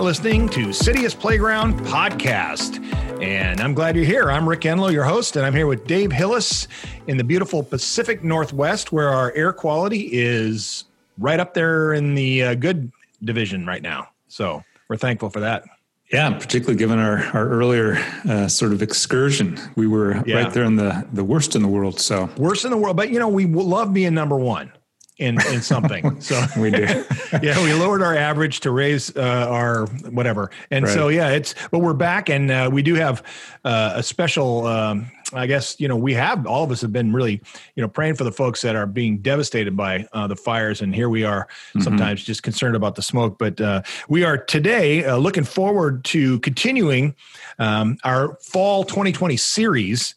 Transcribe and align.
You're 0.00 0.06
listening 0.06 0.48
to 0.48 0.72
City's 0.72 1.14
Playground 1.14 1.78
Podcast. 1.80 2.82
And 3.22 3.60
I'm 3.60 3.74
glad 3.74 3.96
you're 3.96 4.06
here. 4.06 4.30
I'm 4.30 4.48
Rick 4.48 4.62
Enlow, 4.62 4.90
your 4.90 5.04
host, 5.04 5.36
and 5.36 5.44
I'm 5.44 5.54
here 5.54 5.66
with 5.66 5.86
Dave 5.86 6.10
Hillis 6.10 6.68
in 7.06 7.18
the 7.18 7.22
beautiful 7.22 7.62
Pacific 7.62 8.24
Northwest, 8.24 8.92
where 8.92 9.10
our 9.10 9.30
air 9.32 9.52
quality 9.52 10.08
is 10.10 10.84
right 11.18 11.38
up 11.38 11.52
there 11.52 11.92
in 11.92 12.14
the 12.14 12.42
uh, 12.42 12.54
good 12.54 12.90
division 13.22 13.66
right 13.66 13.82
now. 13.82 14.08
So 14.28 14.64
we're 14.88 14.96
thankful 14.96 15.28
for 15.28 15.40
that. 15.40 15.64
Yeah, 16.10 16.30
particularly 16.30 16.78
given 16.78 16.98
our, 16.98 17.18
our 17.34 17.46
earlier 17.50 17.96
uh, 18.26 18.48
sort 18.48 18.72
of 18.72 18.80
excursion, 18.80 19.60
we 19.76 19.86
were 19.86 20.22
yeah. 20.24 20.36
right 20.36 20.52
there 20.54 20.64
in 20.64 20.76
the, 20.76 21.06
the 21.12 21.24
worst 21.24 21.54
in 21.54 21.60
the 21.60 21.68
world. 21.68 22.00
So 22.00 22.30
worst 22.38 22.64
in 22.64 22.70
the 22.70 22.78
world, 22.78 22.96
but 22.96 23.10
you 23.10 23.18
know 23.18 23.28
we 23.28 23.44
love 23.44 23.92
being 23.92 24.14
number 24.14 24.38
one 24.38 24.72
in 25.20 25.38
in 25.52 25.62
something. 25.62 26.18
So 26.30 26.44
we 26.56 26.70
do. 26.70 26.82
yeah, 27.42 27.62
we 27.62 27.72
lowered 27.72 28.02
our 28.02 28.16
average 28.16 28.60
to 28.60 28.70
raise 28.70 29.14
uh, 29.16 29.46
our 29.48 29.86
whatever, 30.10 30.50
and 30.70 30.84
right. 30.84 30.92
so 30.92 31.08
yeah, 31.08 31.30
it's 31.30 31.54
but 31.70 31.80
we're 31.80 31.94
back, 31.94 32.28
and 32.28 32.50
uh, 32.50 32.68
we 32.70 32.82
do 32.82 32.94
have 32.94 33.22
uh, 33.64 33.92
a 33.96 34.02
special. 34.02 34.66
Um, 34.66 35.10
I 35.32 35.46
guess 35.46 35.78
you 35.80 35.88
know 35.88 35.96
we 35.96 36.14
have 36.14 36.46
all 36.46 36.64
of 36.64 36.70
us 36.70 36.80
have 36.82 36.92
been 36.92 37.12
really 37.12 37.40
you 37.74 37.82
know 37.82 37.88
praying 37.88 38.16
for 38.16 38.24
the 38.24 38.32
folks 38.32 38.62
that 38.62 38.76
are 38.76 38.86
being 38.86 39.18
devastated 39.18 39.76
by 39.76 40.06
uh, 40.12 40.26
the 40.26 40.36
fires, 40.36 40.82
and 40.82 40.94
here 40.94 41.08
we 41.08 41.24
are 41.24 41.46
mm-hmm. 41.46 41.80
sometimes 41.80 42.22
just 42.22 42.42
concerned 42.42 42.76
about 42.76 42.94
the 42.94 43.02
smoke. 43.02 43.38
But 43.38 43.60
uh, 43.60 43.82
we 44.08 44.24
are 44.24 44.36
today 44.36 45.04
uh, 45.04 45.16
looking 45.16 45.44
forward 45.44 46.04
to 46.06 46.38
continuing 46.40 47.14
um, 47.58 47.98
our 48.04 48.36
fall 48.42 48.84
2020 48.84 49.36
series, 49.36 50.14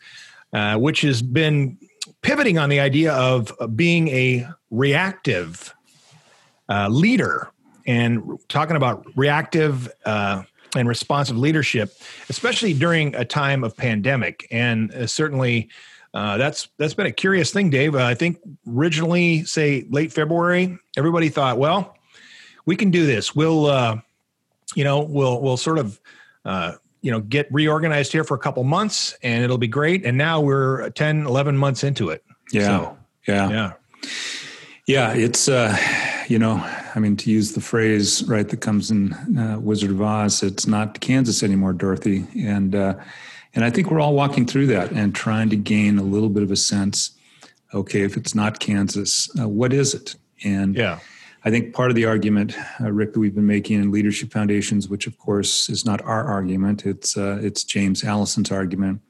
which 0.76 1.02
has 1.02 1.22
been 1.22 1.78
pivoting 2.24 2.58
on 2.58 2.70
the 2.70 2.80
idea 2.80 3.14
of 3.14 3.54
being 3.76 4.08
a 4.08 4.48
reactive 4.72 5.74
uh, 6.70 6.88
leader 6.90 7.52
and 7.86 8.40
talking 8.48 8.76
about 8.76 9.06
reactive 9.16 9.92
uh, 10.06 10.42
and 10.76 10.88
responsive 10.88 11.38
leadership, 11.38 11.94
especially 12.30 12.74
during 12.74 13.14
a 13.16 13.26
time 13.26 13.64
of 13.64 13.78
pandemic. 13.78 14.48
And 14.50 14.92
uh, 14.94 15.06
certainly, 15.06 15.70
uh, 16.14 16.38
that's 16.38 16.70
that's 16.78 16.94
been 16.94 17.08
a 17.08 17.12
curious 17.12 17.52
thing, 17.52 17.70
Dave. 17.70 17.96
Uh, 17.96 18.06
I 18.06 18.14
think 18.16 18.40
originally, 18.68 19.44
say 19.46 19.86
late 19.90 20.14
February, 20.14 20.78
everybody 20.96 21.30
thought, 21.30 21.58
well, 21.58 21.98
we 22.66 22.76
can 22.76 22.92
do 22.92 23.06
this. 23.06 23.36
We'll, 23.36 23.66
uh, 23.66 23.98
you 24.76 24.84
know, 24.84 25.02
we'll 25.02 25.42
we'll 25.42 25.58
sort 25.58 25.80
of 25.80 26.00
you 27.04 27.12
know 27.12 27.20
get 27.20 27.48
reorganized 27.52 28.12
here 28.12 28.24
for 28.24 28.34
a 28.34 28.40
couple 28.40 28.64
months 28.64 29.16
and 29.22 29.44
it'll 29.44 29.60
be 29.60 29.68
great. 29.68 30.04
And 30.06 30.18
now 30.18 30.42
we're 30.42 30.90
10 30.92 31.28
11 31.28 31.56
months 31.56 31.84
into 31.84 32.10
it. 32.10 32.26
Yeah. 32.52 32.66
So, 32.66 32.98
yeah. 33.28 33.50
yeah. 33.50 33.74
Yeah 34.88 35.14
it's 35.14 35.48
uh 35.48 35.78
you 36.28 36.40
know 36.40 36.56
i 36.96 37.00
mean 37.00 37.16
to 37.18 37.30
use 37.30 37.54
the 37.54 37.62
phrase 37.62 38.24
right 38.24 38.48
that 38.48 38.62
comes 38.62 38.90
in 38.92 39.14
uh, 39.38 39.58
wizard 39.60 39.92
of 39.92 40.02
oz 40.02 40.42
it's 40.42 40.66
not 40.66 41.00
kansas 41.02 41.44
anymore 41.44 41.74
dorothy. 41.74 42.26
And 42.36 42.74
uh 42.74 42.96
and 43.54 43.64
i 43.64 43.70
think 43.70 43.92
we're 43.92 44.02
all 44.02 44.14
walking 44.14 44.46
through 44.46 44.68
that 44.68 44.92
and 44.92 45.14
trying 45.14 45.50
to 45.50 45.56
gain 45.58 46.00
a 46.00 46.04
little 46.04 46.30
bit 46.30 46.44
of 46.44 46.52
a 46.52 46.56
sense 46.56 47.12
okay 47.74 48.02
if 48.02 48.18
it's 48.18 48.34
not 48.34 48.60
kansas 48.60 49.30
uh, 49.40 49.48
what 49.48 49.74
is 49.74 49.94
it? 49.94 50.16
And 50.44 50.76
yeah 50.76 51.00
I 51.46 51.50
think 51.50 51.74
part 51.74 51.90
of 51.90 51.96
the 51.96 52.06
argument, 52.06 52.56
uh, 52.80 52.92
Rick, 52.92 53.14
that 53.14 53.20
we've 53.20 53.36
been 53.36 53.46
making 53.46 53.82
in 53.82 53.92
Leadership 53.92 54.32
Foundations, 54.32 54.88
which 54.88 55.08
of 55.08 55.18
course 55.18 55.70
is 55.70 55.86
not 55.86 56.02
our 56.02 56.24
argument, 56.24 56.86
it's 56.86 57.18
uh, 57.18 57.40
it's 57.42 57.64
James 57.64 58.04
Alison's 58.04 58.52
argument, 58.52 59.02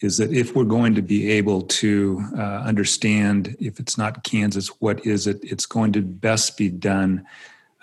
is 0.00 0.16
that 0.18 0.32
if 0.32 0.56
we're 0.56 0.64
going 0.64 0.94
to 0.96 1.02
be 1.02 1.30
able 1.30 1.62
to 1.62 2.24
uh, 2.36 2.62
understand 2.64 3.56
if 3.60 3.78
it's 3.78 3.96
not 3.96 4.24
Kansas, 4.24 4.68
what 4.80 5.06
is 5.06 5.26
it? 5.26 5.38
It's 5.42 5.66
going 5.66 5.92
to 5.92 6.02
best 6.02 6.56
be 6.56 6.68
done, 6.68 7.24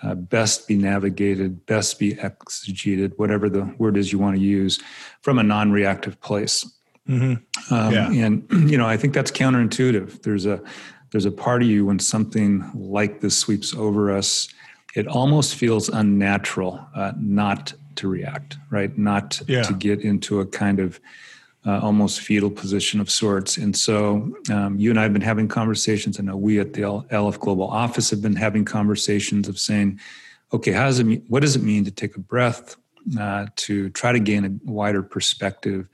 uh, 0.02 0.14
best 0.14 0.68
be 0.68 0.76
navigated, 0.76 1.64
best 1.64 1.98
be 1.98 2.14
exegeted, 2.14 3.14
whatever 3.16 3.48
the 3.48 3.74
word 3.78 3.96
is 3.96 4.12
you 4.12 4.18
want 4.18 4.36
to 4.36 4.42
use, 4.42 4.78
from 5.22 5.38
a 5.38 5.42
non-reactive 5.42 6.20
place. 6.20 6.70
Mm-hmm. 7.08 7.74
Um, 7.74 7.92
yeah. 7.92 8.10
And 8.10 8.46
you 8.70 8.76
know, 8.76 8.86
I 8.86 8.98
think 8.98 9.14
that's 9.14 9.30
counterintuitive. 9.30 10.22
There's 10.22 10.44
a 10.44 10.62
there's 11.10 11.26
a 11.26 11.30
part 11.30 11.62
of 11.62 11.68
you 11.68 11.86
when 11.86 11.98
something 11.98 12.70
like 12.74 13.20
this 13.20 13.36
sweeps 13.36 13.74
over 13.74 14.14
us, 14.14 14.48
it 14.94 15.06
almost 15.06 15.54
feels 15.54 15.88
unnatural 15.88 16.84
uh, 16.94 17.12
not 17.18 17.72
to 17.96 18.08
react, 18.08 18.56
right? 18.70 18.96
Not 18.96 19.40
yeah. 19.46 19.62
to 19.62 19.72
get 19.72 20.00
into 20.00 20.40
a 20.40 20.46
kind 20.46 20.80
of 20.80 21.00
uh, 21.66 21.78
almost 21.80 22.20
fetal 22.20 22.50
position 22.50 23.00
of 23.00 23.10
sorts. 23.10 23.56
And 23.56 23.76
so 23.76 24.34
um, 24.50 24.78
you 24.78 24.90
and 24.90 24.98
I 24.98 25.02
have 25.02 25.12
been 25.12 25.20
having 25.22 25.48
conversations. 25.48 26.18
I 26.18 26.22
know 26.22 26.36
we 26.36 26.58
at 26.58 26.72
the 26.72 26.82
LF 26.82 27.38
Global 27.38 27.68
office 27.68 28.10
have 28.10 28.22
been 28.22 28.36
having 28.36 28.64
conversations 28.64 29.48
of 29.48 29.58
saying, 29.58 30.00
okay, 30.52 30.72
how 30.72 30.86
does 30.86 30.98
it 30.98 31.04
mean, 31.04 31.24
what 31.28 31.40
does 31.40 31.56
it 31.56 31.62
mean 31.62 31.84
to 31.84 31.90
take 31.90 32.16
a 32.16 32.20
breath, 32.20 32.76
uh, 33.18 33.46
to 33.56 33.90
try 33.90 34.12
to 34.12 34.18
gain 34.18 34.44
a 34.44 34.70
wider 34.70 35.02
perspective 35.02 35.86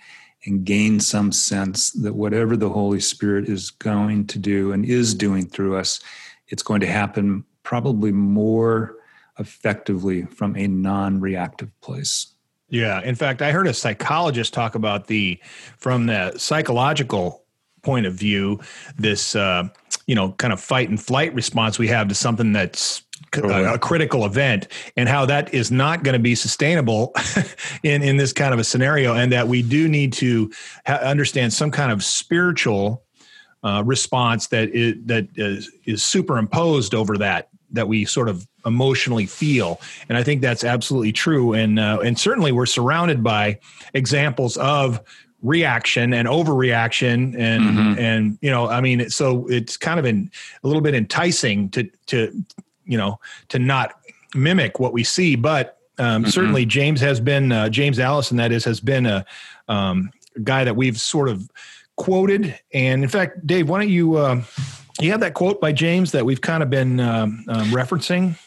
and 0.46 0.64
gain 0.64 1.00
some 1.00 1.32
sense 1.32 1.90
that 1.90 2.14
whatever 2.14 2.56
the 2.56 2.68
Holy 2.68 3.00
Spirit 3.00 3.48
is 3.48 3.70
going 3.70 4.26
to 4.28 4.38
do 4.38 4.72
and 4.72 4.84
is 4.84 5.14
doing 5.14 5.46
through 5.46 5.76
us, 5.76 6.00
it's 6.48 6.62
going 6.62 6.80
to 6.80 6.86
happen 6.86 7.44
probably 7.62 8.12
more 8.12 8.96
effectively 9.38 10.22
from 10.22 10.56
a 10.56 10.66
non 10.66 11.20
reactive 11.20 11.78
place. 11.80 12.28
Yeah. 12.68 13.02
In 13.02 13.14
fact, 13.14 13.42
I 13.42 13.52
heard 13.52 13.66
a 13.66 13.74
psychologist 13.74 14.52
talk 14.54 14.74
about 14.74 15.06
the, 15.06 15.38
from 15.76 16.06
the 16.06 16.36
psychological 16.36 17.44
point 17.82 18.06
of 18.06 18.14
view, 18.14 18.60
this, 18.96 19.36
uh, 19.36 19.68
you 20.06 20.14
know, 20.14 20.32
kind 20.32 20.52
of 20.52 20.60
fight 20.60 20.88
and 20.88 21.00
flight 21.00 21.34
response 21.34 21.78
we 21.78 21.88
have 21.88 22.08
to 22.08 22.14
something 22.14 22.52
that's 22.52 23.02
a, 23.34 23.74
a, 23.74 23.78
critical 23.78 24.24
event 24.24 24.68
and 24.96 25.08
how 25.08 25.26
that 25.26 25.52
is 25.52 25.70
not 25.70 26.02
going 26.02 26.12
to 26.12 26.18
be 26.18 26.34
sustainable 26.34 27.12
in 27.82 28.02
in 28.02 28.16
this 28.16 28.32
kind 28.32 28.54
of 28.54 28.60
a 28.60 28.64
scenario 28.64 29.14
and 29.14 29.32
that 29.32 29.48
we 29.48 29.62
do 29.62 29.88
need 29.88 30.12
to 30.12 30.50
ha- 30.86 31.00
understand 31.02 31.52
some 31.52 31.70
kind 31.70 31.90
of 31.90 32.04
spiritual 32.04 33.02
uh, 33.64 33.82
response 33.84 34.46
that 34.48 34.68
is, 34.70 34.94
that 35.06 35.26
is, 35.34 35.70
is 35.86 36.04
superimposed 36.04 36.94
over 36.94 37.18
that 37.18 37.48
that 37.72 37.88
we 37.88 38.04
sort 38.04 38.28
of 38.28 38.46
emotionally 38.64 39.26
feel. 39.26 39.80
And 40.08 40.16
i 40.16 40.22
think 40.22 40.40
that's 40.40 40.64
absolutely 40.64 41.12
true. 41.12 41.52
And 41.52 41.78
uh, 41.78 41.98
and 42.04 42.18
certainly 42.18 42.52
we're 42.52 42.66
surrounded 42.66 43.22
by 43.22 43.58
examples 43.92 44.56
of 44.56 45.00
reaction 45.42 46.14
and 46.14 46.26
overreaction 46.26 47.38
and 47.38 47.62
mm-hmm. 47.62 47.98
and 47.98 48.38
you 48.40 48.50
know 48.50 48.68
i 48.68 48.80
mean 48.80 49.08
so 49.10 49.46
it's 49.48 49.76
kind 49.76 49.98
of 49.98 50.06
in 50.06 50.30
a 50.64 50.66
little 50.66 50.82
bit 50.82 50.94
enticing 50.94 51.68
to 51.68 51.84
to 52.06 52.32
you 52.84 52.96
know 52.96 53.20
to 53.48 53.58
not 53.58 54.00
mimic 54.34 54.80
what 54.80 54.92
we 54.92 55.04
see 55.04 55.36
but 55.36 55.78
um, 55.98 56.22
mm-hmm. 56.22 56.30
certainly 56.30 56.64
james 56.64 57.00
has 57.00 57.20
been 57.20 57.52
uh, 57.52 57.68
james 57.68 57.98
alison 57.98 58.38
that 58.38 58.50
is 58.50 58.64
has 58.64 58.80
been 58.80 59.04
a 59.04 59.24
um, 59.68 60.10
guy 60.42 60.64
that 60.64 60.74
we've 60.74 60.98
sort 60.98 61.28
of 61.28 61.48
quoted 61.96 62.58
and 62.72 63.02
in 63.02 63.08
fact 63.08 63.46
dave 63.46 63.68
why 63.68 63.78
don't 63.78 63.90
you 63.90 64.16
uh, 64.16 64.40
you 65.00 65.10
have 65.10 65.20
that 65.20 65.34
quote 65.34 65.60
by 65.60 65.70
james 65.70 66.12
that 66.12 66.24
we've 66.24 66.40
kind 66.40 66.62
of 66.62 66.70
been 66.70 66.98
um, 66.98 67.44
um 67.48 67.70
referencing 67.70 68.38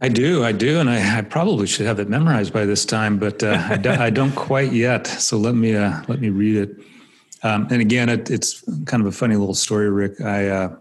I 0.00 0.08
do, 0.08 0.44
I 0.44 0.52
do, 0.52 0.78
and 0.78 0.88
I, 0.88 1.18
I, 1.18 1.22
probably 1.22 1.66
should 1.66 1.86
have 1.86 1.98
it 1.98 2.08
memorized 2.08 2.52
by 2.52 2.64
this 2.64 2.84
time, 2.84 3.18
but 3.18 3.42
uh, 3.42 3.66
I, 3.68 3.76
do, 3.76 3.90
I, 3.90 4.10
don't 4.10 4.34
quite 4.34 4.72
yet. 4.72 5.08
So 5.08 5.36
let 5.36 5.56
me 5.56 5.74
uh, 5.74 6.02
let 6.06 6.20
me 6.20 6.28
read 6.28 6.56
it. 6.56 6.76
Um, 7.42 7.66
and 7.70 7.80
again, 7.80 8.08
it, 8.08 8.30
it's 8.30 8.62
kind 8.84 9.00
of 9.00 9.06
a 9.06 9.12
funny 9.12 9.34
little 9.34 9.54
story, 9.54 9.90
Rick. 9.90 10.20
I 10.20 10.48
uh, 10.48 10.76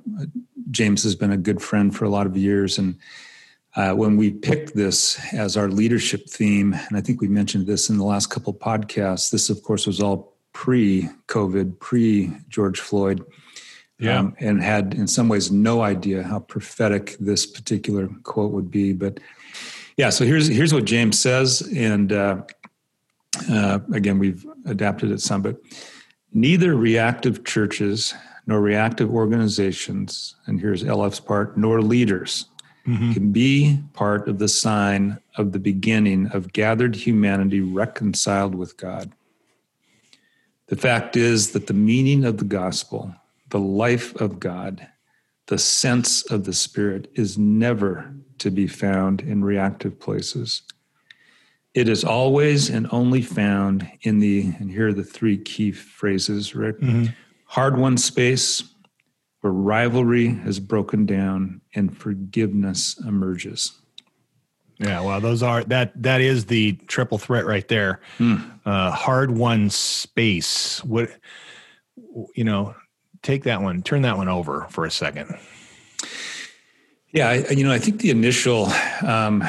James 0.72 1.04
has 1.04 1.16
been 1.16 1.32
a 1.32 1.38
good 1.38 1.62
friend 1.62 1.96
for 1.96 2.06
a 2.06 2.10
lot 2.10 2.28
of 2.28 2.36
years. 2.36 2.78
And 2.78 2.98
uh, 3.76 3.94
when 3.94 4.18
we 4.18 4.32
picked 4.32 4.76
this 4.76 5.20
as 5.34 5.56
our 5.56 5.70
leadership 5.70 6.30
theme, 6.30 6.74
and 6.74 6.98
I 6.98 7.02
think 7.02 7.22
we 7.22 7.28
mentioned 7.28 7.68
this 7.68 7.90
in 7.90 7.98
the 7.98 8.04
last 8.04 8.28
couple 8.28 8.54
podcasts, 8.54 9.30
this, 9.30 9.50
of 9.50 9.64
course, 9.64 9.88
was 9.88 10.02
all 10.02 10.36
pre 10.54 11.10
COVID, 11.28 11.80
pre 11.80 12.32
George 12.50 12.80
Floyd. 12.80 13.24
Yeah. 14.00 14.20
Um, 14.20 14.36
and 14.40 14.62
had 14.62 14.94
in 14.94 15.08
some 15.08 15.28
ways 15.28 15.52
no 15.52 15.82
idea 15.82 16.22
how 16.22 16.40
prophetic 16.40 17.18
this 17.20 17.48
particular 17.48 18.08
quote 18.22 18.52
would 18.52 18.70
be. 18.70 18.94
But 18.94 19.20
yeah, 19.98 20.12
so 20.12 20.24
here's 20.24 20.48
here's 20.48 20.74
what 20.74 20.86
James 20.86 21.20
says, 21.20 21.68
and 21.76 22.14
uh, 22.14 22.44
uh, 23.50 23.80
again 23.92 24.20
we've 24.20 24.46
adapted 24.66 25.10
it 25.10 25.20
some, 25.20 25.42
but 25.42 25.60
neither 26.32 26.76
reactive 26.76 27.44
churches 27.44 28.14
nor 28.46 28.62
reactive 28.62 29.12
organizations, 29.12 30.36
and 30.46 30.60
here's 30.60 30.84
LF's 30.84 31.20
part, 31.20 31.58
nor 31.58 31.82
leaders 31.82 32.46
mm-hmm. 32.88 33.12
can 33.12 33.32
be 33.32 33.80
part 33.94 34.28
of 34.30 34.40
the 34.40 34.48
sign 34.48 35.20
of 35.38 35.52
the 35.52 35.60
beginning 35.60 36.28
of 36.28 36.54
gathered 36.54 36.96
humanity 36.96 37.60
reconciled 37.60 38.56
with 38.56 38.78
God. 38.78 39.12
The 40.68 40.76
fact 40.76 41.16
is 41.16 41.52
that 41.52 41.68
the 41.68 41.74
meaning 41.74 42.26
of 42.26 42.38
the 42.38 42.46
gospel, 42.46 43.14
the 43.50 43.60
life 43.60 44.16
of 44.16 44.40
God, 44.40 44.88
the 45.48 45.58
sense 45.58 46.24
of 46.30 46.44
the 46.44 46.54
Spirit 46.54 47.10
is 47.16 47.38
never 47.38 48.14
to 48.40 48.52
be 48.52 48.68
found 48.68 49.22
in 49.22 49.44
reactive 49.44 50.00
places. 50.00 50.62
It 51.74 51.88
is 51.88 52.04
always 52.04 52.70
and 52.70 52.88
only 52.92 53.22
found 53.22 53.90
in 54.02 54.20
the, 54.20 54.54
and 54.60 54.72
here 54.72 54.88
are 54.88 54.94
the 54.94 55.04
three 55.04 55.38
key 55.38 55.72
phrases, 55.72 56.56
Rick. 56.56 56.80
Mm-hmm 56.80 57.12
hard 57.48 57.78
won 57.78 57.98
space 57.98 58.64
where 59.42 59.54
rivalry 59.54 60.28
has 60.28 60.60
broken 60.60 61.06
down 61.06 61.62
and 61.74 61.98
forgiveness 61.98 63.00
emerges. 63.06 63.72
Yeah, 64.80 65.02
well, 65.02 65.20
those 65.20 65.42
are 65.42 65.64
that 65.66 66.04
that 66.04 66.22
is 66.22 66.46
the 66.46 66.74
triple 66.88 67.18
threat 67.18 67.46
right 67.48 67.68
there. 67.68 68.00
Mm. 68.20 68.60
Uh, 68.64 68.92
hard 68.92 69.32
won 69.32 69.72
space. 69.72 70.84
What 70.84 71.10
you 72.36 72.44
know, 72.44 72.76
take 73.28 73.44
that 73.44 73.62
one, 73.62 73.84
turn 73.84 74.04
that 74.04 74.18
one 74.18 74.30
over 74.30 74.66
for 74.70 74.86
a 74.86 74.92
second. 74.92 75.38
Yeah, 77.12 77.30
I, 77.30 77.50
you 77.50 77.64
know, 77.66 77.74
I 77.74 77.80
think 77.80 78.00
the 78.00 78.10
initial 78.10 78.68
um, 79.06 79.42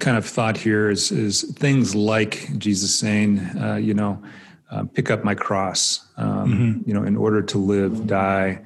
kind 0.00 0.16
of 0.16 0.24
thought 0.24 0.56
here 0.56 0.88
is 0.90 1.12
is 1.12 1.42
things 1.58 1.94
like 1.94 2.58
Jesus 2.58 2.94
saying, 2.98 3.40
uh, 3.60 3.76
you 3.76 3.94
know, 3.94 4.22
uh, 4.70 4.84
pick 4.84 5.10
up 5.10 5.22
my 5.22 5.34
cross, 5.34 6.06
um, 6.16 6.52
mm-hmm. 6.52 6.88
you 6.88 6.94
know, 6.94 7.04
in 7.04 7.16
order 7.16 7.42
to 7.42 7.58
live, 7.58 8.06
die, 8.06 8.60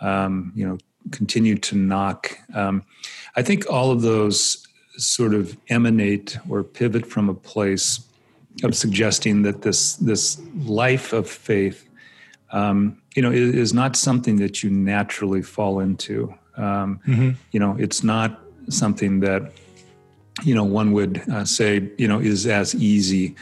um, 0.00 0.52
you 0.54 0.66
know, 0.66 0.78
continue 1.10 1.56
to 1.56 1.76
knock. 1.76 2.38
Um, 2.54 2.84
I 3.34 3.42
think 3.42 3.68
all 3.70 3.90
of 3.90 4.02
those 4.02 4.66
sort 4.98 5.34
of 5.34 5.56
emanate 5.68 6.38
or 6.48 6.62
pivot 6.62 7.06
from 7.06 7.28
a 7.28 7.34
place 7.34 8.06
of 8.62 8.74
suggesting 8.74 9.42
that 9.42 9.62
this 9.62 9.96
this 9.96 10.40
life 10.64 11.12
of 11.12 11.28
faith, 11.28 11.88
um, 12.50 13.00
you 13.16 13.22
know, 13.22 13.32
is, 13.32 13.54
is 13.54 13.74
not 13.74 13.96
something 13.96 14.36
that 14.36 14.62
you 14.62 14.70
naturally 14.70 15.42
fall 15.42 15.80
into. 15.80 16.32
Um, 16.56 17.00
mm-hmm. 17.06 17.30
You 17.50 17.60
know, 17.60 17.74
it's 17.78 18.04
not 18.04 18.40
something 18.68 19.20
that 19.20 19.52
you 20.44 20.54
know 20.54 20.64
one 20.64 20.92
would 20.92 21.22
uh, 21.30 21.44
say 21.44 21.90
you 21.96 22.06
know 22.06 22.20
is 22.20 22.46
as 22.46 22.74
easy 22.74 23.34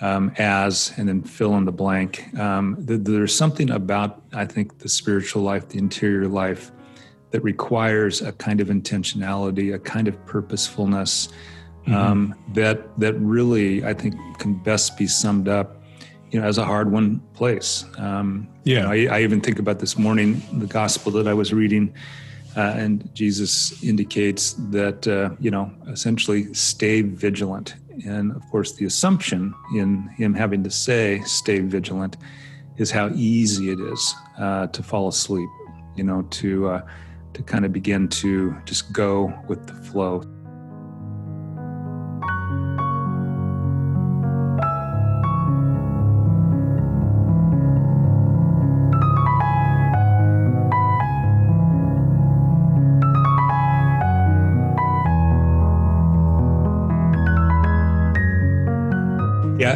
um, 0.00 0.32
as 0.36 0.92
and 0.96 1.08
then 1.08 1.22
fill 1.22 1.56
in 1.56 1.64
the 1.64 1.72
blank. 1.72 2.36
Um, 2.38 2.76
there's 2.78 3.34
something 3.34 3.70
about 3.70 4.22
I 4.34 4.44
think 4.46 4.78
the 4.78 4.88
spiritual 4.88 5.42
life, 5.42 5.68
the 5.68 5.78
interior 5.78 6.26
life, 6.26 6.72
that 7.30 7.40
requires 7.42 8.22
a 8.22 8.32
kind 8.32 8.60
of 8.60 8.66
intentionality, 8.66 9.72
a 9.72 9.78
kind 9.78 10.08
of 10.08 10.26
purposefulness 10.26 11.28
mm-hmm. 11.82 11.94
um, 11.94 12.34
that 12.54 12.98
that 12.98 13.14
really 13.14 13.84
I 13.84 13.94
think 13.94 14.16
can 14.40 14.54
best 14.54 14.98
be 14.98 15.06
summed 15.06 15.46
up 15.46 15.79
you 16.30 16.40
know, 16.40 16.46
as 16.46 16.58
a 16.58 16.64
hard 16.64 16.92
one 16.92 17.20
place. 17.34 17.84
Um, 17.98 18.48
yeah. 18.64 18.76
You 18.76 18.82
know, 18.82 19.12
I, 19.12 19.16
I, 19.16 19.22
even 19.22 19.40
think 19.40 19.58
about 19.58 19.78
this 19.78 19.98
morning, 19.98 20.42
the 20.52 20.66
gospel 20.66 21.10
that 21.12 21.26
I 21.26 21.34
was 21.34 21.52
reading, 21.52 21.92
uh, 22.56 22.74
and 22.76 23.12
Jesus 23.14 23.82
indicates 23.82 24.54
that, 24.70 25.06
uh, 25.06 25.30
you 25.40 25.50
know, 25.50 25.72
essentially 25.88 26.52
stay 26.54 27.02
vigilant. 27.02 27.74
And 28.06 28.32
of 28.32 28.42
course, 28.50 28.72
the 28.72 28.86
assumption 28.86 29.54
in 29.74 30.08
him 30.08 30.34
having 30.34 30.62
to 30.64 30.70
say 30.70 31.20
stay 31.24 31.60
vigilant 31.60 32.16
is 32.76 32.90
how 32.90 33.10
easy 33.14 33.70
it 33.70 33.80
is 33.80 34.14
uh, 34.38 34.66
to 34.68 34.82
fall 34.82 35.08
asleep, 35.08 35.48
you 35.96 36.04
know, 36.04 36.22
to, 36.22 36.68
uh, 36.68 36.82
to 37.34 37.42
kind 37.42 37.64
of 37.64 37.72
begin 37.72 38.08
to 38.08 38.56
just 38.64 38.92
go 38.92 39.32
with 39.48 39.66
the 39.66 39.74
flow. 39.74 40.22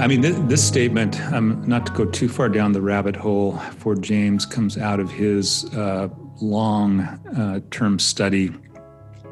I 0.05 0.07
mean, 0.07 0.21
this, 0.21 0.37
this 0.41 0.63
statement, 0.63 1.19
um, 1.33 1.67
not 1.67 1.87
to 1.87 1.93
go 1.93 2.05
too 2.05 2.29
far 2.29 2.51
down 2.51 2.73
the 2.73 2.83
rabbit 2.83 3.17
hole 3.17 3.57
for 3.79 3.95
James, 3.95 4.45
comes 4.45 4.77
out 4.77 5.01
of 5.01 5.11
his 5.11 5.65
uh, 5.75 6.11
long 6.43 7.01
uh, 7.01 7.61
term 7.71 7.99
study 7.99 8.53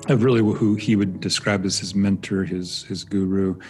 of 0.09 0.25
really 0.25 0.41
who 0.41 0.75
he 0.77 0.97
would 0.97 1.21
describe 1.21 1.67
as 1.67 1.79
his 1.79 1.95
mentor, 1.95 2.45
his, 2.45 2.85
his 2.85 3.05
guru. 3.05 3.61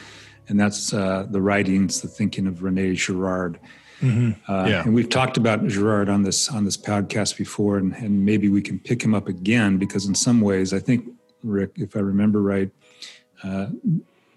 And 0.46 0.60
that's 0.60 0.94
uh, 0.94 1.26
the 1.28 1.42
writings, 1.42 2.02
the 2.02 2.06
thinking 2.06 2.46
of 2.46 2.62
Rene 2.62 2.94
Girard. 2.94 3.58
Mm-hmm. 4.00 4.52
Uh, 4.52 4.66
yeah. 4.66 4.84
And 4.84 4.94
we've 4.94 5.08
talked 5.08 5.36
about 5.36 5.66
Girard 5.66 6.08
on 6.08 6.22
this 6.22 6.48
on 6.48 6.64
this 6.64 6.76
podcast 6.76 7.36
before, 7.36 7.78
and, 7.78 7.94
and 7.94 8.24
maybe 8.24 8.48
we 8.48 8.62
can 8.62 8.78
pick 8.78 9.02
him 9.02 9.12
up 9.12 9.26
again 9.26 9.76
because 9.76 10.06
in 10.06 10.14
some 10.14 10.40
ways, 10.40 10.72
I 10.72 10.78
think 10.78 11.08
Rick, 11.42 11.72
if 11.78 11.96
I 11.96 12.00
remember 12.00 12.40
right, 12.40 12.70
uh, 13.42 13.66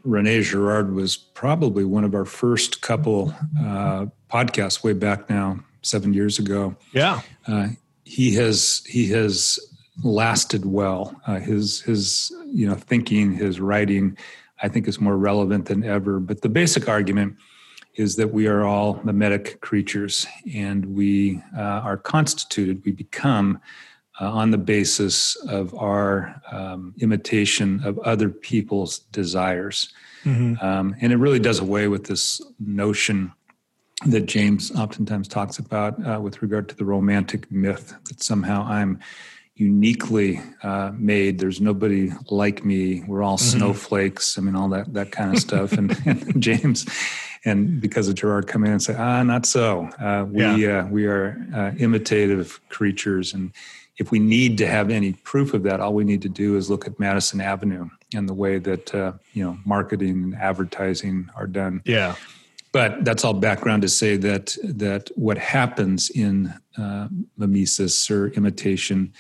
Rene 0.06 0.42
Girard 0.42 0.94
was 0.94 1.18
probably 1.18 1.84
one 1.84 2.04
of 2.04 2.14
our 2.14 2.26
first 2.26 2.82
couple 2.82 3.34
uh, 3.60 4.06
podcasts 4.32 4.84
way 4.84 4.94
back 4.94 5.30
now, 5.30 5.60
seven 5.82 6.14
years 6.14 6.40
ago. 6.40 6.76
Yeah, 6.94 7.22
uh, 7.48 7.70
he 8.04 8.36
has 8.36 8.84
he 8.88 9.10
has 9.10 9.60
lasted 10.04 10.66
well. 10.66 11.20
Uh, 11.26 11.40
his 11.40 11.82
his 11.82 12.32
you 12.46 12.68
know 12.68 12.76
thinking, 12.76 13.34
his 13.34 13.60
writing, 13.60 14.18
I 14.62 14.70
think 14.70 14.88
is 14.88 15.02
more 15.02 15.18
relevant 15.18 15.66
than 15.66 15.84
ever. 15.84 16.20
But 16.20 16.42
the 16.42 16.50
basic 16.50 16.88
argument 16.88 17.36
is 17.96 18.16
that 18.18 18.32
we 18.32 18.48
are 18.48 18.64
all 18.64 19.00
mimetic 19.04 19.60
creatures, 19.62 20.28
and 20.54 20.86
we 20.96 21.42
uh, 21.58 21.62
are 21.62 21.98
constituted. 21.98 22.84
We 22.86 22.92
become 22.92 23.60
uh, 24.20 24.32
on 24.32 24.52
the 24.52 24.58
basis 24.58 25.36
of 25.48 25.74
our 25.76 26.42
um, 26.52 26.94
imitation 27.00 27.82
of 27.84 28.00
other 28.00 28.30
people's 28.30 29.00
desires. 29.12 29.94
Mm-hmm. 30.24 30.66
Um, 30.66 30.96
and 31.02 31.14
it 31.14 31.18
really 31.18 31.40
does 31.40 31.60
away 31.60 31.88
with 31.88 32.06
this 32.06 32.42
notion 32.60 33.32
that 34.06 34.26
James 34.26 34.72
oftentimes 34.76 35.28
talks 35.28 35.60
about 35.60 36.06
uh, 36.06 36.20
with 36.20 36.42
regard 36.42 36.70
to 36.70 36.76
the 36.76 36.86
romantic 36.86 37.50
myth 37.52 37.94
that 38.06 38.22
somehow 38.22 38.66
I'm 38.66 39.00
uniquely 39.56 40.42
uh, 40.64 40.92
made. 40.94 41.40
There's 41.40 41.62
nobody 41.62 42.12
like 42.30 42.66
me. 42.66 43.04
We're 43.08 43.24
all 43.24 43.38
mm-hmm. 43.38 43.58
snowflakes. 43.58 44.38
I 44.38 44.42
mean, 44.42 44.56
all 44.56 44.70
that 44.70 44.94
that 44.94 45.12
kind 45.12 45.34
of 45.34 45.42
stuff. 45.42 45.74
and, 45.74 45.98
and, 46.06 46.42
James, 46.42 46.86
and 47.46 47.80
because 47.80 48.10
of 48.10 48.16
Girard, 48.16 48.48
come 48.48 48.66
in 48.66 48.72
and 48.72 48.84
say, 48.84 48.96
ah, 48.98 49.24
not 49.24 49.46
so. 49.46 49.90
Uh, 50.00 50.26
we 50.28 50.42
yeah. 50.42 50.80
Uh, 50.80 50.88
we 50.88 51.06
are 51.06 51.38
uh, 51.54 51.72
imitative 51.78 52.60
creatures, 52.70 53.34
and 53.34 53.54
if 53.98 54.12
we 54.12 54.20
need 54.20 54.58
to 54.58 54.68
have 54.68 54.90
any 54.90 55.14
proof 55.14 55.54
of 55.54 55.64
that, 55.64 55.80
all 55.80 55.94
we 55.94 56.04
need 56.04 56.22
to 56.24 56.30
do 56.30 56.58
is 56.58 56.70
look 56.70 56.86
at 56.86 57.00
Madison 57.00 57.40
Avenue 57.40 57.90
and 58.14 58.28
the 58.28 58.34
way 58.34 58.60
that 58.60 58.94
uh, 58.94 59.14
you 59.34 59.44
know 59.44 59.58
marketing 59.66 60.24
and 60.24 60.36
advertising 60.36 61.30
are 61.36 61.48
done. 61.48 61.82
Yeah. 61.86 62.16
But 62.72 63.06
that's 63.06 63.24
all 63.24 63.34
background 63.34 63.84
to 63.84 63.90
say 63.90 64.18
that 64.18 64.58
that 64.64 65.10
what 65.16 65.38
happens 65.38 66.10
in 66.10 66.54
uh, 66.78 67.08
mimesis 67.38 68.12
or 68.12 68.28
imitation 68.30 69.14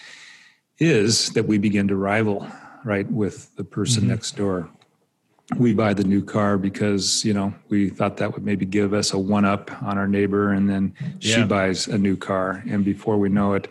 is 0.77 1.29
that 1.29 1.46
we 1.46 1.58
begin 1.58 1.88
to 1.88 1.96
rival 1.96 2.46
right 2.84 3.10
with 3.10 3.55
the 3.55 3.63
person 3.63 4.01
mm-hmm. 4.01 4.12
next 4.12 4.36
door. 4.36 4.70
We 5.58 5.74
buy 5.74 5.94
the 5.94 6.03
new 6.03 6.22
car 6.22 6.58
because 6.58 7.24
you 7.24 7.34
know 7.34 7.53
we 7.70 7.89
thought 7.89 8.17
that 8.17 8.34
would 8.34 8.44
maybe 8.44 8.65
give 8.65 8.94
us 8.94 9.13
a 9.13 9.17
one 9.17 9.46
up 9.46 9.72
on 9.84 9.98
our 9.98 10.08
neighbor, 10.08 10.51
and 10.51 10.70
then 10.70 10.94
yeah. 11.22 11.36
she 11.36 11.44
buys 11.44 11.88
a 11.88 11.98
new 11.98 12.17
car, 12.17 12.62
and 12.67 12.84
before 12.84 13.17
we 13.17 13.29
know 13.29 13.53
it, 13.53 13.70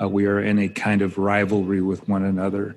uh, 0.00 0.08
we 0.08 0.26
are 0.26 0.40
in 0.40 0.58
a 0.58 0.68
kind 0.68 1.02
of 1.02 1.18
rivalry 1.18 1.80
with 1.80 2.08
one 2.08 2.24
another. 2.24 2.76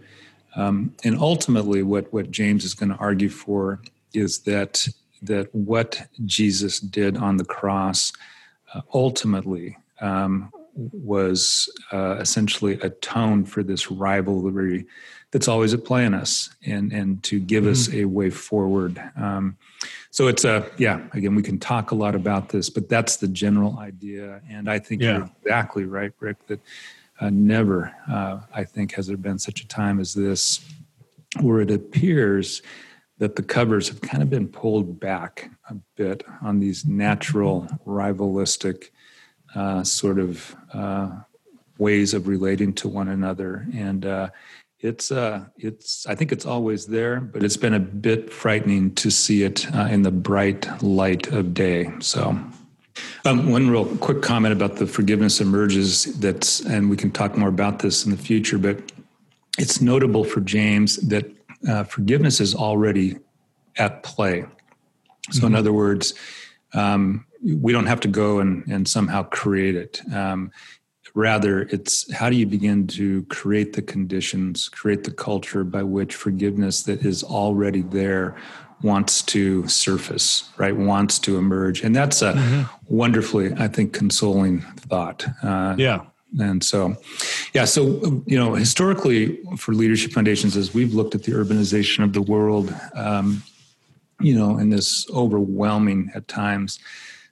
Um, 0.56 0.94
and 1.04 1.18
ultimately, 1.18 1.84
what, 1.84 2.12
what 2.12 2.32
James 2.32 2.64
is 2.66 2.74
going 2.74 2.90
to 2.90 2.96
argue 2.96 3.30
for 3.30 3.80
is 4.14 4.40
that, 4.40 4.88
that 5.22 5.54
what 5.54 6.08
Jesus 6.26 6.80
did 6.80 7.18
on 7.18 7.38
the 7.38 7.46
cross 7.46 8.12
uh, 8.74 8.82
ultimately 8.94 9.78
um, 10.02 10.52
was 10.76 11.70
uh, 11.92 12.18
essentially 12.20 12.74
atone 12.82 13.46
for 13.46 13.64
this 13.64 13.92
rivalry 13.92 14.86
that's 15.32 15.48
always 15.48 15.74
at 15.74 15.84
play 15.84 16.06
in 16.06 16.14
us 16.14 16.50
and, 16.66 16.94
and 16.94 17.22
to 17.24 17.40
give 17.40 17.64
mm-hmm. 17.64 17.72
us 17.72 17.94
a 17.94 18.06
way 18.06 18.30
forward. 18.30 19.02
Um, 19.16 19.58
so 20.12 20.28
it's 20.28 20.46
a, 20.46 20.66
yeah, 20.78 21.02
again, 21.14 21.36
we 21.36 21.44
can 21.44 21.60
talk 21.60 21.92
a 21.92 21.96
lot 21.96 22.16
about 22.16 22.50
this, 22.50 22.70
but 22.70 22.90
that's 22.90 23.18
the 23.18 23.28
general 23.28 23.78
idea. 23.80 24.42
And 24.50 24.70
I 24.70 24.80
think 24.80 25.02
yeah. 25.02 25.18
you're 25.18 25.30
exactly 25.44 25.84
right, 25.84 26.12
Rick, 26.20 26.48
that 26.48 26.60
uh, 27.20 27.30
never, 27.30 27.94
uh, 28.10 28.40
I 28.54 28.64
think, 28.64 28.94
has 28.94 29.08
there 29.08 29.18
been 29.18 29.40
such 29.40 29.62
a 29.62 29.68
time 29.68 30.00
as 30.00 30.14
this 30.14 30.62
where 31.42 31.62
it 31.62 31.72
appears 31.72 32.62
that 33.20 33.36
the 33.36 33.44
covers 33.44 33.88
have 33.88 34.02
kind 34.02 34.22
of 34.22 34.30
been 34.30 34.48
pulled 34.48 35.00
back 35.00 35.50
a 35.70 35.76
bit 35.96 36.24
on 36.42 36.60
these 36.60 36.86
natural, 36.86 37.68
rivalistic 37.86 38.90
uh, 39.56 39.84
sort 39.84 40.20
of 40.20 40.56
uh, 40.74 41.10
ways 41.80 42.14
of 42.14 42.28
relating 42.28 42.74
to 42.74 42.88
one 42.88 43.08
another. 43.08 43.68
And 43.74 44.06
uh, 44.06 44.30
it's, 44.80 45.12
uh, 45.12 45.46
it's, 45.58 46.06
I 46.06 46.14
think 46.14 46.32
it's 46.32 46.46
always 46.46 46.86
there, 46.86 47.20
but 47.20 47.44
it's 47.44 47.58
been 47.58 47.74
a 47.74 47.80
bit 47.80 48.32
frightening 48.32 48.94
to 48.96 49.10
see 49.10 49.44
it 49.44 49.66
in 49.74 50.04
the 50.04 50.12
bright 50.12 50.84
light 50.84 51.28
of 51.28 51.54
day. 51.54 51.92
So. 52.00 52.38
Um, 53.28 53.52
one 53.52 53.70
real 53.70 53.84
quick 53.98 54.22
comment 54.22 54.54
about 54.54 54.78
the 54.78 54.88
forgiveness 54.88 55.42
emerges 55.42 56.06
that's, 56.20 56.62
and 56.62 56.90
we 56.90 56.96
can 56.96 57.12
talk 57.12 57.36
more 57.36 57.50
about 57.50 57.80
this 57.80 58.06
in 58.06 58.12
the 58.12 58.18
future, 58.18 58.58
but 58.58 58.80
it's 59.58 59.82
notable 59.82 60.24
for 60.24 60.40
James 60.40 60.96
that 61.10 61.30
uh, 61.68 61.84
forgiveness 61.84 62.40
is 62.40 62.56
already 62.56 63.18
at 63.76 64.02
play. 64.04 64.46
So, 65.32 65.40
mm-hmm. 65.40 65.48
in 65.48 65.56
other 65.56 65.74
words, 65.74 66.14
um, 66.74 67.26
we 67.44 67.74
don't 67.74 67.88
have 67.88 68.00
to 68.02 68.08
go 68.08 68.40
and, 68.40 68.66
and 68.68 68.88
somehow 68.88 69.24
create 69.24 69.76
it. 69.76 70.00
Um, 70.14 70.50
rather, 71.14 71.64
it's 71.64 72.10
how 72.14 72.30
do 72.30 72.38
you 72.38 72.46
begin 72.46 72.88
to 72.88 73.24
create 73.24 73.74
the 73.74 73.82
conditions, 73.82 74.70
create 74.70 75.04
the 75.04 75.12
culture 75.12 75.66
by 75.66 75.84
which 75.84 76.16
forgiveness 76.16 76.84
that 76.84 77.04
is 77.04 77.26
already 77.26 77.82
there 77.82 78.38
wants 78.82 79.22
to 79.24 79.68
surface, 79.68 80.50
right? 80.58 80.76
Wants 80.76 81.20
to 81.20 81.38
emerge. 81.38 81.82
And 81.82 81.96
that's 81.96 82.22
a 82.22 82.34
mm-hmm. 82.34 82.96
wonderfully, 82.96 83.54
I 83.58 83.68
think, 83.68 83.94
consoling 83.94 84.62
thought. 84.62 85.26
Uh, 85.42 85.76
yeah. 85.78 86.02
And 86.40 86.64
so, 86.64 86.96
yeah, 87.54 87.66
so, 87.66 88.24
you 88.26 88.38
know, 88.38 88.54
historically 88.54 89.40
for 89.58 89.74
leadership 89.74 90.12
foundations, 90.12 90.58
as 90.58 90.74
we've 90.74 90.94
looked 90.94 91.16
at 91.16 91.24
the 91.24 91.32
urbanization 91.32 92.04
of 92.04 92.14
the 92.14 92.22
world, 92.22 92.76
um, 92.94 93.44
you 94.20 94.38
know, 94.38 94.58
in 94.58 94.70
this 94.70 95.10
overwhelming 95.12 96.12
at 96.14 96.28
times 96.28 96.80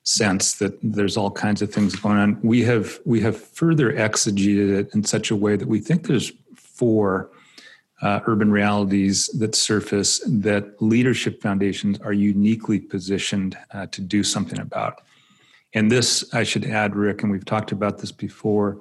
sense 0.04 0.54
that 0.54 0.78
there's 0.82 1.18
all 1.18 1.32
kinds 1.32 1.62
of 1.62 1.74
things 1.74 1.96
going 1.96 2.18
on, 2.18 2.40
we 2.42 2.64
have 2.64 3.00
we 3.06 3.20
have 3.22 3.40
further 3.40 3.92
exegeted 3.92 4.80
it 4.80 4.94
in 4.94 5.04
such 5.04 5.32
a 5.32 5.36
way 5.36 5.56
that 5.56 5.68
we 5.68 5.80
think 5.80 6.08
there's 6.08 6.32
four 6.56 7.30
uh, 8.06 8.20
urban 8.28 8.52
realities 8.52 9.30
that 9.30 9.56
surface 9.56 10.22
that 10.28 10.80
leadership 10.80 11.42
foundations 11.42 12.00
are 12.02 12.14
uniquely 12.14 12.80
positioned 12.80 13.58
uh, 13.74 13.88
to 13.88 14.00
do 14.00 14.22
something 14.24 14.60
about. 14.60 15.02
And 15.74 15.92
this, 15.92 16.24
I 16.32 16.44
should 16.44 16.66
add, 16.66 16.96
Rick, 16.96 17.24
and 17.24 17.32
we've 17.32 17.44
talked 17.44 17.72
about 17.72 17.98
this 17.98 18.12
before, 18.12 18.78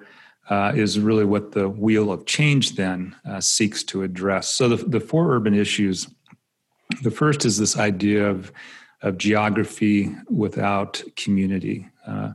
uh, 0.51 0.73
is 0.77 1.01
really 1.01 1.25
what 1.25 1.53
the 1.53 1.71
wheel 1.71 2.13
of 2.13 2.27
change 2.27 2.77
then 2.77 3.17
uh, 3.27 3.41
seeks 3.41 3.83
to 3.85 4.03
address. 4.03 4.49
So, 4.49 4.69
the, 4.69 4.77
the 4.77 5.01
four 5.01 5.35
urban 5.35 5.55
issues 5.55 6.07
the 7.03 7.11
first 7.11 7.47
is 7.47 7.57
this 7.57 7.79
idea 7.79 8.29
of, 8.29 8.53
of 9.01 9.17
geography 9.17 10.15
without 10.29 11.03
community. 11.17 11.89
Uh, 12.07 12.35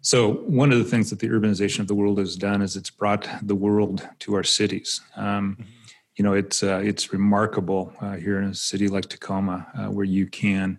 so, 0.00 0.32
one 0.32 0.72
of 0.72 0.78
the 0.78 0.84
things 0.84 1.10
that 1.10 1.18
the 1.18 1.28
urbanization 1.28 1.80
of 1.80 1.88
the 1.88 1.94
world 1.94 2.18
has 2.18 2.36
done 2.36 2.62
is 2.62 2.74
it's 2.74 2.88
brought 2.88 3.28
the 3.42 3.54
world 3.54 4.08
to 4.20 4.34
our 4.34 4.44
cities. 4.44 5.02
Um, 5.14 5.58
mm-hmm. 5.60 5.81
You 6.16 6.24
know, 6.24 6.34
it's 6.34 6.62
uh, 6.62 6.80
it's 6.84 7.12
remarkable 7.12 7.92
uh, 8.00 8.16
here 8.16 8.38
in 8.38 8.50
a 8.50 8.54
city 8.54 8.88
like 8.88 9.08
Tacoma, 9.08 9.66
uh, 9.74 9.90
where 9.90 10.04
you 10.04 10.26
can 10.26 10.78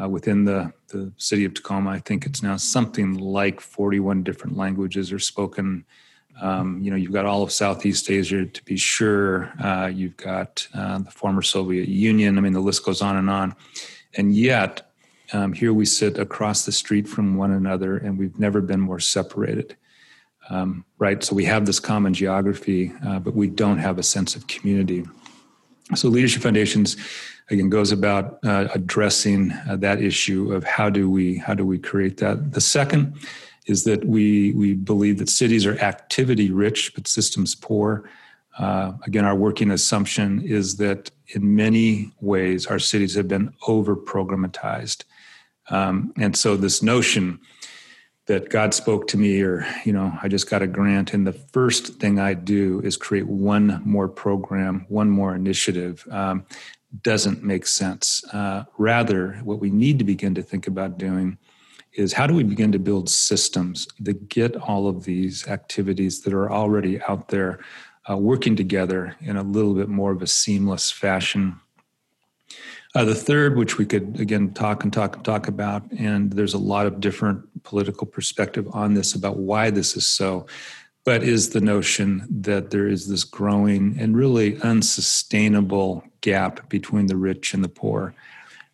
uh, 0.00 0.08
within 0.08 0.44
the, 0.44 0.72
the 0.88 1.12
city 1.16 1.44
of 1.44 1.54
Tacoma. 1.54 1.90
I 1.90 1.98
think 1.98 2.26
it's 2.26 2.42
now 2.42 2.56
something 2.56 3.14
like 3.14 3.60
41 3.60 4.22
different 4.22 4.56
languages 4.56 5.12
are 5.12 5.18
spoken. 5.18 5.84
Um, 6.40 6.80
you 6.82 6.90
know, 6.90 6.96
you've 6.96 7.12
got 7.12 7.24
all 7.24 7.42
of 7.42 7.50
Southeast 7.50 8.10
Asia 8.10 8.44
to 8.44 8.64
be 8.64 8.76
sure. 8.76 9.52
Uh, 9.62 9.86
you've 9.86 10.16
got 10.16 10.66
uh, 10.74 10.98
the 10.98 11.10
former 11.10 11.42
Soviet 11.42 11.88
Union. 11.88 12.36
I 12.36 12.40
mean, 12.42 12.52
the 12.52 12.60
list 12.60 12.84
goes 12.84 13.00
on 13.00 13.16
and 13.16 13.30
on. 13.30 13.56
And 14.14 14.36
yet, 14.36 14.92
um, 15.32 15.52
here 15.52 15.72
we 15.72 15.86
sit 15.86 16.18
across 16.18 16.66
the 16.66 16.72
street 16.72 17.08
from 17.08 17.36
one 17.36 17.52
another, 17.52 17.96
and 17.96 18.18
we've 18.18 18.38
never 18.38 18.60
been 18.60 18.80
more 18.80 19.00
separated. 19.00 19.76
Um, 20.48 20.84
right? 20.98 21.22
So 21.24 21.34
we 21.34 21.44
have 21.44 21.66
this 21.66 21.80
common 21.80 22.14
geography, 22.14 22.92
uh, 23.04 23.18
but 23.18 23.34
we 23.34 23.48
don't 23.48 23.78
have 23.78 23.98
a 23.98 24.02
sense 24.02 24.36
of 24.36 24.46
community. 24.46 25.04
So, 25.94 26.08
Leadership 26.08 26.42
Foundations 26.42 26.96
again 27.50 27.68
goes 27.68 27.92
about 27.92 28.38
uh, 28.44 28.68
addressing 28.74 29.52
uh, 29.68 29.76
that 29.76 30.02
issue 30.02 30.52
of 30.52 30.64
how 30.64 30.90
do 30.90 31.08
we 31.08 31.36
how 31.38 31.54
do 31.54 31.64
we 31.64 31.78
create 31.78 32.16
that. 32.18 32.52
The 32.52 32.60
second 32.60 33.16
is 33.66 33.84
that 33.84 34.04
we 34.04 34.52
we 34.52 34.74
believe 34.74 35.18
that 35.18 35.28
cities 35.28 35.66
are 35.66 35.78
activity 35.78 36.50
rich 36.50 36.92
but 36.94 37.06
systems 37.06 37.54
poor. 37.54 38.08
Uh, 38.58 38.92
again, 39.06 39.24
our 39.24 39.34
working 39.34 39.70
assumption 39.70 40.40
is 40.42 40.76
that 40.76 41.10
in 41.28 41.54
many 41.54 42.10
ways 42.20 42.66
our 42.66 42.78
cities 42.78 43.14
have 43.14 43.28
been 43.28 43.52
over 43.68 43.94
programatized, 43.94 45.04
um, 45.70 46.12
and 46.18 46.36
so 46.36 46.56
this 46.56 46.82
notion 46.82 47.38
that 48.26 48.50
God 48.50 48.74
spoke 48.74 49.06
to 49.08 49.16
me, 49.16 49.40
or 49.40 49.66
you 49.84 49.92
know, 49.92 50.12
I 50.22 50.28
just 50.28 50.50
got 50.50 50.62
a 50.62 50.66
grant, 50.66 51.14
and 51.14 51.26
the 51.26 51.32
first 51.32 52.00
thing 52.00 52.18
I 52.18 52.34
do 52.34 52.80
is 52.80 52.96
create 52.96 53.26
one 53.26 53.82
more 53.84 54.08
program, 54.08 54.84
one 54.88 55.10
more 55.10 55.34
initiative. 55.34 56.06
Um, 56.10 56.44
doesn't 57.02 57.42
make 57.42 57.66
sense. 57.66 58.24
Uh, 58.32 58.64
rather, 58.78 59.34
what 59.44 59.60
we 59.60 59.70
need 59.70 59.98
to 59.98 60.04
begin 60.04 60.34
to 60.34 60.42
think 60.42 60.66
about 60.66 60.98
doing 60.98 61.38
is 61.92 62.12
how 62.12 62.26
do 62.26 62.34
we 62.34 62.42
begin 62.42 62.72
to 62.72 62.78
build 62.78 63.08
systems 63.08 63.88
that 64.00 64.28
get 64.28 64.54
all 64.56 64.86
of 64.86 65.04
these 65.04 65.46
activities 65.48 66.22
that 66.22 66.32
are 66.32 66.50
already 66.50 67.00
out 67.02 67.28
there 67.28 67.58
uh, 68.08 68.16
working 68.16 68.54
together 68.54 69.16
in 69.20 69.36
a 69.36 69.42
little 69.42 69.74
bit 69.74 69.88
more 69.88 70.12
of 70.12 70.22
a 70.22 70.26
seamless 70.26 70.90
fashion. 70.90 71.58
Uh, 72.96 73.04
the 73.04 73.14
third, 73.14 73.58
which 73.58 73.76
we 73.76 73.84
could 73.84 74.18
again 74.18 74.50
talk 74.54 74.82
and 74.82 74.90
talk 74.90 75.16
and 75.16 75.22
talk 75.22 75.48
about, 75.48 75.82
and 75.98 76.32
there's 76.32 76.54
a 76.54 76.58
lot 76.58 76.86
of 76.86 76.98
different 76.98 77.62
political 77.62 78.06
perspective 78.06 78.66
on 78.72 78.94
this 78.94 79.14
about 79.14 79.36
why 79.36 79.68
this 79.68 79.98
is 79.98 80.08
so, 80.08 80.46
but 81.04 81.22
is 81.22 81.50
the 81.50 81.60
notion 81.60 82.26
that 82.30 82.70
there 82.70 82.88
is 82.88 83.06
this 83.06 83.22
growing 83.22 83.94
and 84.00 84.16
really 84.16 84.58
unsustainable 84.62 86.02
gap 86.22 86.66
between 86.70 87.06
the 87.06 87.16
rich 87.16 87.52
and 87.52 87.62
the 87.62 87.68
poor. 87.68 88.14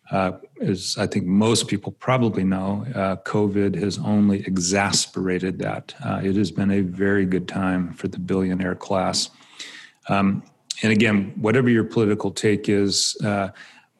Uh, 0.09 0.31
as 0.61 0.95
I 0.97 1.05
think 1.05 1.25
most 1.25 1.67
people 1.67 1.91
probably 1.91 2.45
know, 2.45 2.85
uh, 2.95 3.17
COVID 3.25 3.75
has 3.75 3.99
only 3.99 4.39
exasperated 4.47 5.59
that. 5.59 5.93
Uh, 6.01 6.21
it 6.23 6.37
has 6.37 6.49
been 6.49 6.71
a 6.71 6.79
very 6.79 7.25
good 7.25 7.49
time 7.49 7.91
for 7.91 8.07
the 8.07 8.19
billionaire 8.19 8.75
class. 8.75 9.31
Um, 10.07 10.43
and 10.81 10.93
again, 10.93 11.33
whatever 11.35 11.69
your 11.69 11.83
political 11.83 12.31
take 12.31 12.69
is, 12.69 13.17
uh, 13.21 13.49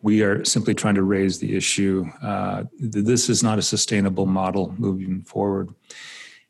we 0.04 0.22
are 0.22 0.44
simply 0.44 0.76
trying 0.76 0.96
to 0.96 1.02
raise 1.02 1.40
the 1.40 1.56
issue. 1.56 2.06
Uh, 2.22 2.66
this 2.78 3.30
is 3.30 3.42
not 3.42 3.58
a 3.58 3.62
sustainable 3.62 4.26
model 4.26 4.76
moving 4.78 5.24
forward. 5.24 5.74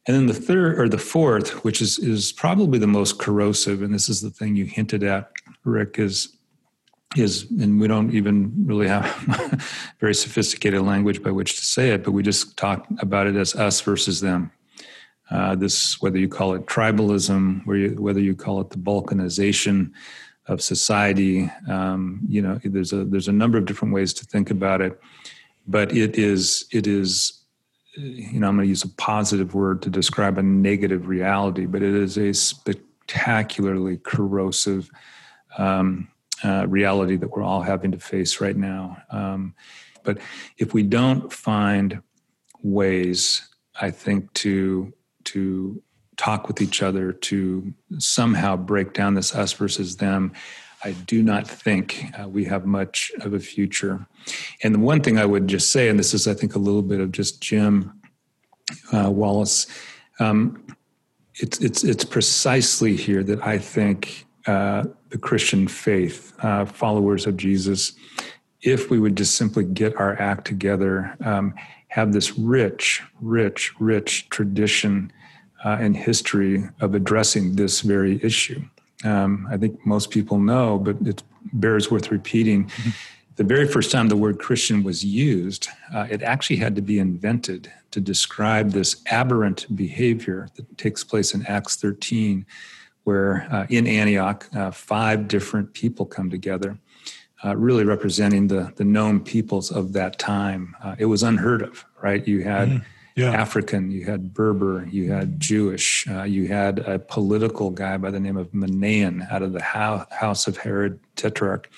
And 0.07 0.17
then 0.17 0.25
the 0.25 0.33
third 0.33 0.77
or 0.79 0.89
the 0.89 0.97
fourth, 0.97 1.63
which 1.63 1.79
is 1.79 1.97
is 1.99 2.33
probably 2.33 2.77
the 2.77 2.87
most 2.87 3.19
corrosive, 3.19 3.81
and 3.81 3.93
this 3.93 4.09
is 4.09 4.21
the 4.21 4.31
thing 4.31 4.55
you 4.57 4.65
hinted 4.65 5.03
at, 5.03 5.31
Rick, 5.63 5.97
is 5.97 6.35
is 7.15 7.49
and 7.51 7.79
we 7.79 7.87
don't 7.87 8.11
even 8.11 8.51
really 8.65 8.87
have 8.87 9.05
very 9.99 10.15
sophisticated 10.15 10.81
language 10.81 11.21
by 11.23 11.31
which 11.31 11.55
to 11.57 11.63
say 11.63 11.91
it, 11.91 12.03
but 12.03 12.11
we 12.11 12.23
just 12.23 12.57
talk 12.57 12.87
about 12.99 13.27
it 13.27 13.35
as 13.35 13.55
us 13.55 13.79
versus 13.79 14.19
them. 14.19 14.51
Uh, 15.29 15.55
this, 15.55 16.01
whether 16.01 16.17
you 16.17 16.27
call 16.27 16.53
it 16.53 16.65
tribalism, 16.65 17.65
whether 17.97 18.19
you 18.19 18.35
call 18.35 18.59
it 18.59 18.71
the 18.71 18.77
balkanization 18.77 19.91
of 20.47 20.61
society, 20.61 21.49
um, 21.69 22.21
you 22.27 22.41
know, 22.41 22.59
there's 22.63 22.93
a 22.93 23.05
there's 23.05 23.27
a 23.27 23.33
number 23.33 23.57
of 23.57 23.65
different 23.65 23.93
ways 23.93 24.13
to 24.13 24.25
think 24.25 24.51
about 24.51 24.81
it, 24.81 24.99
but 25.67 25.95
it 25.95 26.17
is 26.17 26.65
it 26.71 26.87
is 26.87 27.43
you 27.95 28.39
know, 28.39 28.47
I'm 28.47 28.55
going 28.55 28.65
to 28.65 28.69
use 28.69 28.83
a 28.83 28.89
positive 28.89 29.53
word 29.53 29.81
to 29.83 29.89
describe 29.89 30.37
a 30.37 30.43
negative 30.43 31.07
reality, 31.07 31.65
but 31.65 31.83
it 31.83 31.93
is 31.93 32.17
a 32.17 32.33
spectacularly 32.33 33.97
corrosive 33.97 34.89
um, 35.57 36.07
uh, 36.43 36.65
reality 36.67 37.15
that 37.17 37.29
we're 37.29 37.43
all 37.43 37.61
having 37.61 37.91
to 37.91 37.99
face 37.99 38.41
right 38.41 38.57
now. 38.57 38.97
Um, 39.11 39.53
but 40.03 40.17
if 40.57 40.73
we 40.73 40.83
don't 40.83 41.31
find 41.31 42.01
ways, 42.63 43.47
I 43.79 43.91
think 43.91 44.33
to 44.33 44.93
to 45.25 45.81
talk 46.23 46.47
with 46.47 46.61
each 46.61 46.81
other 46.81 47.11
to 47.11 47.73
somehow 47.97 48.55
break 48.55 48.93
down 48.93 49.13
this 49.13 49.35
us 49.35 49.51
versus 49.53 49.97
them, 49.97 50.31
I 50.83 50.91
do 50.91 51.21
not 51.21 51.47
think 51.47 52.05
uh, 52.19 52.27
we 52.27 52.45
have 52.45 52.65
much 52.65 53.11
of 53.21 53.33
a 53.33 53.39
future. 53.39 54.05
And 54.63 54.73
the 54.75 54.79
one 54.79 55.01
thing 55.01 55.17
I 55.17 55.25
would 55.25 55.47
just 55.47 55.71
say, 55.71 55.89
and 55.89 55.99
this 55.99 56.13
is, 56.13 56.27
I 56.27 56.33
think, 56.33 56.55
a 56.55 56.59
little 56.59 56.81
bit 56.81 56.99
of 56.99 57.11
just 57.11 57.41
Jim 57.41 58.01
uh, 58.91 59.09
Wallis. 59.11 59.67
Um, 60.19 60.65
it's 61.35 61.59
it's 61.59 61.83
it's 61.83 62.05
precisely 62.05 62.95
here 62.95 63.23
that 63.23 63.45
I 63.45 63.57
think 63.57 64.25
uh, 64.45 64.83
the 65.09 65.17
Christian 65.17 65.67
faith, 65.67 66.33
uh, 66.43 66.65
followers 66.65 67.25
of 67.25 67.37
Jesus, 67.37 67.93
if 68.61 68.89
we 68.89 68.99
would 68.99 69.17
just 69.17 69.35
simply 69.35 69.63
get 69.63 69.95
our 69.97 70.19
act 70.21 70.45
together, 70.45 71.17
um, 71.25 71.53
have 71.87 72.13
this 72.13 72.37
rich, 72.37 73.01
rich, 73.19 73.73
rich 73.79 74.29
tradition 74.29 75.11
uh, 75.63 75.77
and 75.79 75.95
history 75.95 76.63
of 76.81 76.93
addressing 76.95 77.55
this 77.55 77.81
very 77.81 78.23
issue 78.23 78.63
um, 79.03 79.47
I 79.49 79.57
think 79.57 79.85
most 79.85 80.11
people 80.11 80.39
know, 80.39 80.77
but 80.77 80.95
it 81.05 81.23
bears 81.53 81.91
worth 81.91 82.11
repeating. 82.11 82.65
Mm-hmm. 82.65 82.89
The 83.35 83.43
very 83.43 83.67
first 83.67 83.91
time 83.91 84.09
the 84.09 84.15
word 84.15 84.39
Christian 84.39 84.83
was 84.83 85.03
used, 85.03 85.67
uh, 85.93 86.07
it 86.09 86.21
actually 86.21 86.57
had 86.57 86.75
to 86.75 86.81
be 86.81 86.99
invented 86.99 87.71
to 87.91 87.99
describe 87.99 88.71
this 88.71 89.01
aberrant 89.07 89.65
behavior 89.75 90.47
that 90.55 90.77
takes 90.77 91.03
place 91.03 91.33
in 91.33 91.45
Acts 91.47 91.75
13, 91.75 92.45
where 93.03 93.47
uh, 93.51 93.65
in 93.69 93.87
Antioch, 93.87 94.47
uh, 94.55 94.71
five 94.71 95.27
different 95.27 95.73
people 95.73 96.05
come 96.05 96.29
together, 96.29 96.77
uh, 97.43 97.55
really 97.57 97.83
representing 97.83 98.47
the, 98.47 98.71
the 98.77 98.83
known 98.83 99.19
peoples 99.19 99.71
of 99.71 99.93
that 99.93 100.19
time. 100.19 100.75
Uh, 100.81 100.95
it 100.97 101.05
was 101.05 101.23
unheard 101.23 101.63
of, 101.63 101.83
right? 102.01 102.25
You 102.27 102.43
had 102.43 102.69
mm-hmm 102.69 102.87
yeah. 103.15 103.31
African, 103.31 103.91
you 103.91 104.05
had 104.05 104.33
Berber, 104.33 104.87
you 104.89 105.11
had 105.11 105.39
Jewish, 105.39 106.07
uh, 106.07 106.23
you 106.23 106.47
had 106.47 106.79
a 106.79 106.99
political 106.99 107.69
guy 107.69 107.97
by 107.97 108.11
the 108.11 108.19
name 108.19 108.37
of 108.37 108.51
Manaen 108.51 109.31
out 109.31 109.41
of 109.43 109.53
the 109.53 109.61
house 109.61 110.47
of 110.47 110.57
Herod 110.57 110.99
Tetrarch. 111.15 111.69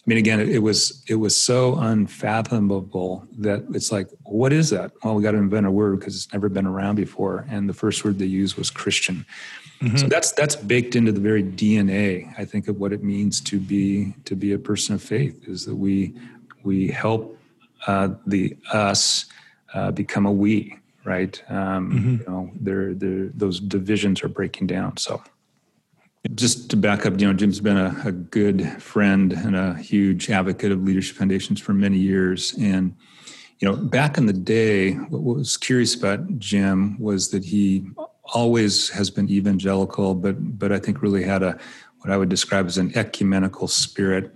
I 0.00 0.02
mean, 0.06 0.16
again, 0.16 0.40
it, 0.40 0.48
it 0.48 0.58
was 0.60 1.04
it 1.06 1.16
was 1.16 1.36
so 1.36 1.76
unfathomable 1.76 3.28
that 3.38 3.62
it's 3.74 3.92
like, 3.92 4.08
what 4.22 4.52
is 4.52 4.70
that? 4.70 4.92
Well, 5.04 5.14
we 5.14 5.22
got 5.22 5.32
to 5.32 5.38
invent 5.38 5.66
a 5.66 5.70
word 5.70 6.00
because 6.00 6.16
it's 6.16 6.32
never 6.32 6.48
been 6.48 6.66
around 6.66 6.96
before, 6.96 7.46
and 7.50 7.68
the 7.68 7.74
first 7.74 8.02
word 8.02 8.18
they 8.18 8.24
used 8.24 8.56
was 8.56 8.70
Christian. 8.70 9.26
Mm-hmm. 9.82 9.98
So 9.98 10.06
that's 10.06 10.32
that's 10.32 10.56
baked 10.56 10.96
into 10.96 11.12
the 11.12 11.20
very 11.20 11.44
DNA, 11.44 12.34
I 12.38 12.46
think, 12.46 12.66
of 12.68 12.80
what 12.80 12.92
it 12.94 13.04
means 13.04 13.40
to 13.42 13.60
be 13.60 14.14
to 14.24 14.34
be 14.34 14.52
a 14.52 14.58
person 14.58 14.94
of 14.94 15.02
faith. 15.02 15.46
Is 15.46 15.66
that 15.66 15.76
we 15.76 16.14
we 16.62 16.88
help 16.88 17.38
uh, 17.86 18.08
the 18.26 18.56
us 18.72 19.26
uh, 19.74 19.90
become 19.90 20.26
a 20.26 20.32
we, 20.32 20.76
right? 21.04 21.42
Um, 21.48 21.90
mm-hmm. 21.90 22.10
You 22.10 22.24
know, 22.26 22.50
they're, 22.60 22.94
they're, 22.94 23.28
those 23.34 23.60
divisions 23.60 24.22
are 24.22 24.28
breaking 24.28 24.66
down. 24.66 24.96
So, 24.96 25.22
just 26.34 26.68
to 26.70 26.76
back 26.76 27.06
up, 27.06 27.18
you 27.18 27.26
know, 27.26 27.32
Jim's 27.32 27.60
been 27.60 27.78
a, 27.78 27.96
a, 28.04 28.12
good 28.12 28.82
friend 28.82 29.32
and 29.32 29.56
a 29.56 29.74
huge 29.78 30.28
advocate 30.28 30.70
of 30.70 30.82
leadership 30.82 31.16
foundations 31.16 31.60
for 31.60 31.72
many 31.72 31.96
years. 31.96 32.54
And, 32.58 32.94
you 33.58 33.66
know, 33.66 33.74
back 33.74 34.18
in 34.18 34.26
the 34.26 34.34
day, 34.34 34.92
what 34.92 35.22
was 35.22 35.56
curious 35.56 35.94
about 35.94 36.38
Jim 36.38 36.98
was 36.98 37.30
that 37.30 37.44
he 37.44 37.86
always 38.34 38.90
has 38.90 39.10
been 39.10 39.30
evangelical, 39.30 40.14
but 40.14 40.58
but 40.58 40.72
I 40.72 40.78
think 40.78 41.02
really 41.02 41.22
had 41.22 41.42
a 41.42 41.58
what 42.00 42.10
I 42.10 42.16
would 42.16 42.28
describe 42.28 42.66
as 42.66 42.78
an 42.78 42.96
ecumenical 42.96 43.68
spirit. 43.68 44.34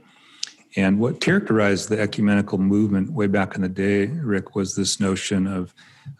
And 0.76 0.98
what 0.98 1.20
characterized 1.20 1.88
the 1.88 2.00
ecumenical 2.00 2.58
movement 2.58 3.12
way 3.12 3.28
back 3.28 3.54
in 3.54 3.62
the 3.62 3.68
day, 3.68 4.06
Rick, 4.06 4.56
was 4.56 4.74
this 4.74 4.98
notion 4.98 5.46
of, 5.46 5.72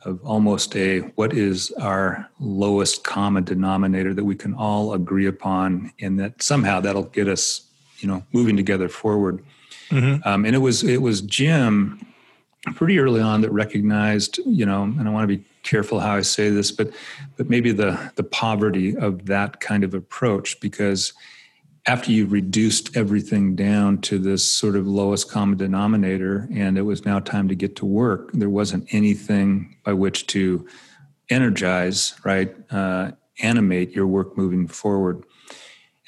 of 0.05 0.25
almost 0.25 0.77
a 0.77 1.01
what 1.17 1.33
is 1.33 1.73
our 1.73 2.29
lowest 2.39 3.03
common 3.03 3.45
denominator 3.45 4.15
that 4.15 4.25
we 4.25 4.37
can 4.37 4.55
all 4.55 4.93
agree 4.93 5.27
upon, 5.27 5.93
and 6.01 6.21
that 6.21 6.41
somehow 6.43 6.81
that'll 6.81 7.03
get 7.03 7.29
us, 7.29 7.63
you 7.99 8.07
know, 8.07 8.23
moving 8.33 8.57
together 8.57 8.89
forward. 8.89 9.45
Mm-hmm. 9.91 10.27
Um, 10.27 10.45
and 10.45 10.55
it 10.55 10.61
was 10.61 10.85
it 10.85 11.03
was 11.03 11.21
Jim 11.21 12.07
pretty 12.75 12.99
early 12.99 13.21
on 13.21 13.43
that 13.43 13.51
recognized, 13.51 14.39
you 14.47 14.65
know, 14.65 14.85
and 14.85 15.07
I 15.07 15.11
want 15.11 15.29
to 15.29 15.37
be 15.37 15.45
careful 15.65 16.01
how 16.01 16.15
I 16.15 16.23
say 16.23 16.49
this, 16.51 16.71
but 16.71 16.91
but 17.37 17.51
maybe 17.51 17.73
the 17.73 18.13
the 18.15 18.23
poverty 18.23 18.97
of 18.97 19.27
that 19.27 19.61
kind 19.61 19.83
of 19.83 19.95
approach 19.95 20.61
because 20.61 21.13
after 21.87 22.11
you 22.11 22.27
reduced 22.27 22.97
everything 22.97 23.55
down 23.55 23.99
to 23.99 24.19
this 24.19 24.45
sort 24.45 24.75
of 24.77 24.87
lowest 24.87 25.31
common 25.31 25.59
denominator 25.59 26.49
and 26.53 26.79
it 26.79 26.83
was 26.83 27.05
now 27.05 27.19
time 27.19 27.49
to 27.49 27.55
get 27.55 27.77
to 27.77 27.87
work 27.87 28.31
there 28.33 28.51
wasn't 28.51 28.87
anything 28.93 29.77
by 29.85 29.93
which 29.93 30.27
to 30.27 30.67
energize 31.31 32.15
right 32.25 32.55
uh, 32.71 33.11
animate 33.41 33.91
your 33.91 34.07
work 34.07 34.39
moving 34.39 34.69
forward. 34.69 35.25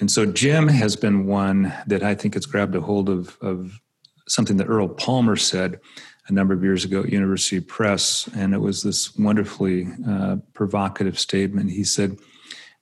And 0.01 0.11
so 0.11 0.27
jim 0.27 0.69
has 0.69 0.97
been 0.97 1.27
one 1.27 1.73
that 1.87 2.03
i 2.03 2.15
think 2.15 2.35
has 2.35 2.47
grabbed 2.47 2.75
a 2.75 2.81
hold 2.81 3.09
of, 3.09 3.37
of 3.41 3.81
something 4.29 4.57
that 4.59 4.69
earl 4.69 4.89
palmer 4.89 5.37
said 5.37 5.81
a 6.29 6.33
number 6.33 6.53
of 6.55 6.63
years 6.63 6.85
ago 6.85 7.03
at 7.03 7.13
university 7.13 7.61
press 7.61 8.29
and 8.35 8.53
it 8.53 8.59
was 8.59 8.83
this 8.83 9.17
wonderfully 9.17 9.87
uh, 10.09 10.37
provocative 10.55 11.19
statement. 11.19 11.71
He 11.71 11.85
said 11.85 12.19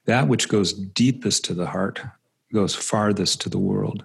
that 0.06 0.28
which 0.28 0.48
goes 0.48 0.72
deepest 0.72 1.44
to 1.46 1.54
the 1.54 1.66
heart 1.66 2.00
goes 2.52 2.74
farthest 2.74 3.40
to 3.42 3.48
the 3.48 3.58
world. 3.58 4.04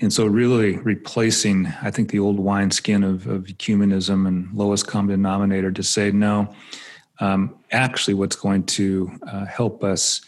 And 0.00 0.12
so, 0.12 0.26
really 0.26 0.76
replacing, 0.76 1.66
I 1.82 1.90
think, 1.90 2.10
the 2.10 2.20
old 2.20 2.38
wineskin 2.38 3.02
of, 3.02 3.26
of 3.26 3.44
ecumenism 3.44 4.28
and 4.28 4.52
lowest 4.54 4.86
common 4.86 5.10
denominator 5.10 5.72
to 5.72 5.82
say, 5.82 6.12
no, 6.12 6.54
um, 7.20 7.56
actually, 7.72 8.14
what's 8.14 8.36
going 8.36 8.64
to 8.64 9.10
uh, 9.26 9.44
help 9.46 9.82
us 9.82 10.20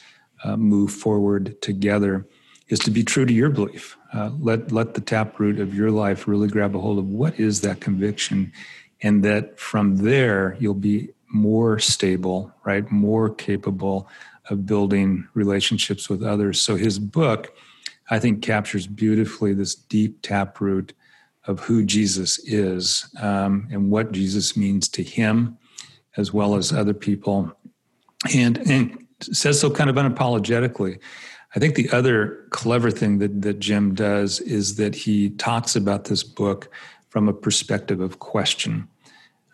uh, 0.43 0.57
move 0.57 0.93
forward 0.93 1.61
together 1.63 2.27
is 2.69 2.79
to 2.81 2.91
be 2.91 3.05
true 3.05 3.25
to 3.27 3.33
your 3.33 3.51
belief. 3.51 3.97
Uh, 4.13 4.31
let, 4.41 4.73
let 4.73 4.95
the 4.95 5.01
taproot 5.01 5.61
of 5.61 5.75
your 5.75 5.91
life 5.91 6.27
really 6.27 6.49
grab 6.49 6.75
a 6.75 6.81
hold 6.81 6.99
of 6.99 7.09
what 7.09 7.39
is 7.39 7.61
that 7.61 7.81
conviction, 7.81 8.53
and 9.03 9.25
that 9.25 9.59
from 9.59 9.99
there, 9.99 10.57
you'll 10.59 10.75
be 10.75 11.11
more 11.31 11.79
stable, 11.79 12.53
right? 12.65 12.91
More 12.91 13.31
capable 13.31 14.09
of 14.49 14.67
building 14.67 15.29
relationships 15.35 16.09
with 16.09 16.23
others. 16.23 16.61
So 16.61 16.77
his 16.77 16.99
book, 16.99 17.55
I 18.11 18.19
think, 18.19 18.43
captures 18.43 18.87
beautifully 18.87 19.55
this 19.55 19.75
deep 19.75 20.23
taproot 20.23 20.93
of 21.47 21.61
who 21.61 21.85
Jesus 21.85 22.39
is 22.41 23.09
um, 23.21 23.69
and 23.71 23.91
what 23.91 24.13
Jesus 24.13 24.57
means 24.57 24.89
to 24.89 25.03
him 25.03 25.57
as 26.17 26.33
well 26.33 26.55
as 26.57 26.73
other 26.73 26.95
people, 26.95 27.53
and 28.35 28.59
and 28.69 29.07
says 29.23 29.61
so 29.61 29.71
kind 29.71 29.89
of 29.89 29.97
unapologetically. 29.97 30.99
I 31.55 31.59
think 31.59 31.75
the 31.75 31.91
other 31.91 32.47
clever 32.51 32.91
thing 32.91 33.19
that 33.19 33.43
that 33.43 33.59
Jim 33.59 33.95
does 33.95 34.41
is 34.41 34.77
that 34.77 34.95
he 34.95 35.31
talks 35.31 35.77
about 35.77 36.05
this 36.05 36.23
book 36.23 36.71
from 37.09 37.29
a 37.29 37.33
perspective 37.33 38.01
of 38.01 38.19
question. 38.19 38.89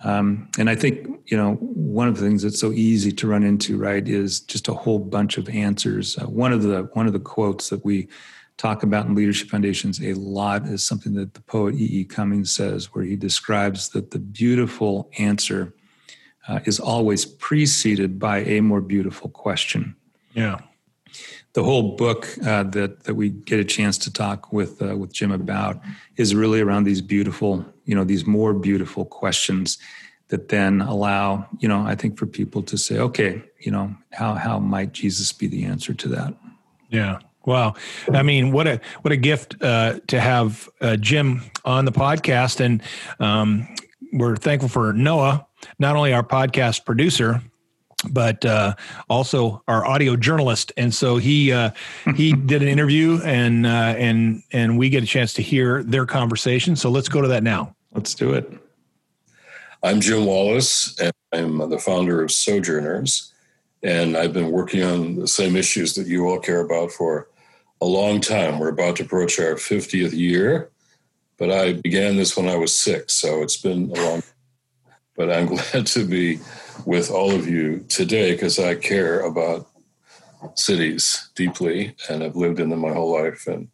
Um, 0.04 0.48
and 0.58 0.68
I 0.68 0.74
think 0.74 1.06
you 1.26 1.36
know 1.36 1.54
one 1.54 2.08
of 2.08 2.16
the 2.16 2.22
things 2.22 2.42
that's 2.42 2.60
so 2.60 2.72
easy 2.72 3.12
to 3.12 3.26
run 3.26 3.42
into, 3.42 3.78
right, 3.78 4.06
is 4.06 4.40
just 4.40 4.68
a 4.68 4.74
whole 4.74 4.98
bunch 4.98 5.38
of 5.38 5.48
answers. 5.48 6.18
Uh, 6.18 6.26
one 6.26 6.52
of 6.52 6.62
the 6.62 6.82
one 6.92 7.06
of 7.06 7.12
the 7.12 7.20
quotes 7.20 7.70
that 7.70 7.84
we 7.84 8.08
talk 8.56 8.82
about 8.82 9.06
in 9.06 9.14
leadership 9.14 9.48
foundations 9.48 10.00
a 10.02 10.14
lot 10.14 10.66
is 10.66 10.84
something 10.84 11.14
that 11.14 11.34
the 11.34 11.42
poet 11.42 11.74
E. 11.74 12.00
E. 12.00 12.04
Cummings 12.04 12.50
says, 12.50 12.94
where 12.94 13.04
he 13.04 13.16
describes 13.16 13.90
that 13.90 14.10
the 14.10 14.18
beautiful 14.18 15.10
answer 15.18 15.74
uh, 16.48 16.60
is 16.64 16.80
always 16.80 17.24
preceded 17.24 18.18
by 18.18 18.38
a 18.38 18.60
more 18.60 18.80
beautiful 18.80 19.28
question. 19.28 19.94
Yeah. 20.32 20.60
The 21.56 21.64
whole 21.64 21.96
book 21.96 22.28
uh, 22.44 22.64
that 22.64 23.04
that 23.04 23.14
we 23.14 23.30
get 23.30 23.58
a 23.58 23.64
chance 23.64 23.96
to 23.96 24.12
talk 24.12 24.52
with 24.52 24.82
uh, 24.82 24.94
with 24.94 25.10
Jim 25.10 25.32
about 25.32 25.80
is 26.16 26.34
really 26.34 26.60
around 26.60 26.84
these 26.84 27.00
beautiful 27.00 27.64
you 27.86 27.94
know 27.94 28.04
these 28.04 28.26
more 28.26 28.52
beautiful 28.52 29.06
questions 29.06 29.78
that 30.28 30.50
then 30.50 30.82
allow 30.82 31.46
you 31.58 31.66
know 31.66 31.80
i 31.86 31.94
think 31.94 32.18
for 32.18 32.26
people 32.26 32.62
to 32.62 32.76
say 32.76 32.98
okay 32.98 33.42
you 33.60 33.70
know 33.70 33.96
how 34.12 34.34
how 34.34 34.58
might 34.58 34.92
jesus 34.92 35.32
be 35.32 35.46
the 35.46 35.64
answer 35.64 35.94
to 35.94 36.08
that? 36.08 36.34
Yeah. 36.90 37.20
Wow. 37.46 37.72
I 38.12 38.22
mean 38.22 38.52
what 38.52 38.66
a 38.66 38.78
what 39.00 39.12
a 39.12 39.16
gift 39.16 39.56
uh, 39.62 40.00
to 40.08 40.20
have 40.20 40.68
uh, 40.82 40.96
jim 40.96 41.42
on 41.64 41.86
the 41.86 41.92
podcast. 41.92 42.60
And 42.60 42.82
um, 43.18 43.66
we're 44.12 44.36
thankful 44.36 44.68
for 44.68 44.92
noah 44.92 45.46
not 45.78 45.96
only 45.96 46.12
our 46.12 46.22
podcast 46.22 46.84
producer 46.84 47.40
but 48.10 48.44
uh, 48.44 48.74
also 49.08 49.62
our 49.68 49.86
audio 49.86 50.16
journalist. 50.16 50.72
And 50.76 50.94
so 50.94 51.16
he 51.16 51.52
uh, 51.52 51.70
he 52.14 52.32
did 52.46 52.62
an 52.62 52.68
interview, 52.68 53.20
and 53.24 53.66
uh, 53.66 53.94
and 53.98 54.42
and 54.52 54.78
we 54.78 54.88
get 54.88 55.02
a 55.02 55.06
chance 55.06 55.32
to 55.34 55.42
hear 55.42 55.82
their 55.82 56.06
conversation. 56.06 56.76
So 56.76 56.90
let's 56.90 57.08
go 57.08 57.20
to 57.20 57.28
that 57.28 57.42
now. 57.42 57.74
Let's 57.92 58.14
do 58.14 58.34
it. 58.34 58.50
I'm 59.82 60.00
Jim 60.00 60.26
Wallis, 60.26 60.98
and 60.98 61.12
I'm 61.32 61.70
the 61.70 61.78
founder 61.78 62.22
of 62.22 62.32
Sojourners. 62.32 63.32
And 63.82 64.16
I've 64.16 64.32
been 64.32 64.50
working 64.50 64.82
on 64.82 65.16
the 65.16 65.28
same 65.28 65.54
issues 65.54 65.94
that 65.94 66.06
you 66.06 66.26
all 66.28 66.40
care 66.40 66.60
about 66.60 66.90
for 66.90 67.28
a 67.80 67.86
long 67.86 68.20
time. 68.20 68.58
We're 68.58 68.70
about 68.70 68.96
to 68.96 69.04
approach 69.04 69.38
our 69.38 69.54
50th 69.54 70.12
year, 70.12 70.70
but 71.36 71.50
I 71.50 71.74
began 71.74 72.16
this 72.16 72.36
when 72.36 72.48
I 72.48 72.56
was 72.56 72.78
six, 72.78 73.12
so 73.12 73.42
it's 73.42 73.58
been 73.58 73.90
a 73.94 74.02
long 74.02 74.22
but 75.16 75.30
I'm 75.30 75.46
glad 75.46 75.86
to 75.86 76.04
be 76.04 76.40
with 76.84 77.10
all 77.10 77.32
of 77.32 77.48
you 77.48 77.84
today 77.88 78.32
because 78.32 78.58
I 78.58 78.74
care 78.74 79.20
about 79.20 79.68
cities 80.54 81.30
deeply 81.34 81.94
and 82.08 82.22
I've 82.22 82.36
lived 82.36 82.60
in 82.60 82.68
them 82.68 82.80
my 82.80 82.92
whole 82.92 83.12
life 83.12 83.46
and 83.46 83.68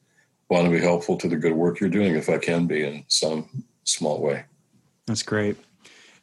want 0.48 0.64
to 0.66 0.70
be 0.70 0.80
helpful 0.80 1.16
to 1.16 1.28
the 1.28 1.36
good 1.36 1.54
work 1.54 1.80
you're 1.80 1.90
doing 1.90 2.14
if 2.14 2.28
I 2.28 2.38
can 2.38 2.66
be 2.66 2.84
in 2.84 3.04
some 3.08 3.64
small 3.84 4.20
way. 4.20 4.44
That's 5.06 5.22
great. 5.22 5.56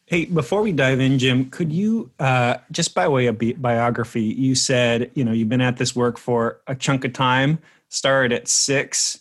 Hey, 0.06 0.26
before 0.26 0.62
we 0.62 0.72
dive 0.72 1.00
in, 1.00 1.20
Jim, 1.20 1.50
could 1.50 1.72
you, 1.72 2.10
uh, 2.20 2.58
just 2.72 2.96
by 2.96 3.08
way 3.08 3.28
of 3.28 3.38
bi- 3.38 3.54
biography, 3.58 4.24
you 4.24 4.56
said, 4.56 5.12
you 5.14 5.24
know, 5.24 5.32
you've 5.32 5.50
been 5.50 5.62
at 5.62 5.78
this 5.78 5.96
work 5.96 6.18
for 6.18 6.62
a 6.66 6.74
chunk 6.74 7.06
of 7.06 7.14
time, 7.14 7.60
started 7.90 8.32
at 8.32 8.48
six, 8.48 9.20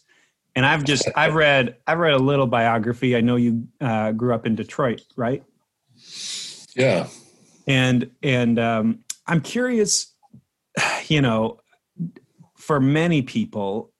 and 0.56 0.64
I've 0.64 0.84
just, 0.84 1.08
I've 1.14 1.34
read, 1.34 1.76
I've 1.86 1.98
read 1.98 2.14
a 2.14 2.18
little 2.18 2.46
biography. 2.46 3.16
I 3.16 3.20
know 3.20 3.36
you 3.36 3.68
uh, 3.80 4.12
grew 4.12 4.34
up 4.34 4.46
in 4.46 4.54
Detroit, 4.54 5.02
right? 5.14 5.42
Yeah. 6.74 7.08
And, 7.68 8.10
and 8.22 8.58
um, 8.58 9.04
I'm 9.26 9.40
curious, 9.40 10.12
you 11.06 11.22
know, 11.22 11.60
for 12.56 12.80
many 12.80 13.22
people, 13.22 13.92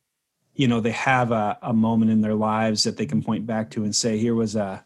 you 0.59 0.67
know 0.67 0.81
they 0.81 0.91
have 0.91 1.31
a, 1.31 1.57
a 1.63 1.73
moment 1.73 2.11
in 2.11 2.21
their 2.21 2.35
lives 2.35 2.83
that 2.83 2.99
they 2.99 3.07
can 3.07 3.23
point 3.23 3.47
back 3.47 3.71
to 3.71 3.85
and 3.85 3.97
say 3.97 4.19
here 4.19 4.35
was 4.35 4.57
a 4.57 4.85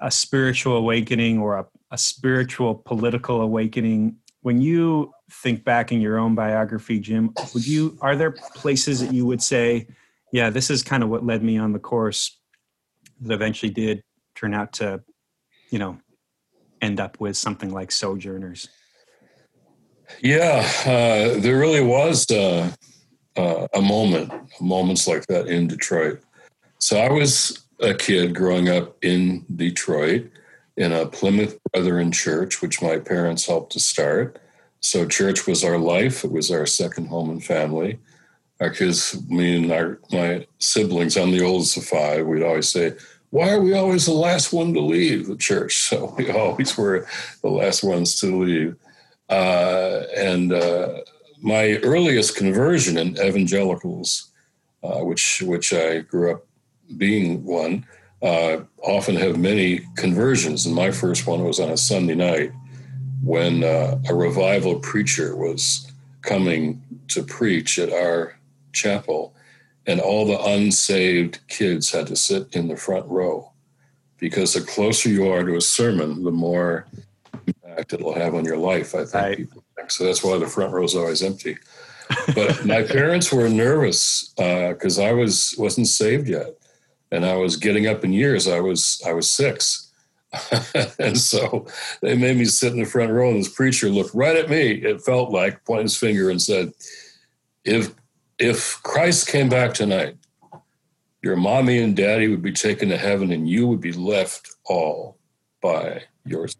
a 0.00 0.10
spiritual 0.10 0.76
awakening 0.76 1.38
or 1.38 1.58
a, 1.58 1.66
a 1.92 1.98
spiritual 1.98 2.74
political 2.74 3.40
awakening. 3.40 4.16
When 4.40 4.60
you 4.60 5.12
think 5.30 5.64
back 5.64 5.92
in 5.92 6.00
your 6.00 6.18
own 6.18 6.34
biography 6.34 6.98
jim 6.98 7.32
would 7.54 7.66
you 7.66 7.96
are 8.00 8.16
there 8.16 8.32
places 8.32 9.00
that 9.00 9.14
you 9.14 9.24
would 9.24 9.42
say 9.42 9.86
yeah 10.32 10.50
this 10.50 10.68
is 10.68 10.82
kind 10.82 11.02
of 11.02 11.08
what 11.08 11.24
led 11.24 11.42
me 11.42 11.56
on 11.56 11.72
the 11.72 11.78
course 11.78 12.38
that 13.20 13.32
eventually 13.32 13.72
did 13.72 14.02
turn 14.34 14.52
out 14.52 14.72
to 14.72 15.02
you 15.70 15.78
know 15.78 15.96
end 16.82 17.00
up 17.00 17.18
with 17.20 17.36
something 17.36 17.70
like 17.70 17.90
sojourners 17.90 18.68
yeah 20.20 20.68
uh, 20.84 21.40
there 21.40 21.58
really 21.58 21.82
was 21.82 22.30
uh, 22.30 22.70
uh, 23.36 23.66
a 23.74 23.80
moment, 23.80 24.32
moments 24.60 25.06
like 25.06 25.26
that 25.26 25.46
in 25.46 25.66
Detroit. 25.66 26.20
So 26.78 26.98
I 26.98 27.10
was 27.10 27.64
a 27.80 27.94
kid 27.94 28.34
growing 28.34 28.68
up 28.68 28.96
in 29.02 29.44
Detroit 29.54 30.30
in 30.76 30.92
a 30.92 31.06
Plymouth 31.06 31.58
Brethren 31.72 32.12
church, 32.12 32.62
which 32.62 32.82
my 32.82 32.98
parents 32.98 33.46
helped 33.46 33.72
to 33.72 33.80
start. 33.80 34.38
So 34.80 35.06
church 35.06 35.46
was 35.46 35.64
our 35.64 35.78
life. 35.78 36.24
It 36.24 36.32
was 36.32 36.50
our 36.50 36.66
second 36.66 37.06
home 37.06 37.30
and 37.30 37.44
family. 37.44 37.98
Our 38.60 38.70
kids, 38.70 39.20
me 39.28 39.56
and 39.56 39.72
our, 39.72 39.98
my 40.12 40.46
siblings, 40.58 41.16
I'm 41.16 41.30
the 41.30 41.44
oldest 41.44 41.76
of 41.76 41.84
five. 41.84 42.26
We'd 42.26 42.42
always 42.42 42.68
say, 42.68 42.94
why 43.32 43.48
are 43.48 43.62
we 43.62 43.72
always 43.72 44.04
the 44.04 44.12
last 44.12 44.52
one 44.52 44.74
to 44.74 44.80
leave 44.80 45.26
the 45.26 45.36
church? 45.36 45.72
So 45.88 46.14
we 46.16 46.30
always 46.30 46.76
were 46.76 47.06
the 47.40 47.48
last 47.48 47.82
ones 47.82 48.20
to 48.20 48.26
leave. 48.44 48.76
Uh, 49.28 50.02
and 50.14 50.52
uh, 50.52 51.00
my 51.40 51.78
earliest 51.82 52.36
conversion 52.36 52.98
in 52.98 53.18
evangelicals, 53.18 54.30
uh, 54.84 55.00
which 55.00 55.42
which 55.46 55.72
I 55.72 56.00
grew 56.00 56.32
up 56.32 56.46
being 56.98 57.42
one, 57.44 57.86
uh, 58.22 58.58
often 58.82 59.16
have 59.16 59.38
many 59.38 59.80
conversions. 59.96 60.66
And 60.66 60.74
my 60.74 60.90
first 60.90 61.26
one 61.26 61.42
was 61.42 61.58
on 61.58 61.70
a 61.70 61.76
Sunday 61.76 62.14
night 62.14 62.52
when 63.22 63.64
uh, 63.64 63.98
a 64.10 64.14
revival 64.14 64.78
preacher 64.78 65.34
was 65.36 65.90
coming 66.20 66.82
to 67.08 67.22
preach 67.22 67.78
at 67.78 67.92
our 67.92 68.36
chapel, 68.72 69.34
and 69.86 70.00
all 70.00 70.26
the 70.26 70.40
unsaved 70.40 71.40
kids 71.48 71.90
had 71.90 72.06
to 72.06 72.16
sit 72.16 72.54
in 72.54 72.68
the 72.68 72.76
front 72.76 73.06
row 73.06 73.52
because 74.18 74.54
the 74.54 74.60
closer 74.60 75.08
you 75.08 75.28
are 75.28 75.42
to 75.42 75.56
a 75.56 75.60
sermon, 75.60 76.22
the 76.22 76.30
more 76.30 76.86
impact 77.46 77.92
it'll 77.92 78.14
have 78.14 78.34
on 78.34 78.44
your 78.44 78.56
life. 78.56 78.94
I 78.94 79.04
think 79.04 79.50
right. 79.76 79.92
so. 79.92 80.04
That's 80.04 80.22
why 80.22 80.38
the 80.38 80.46
front 80.46 80.72
row 80.72 80.84
is 80.84 80.94
always 80.94 81.22
empty. 81.22 81.58
But 82.34 82.64
my 82.64 82.82
parents 82.88 83.32
were 83.32 83.48
nervous 83.48 84.32
because 84.36 84.98
uh, 84.98 85.04
I 85.04 85.12
was 85.12 85.54
wasn't 85.58 85.88
saved 85.88 86.28
yet, 86.28 86.50
and 87.10 87.26
I 87.26 87.34
was 87.34 87.56
getting 87.56 87.88
up 87.88 88.04
in 88.04 88.12
years. 88.12 88.46
I 88.46 88.60
was 88.60 89.02
I 89.06 89.12
was 89.12 89.30
six. 89.30 89.88
and 90.98 91.18
so 91.18 91.66
they 92.00 92.16
made 92.16 92.38
me 92.38 92.46
sit 92.46 92.72
in 92.72 92.78
the 92.78 92.86
front 92.86 93.12
row, 93.12 93.28
and 93.28 93.38
this 93.38 93.52
preacher 93.52 93.90
looked 93.90 94.14
right 94.14 94.36
at 94.36 94.48
me. 94.48 94.70
It 94.70 95.02
felt 95.02 95.30
like 95.30 95.64
pointing 95.64 95.86
his 95.86 95.96
finger 95.96 96.30
and 96.30 96.40
said, 96.40 96.72
"If 97.64 97.92
if 98.42 98.82
Christ 98.82 99.28
came 99.28 99.48
back 99.48 99.72
tonight, 99.72 100.16
your 101.22 101.36
mommy 101.36 101.78
and 101.78 101.96
daddy 101.96 102.26
would 102.26 102.42
be 102.42 102.52
taken 102.52 102.88
to 102.88 102.98
heaven, 102.98 103.30
and 103.30 103.48
you 103.48 103.68
would 103.68 103.80
be 103.80 103.92
left 103.92 104.50
all 104.64 105.16
by 105.62 106.02
yourself." 106.24 106.58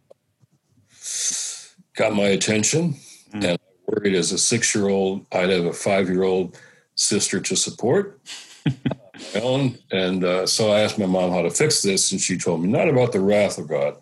Got 1.96 2.14
my 2.14 2.28
attention, 2.28 2.94
mm. 3.34 3.44
and 3.44 3.46
I 3.46 3.58
worried 3.86 4.14
as 4.14 4.30
a 4.30 4.38
six-year-old 4.38 5.26
I'd 5.32 5.50
have 5.50 5.64
a 5.64 5.72
five-year-old 5.72 6.56
sister 6.94 7.40
to 7.40 7.56
support 7.56 8.20
my 8.64 9.40
own. 9.40 9.76
And 9.90 10.24
uh, 10.24 10.46
so 10.46 10.70
I 10.70 10.80
asked 10.80 10.98
my 10.98 11.06
mom 11.06 11.32
how 11.32 11.42
to 11.42 11.50
fix 11.50 11.82
this, 11.82 12.12
and 12.12 12.20
she 12.20 12.38
told 12.38 12.62
me 12.62 12.68
not 12.68 12.88
about 12.88 13.10
the 13.10 13.20
wrath 13.20 13.58
of 13.58 13.68
God, 13.68 13.96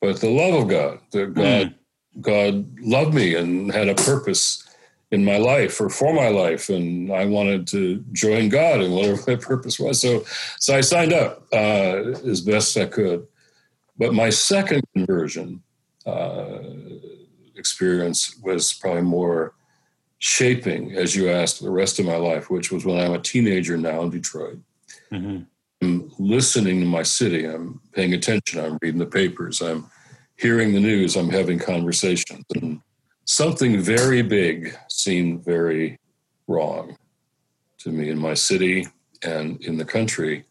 but 0.00 0.20
the 0.20 0.30
love 0.30 0.62
of 0.62 0.68
God. 0.68 0.98
That 1.10 1.34
God, 1.34 1.44
mm. 1.44 1.74
God 2.22 2.80
loved 2.80 3.12
me 3.12 3.34
and 3.34 3.70
had 3.70 3.88
a 3.88 3.94
purpose 3.94 4.67
in 5.10 5.24
my 5.24 5.38
life 5.38 5.80
or 5.80 5.88
for 5.88 6.12
my 6.12 6.28
life, 6.28 6.68
and 6.68 7.12
I 7.12 7.24
wanted 7.24 7.66
to 7.68 8.04
join 8.12 8.48
God 8.48 8.82
in 8.82 8.92
whatever 8.92 9.22
my 9.26 9.36
purpose 9.36 9.78
was. 9.78 10.00
So, 10.00 10.24
so 10.58 10.76
I 10.76 10.82
signed 10.82 11.12
up 11.12 11.46
uh, 11.52 12.12
as 12.26 12.40
best 12.40 12.76
I 12.76 12.86
could. 12.86 13.26
But 13.96 14.14
my 14.14 14.30
second 14.30 14.82
conversion 14.94 15.62
uh, 16.06 16.58
experience 17.56 18.38
was 18.42 18.72
probably 18.74 19.02
more 19.02 19.54
shaping, 20.18 20.92
as 20.92 21.16
you 21.16 21.30
asked, 21.30 21.62
the 21.62 21.70
rest 21.70 21.98
of 21.98 22.06
my 22.06 22.16
life, 22.16 22.50
which 22.50 22.70
was 22.70 22.84
when 22.84 22.98
I'm 22.98 23.14
a 23.14 23.18
teenager 23.18 23.76
now 23.76 24.02
in 24.02 24.10
Detroit. 24.10 24.58
Mm-hmm. 25.12 25.42
I'm 25.80 26.12
listening 26.18 26.80
to 26.80 26.86
my 26.86 27.02
city. 27.02 27.44
I'm 27.44 27.80
paying 27.92 28.12
attention. 28.14 28.60
I'm 28.60 28.78
reading 28.82 28.98
the 28.98 29.06
papers. 29.06 29.60
I'm 29.60 29.90
hearing 30.36 30.72
the 30.72 30.80
news. 30.80 31.16
I'm 31.16 31.30
having 31.30 31.58
conversations. 31.58 32.44
And 32.54 32.80
something 33.28 33.80
very 33.80 34.22
big 34.22 34.76
seemed 34.88 35.44
very 35.44 35.98
wrong 36.46 36.96
to 37.78 37.90
me 37.90 38.08
in 38.08 38.18
my 38.18 38.34
city 38.34 38.86
and 39.22 39.62
in 39.62 39.76
the 39.76 39.84
country. 39.84 40.44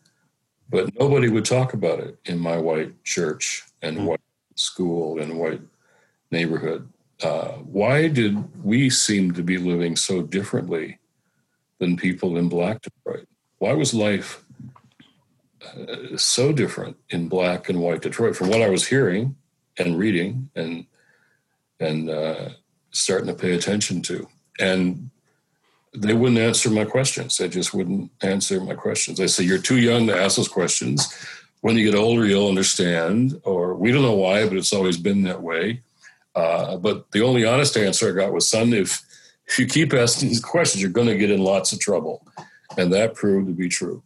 But 0.69 0.97
nobody 0.99 1.29
would 1.29 1.45
talk 1.45 1.73
about 1.73 1.99
it 1.99 2.17
in 2.25 2.39
my 2.39 2.57
white 2.57 3.03
church 3.03 3.63
and 3.81 3.97
mm-hmm. 3.97 4.05
white 4.05 4.21
school 4.55 5.19
and 5.19 5.39
white 5.39 5.61
neighborhood 6.31 6.87
uh, 7.23 7.53
why 7.63 8.07
did 8.07 8.63
we 8.63 8.89
seem 8.89 9.33
to 9.33 9.41
be 9.41 9.57
living 9.57 9.95
so 9.95 10.21
differently 10.21 10.99
than 11.79 11.97
people 11.97 12.37
in 12.37 12.47
black 12.47 12.81
Detroit? 12.81 13.27
Why 13.57 13.73
was 13.73 13.93
life 13.93 14.43
uh, 15.65 16.15
so 16.15 16.51
different 16.51 16.97
in 17.09 17.27
black 17.27 17.69
and 17.69 17.81
white 17.81 18.01
Detroit 18.01 18.35
from 18.35 18.49
what 18.49 18.61
I 18.61 18.69
was 18.69 18.87
hearing 18.87 19.35
and 19.77 19.97
reading 19.97 20.49
and 20.55 20.85
and 21.79 22.09
uh, 22.09 22.49
starting 22.91 23.28
to 23.28 23.34
pay 23.34 23.54
attention 23.54 24.02
to? 24.04 24.28
And 24.60 25.10
they 25.95 26.13
wouldn't 26.13 26.39
answer 26.39 26.69
my 26.69 26.86
questions. 26.86 27.38
They 27.38 27.50
just 27.50 27.73
wouldn't 27.73 28.12
answer 28.21 28.60
my 28.62 28.76
questions. 28.76 29.17
They 29.17 29.28
say, 29.28 29.43
You're 29.43 29.58
too 29.58 29.78
young 29.78 30.08
to 30.08 30.17
ask 30.17 30.38
those 30.38 30.47
questions. 30.47 31.13
When 31.62 31.76
you 31.76 31.89
get 31.89 31.97
older, 31.97 32.26
you'll 32.26 32.50
understand. 32.50 33.39
Or 33.43 33.76
we 33.76 33.91
don't 33.91 34.04
know 34.04 34.15
why, 34.15 34.47
but 34.47 34.58
it's 34.58 34.73
always 34.73 34.97
been 34.97 35.23
that 35.23 35.41
way. 35.41 35.82
Uh, 36.36 36.78
but 36.78 37.12
the 37.12 37.23
only 37.23 37.45
honest 37.45 37.76
answer 37.78 38.10
I 38.10 38.23
got 38.23 38.34
was, 38.34 38.47
son, 38.47 38.71
if, 38.73 39.02
if 39.47 39.58
you 39.58 39.65
keep 39.65 39.93
asking 39.93 40.30
these 40.30 40.43
questions, 40.43 40.82
you're 40.82 40.91
going 40.91 41.08
to 41.08 41.17
get 41.17 41.32
in 41.32 41.41
lots 41.41 41.73
of 41.73 41.80
trouble. 41.80 42.28
And 42.78 42.93
that 42.93 43.15
proved 43.15 43.47
to 43.47 43.54
be 43.54 43.69
true. 43.69 44.04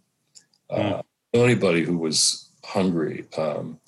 Uh, 0.69 1.01
hmm. 1.33 1.39
anybody 1.41 1.83
who 1.83 1.97
was 1.97 2.49
hungry 2.63 3.25
um, 3.37 3.79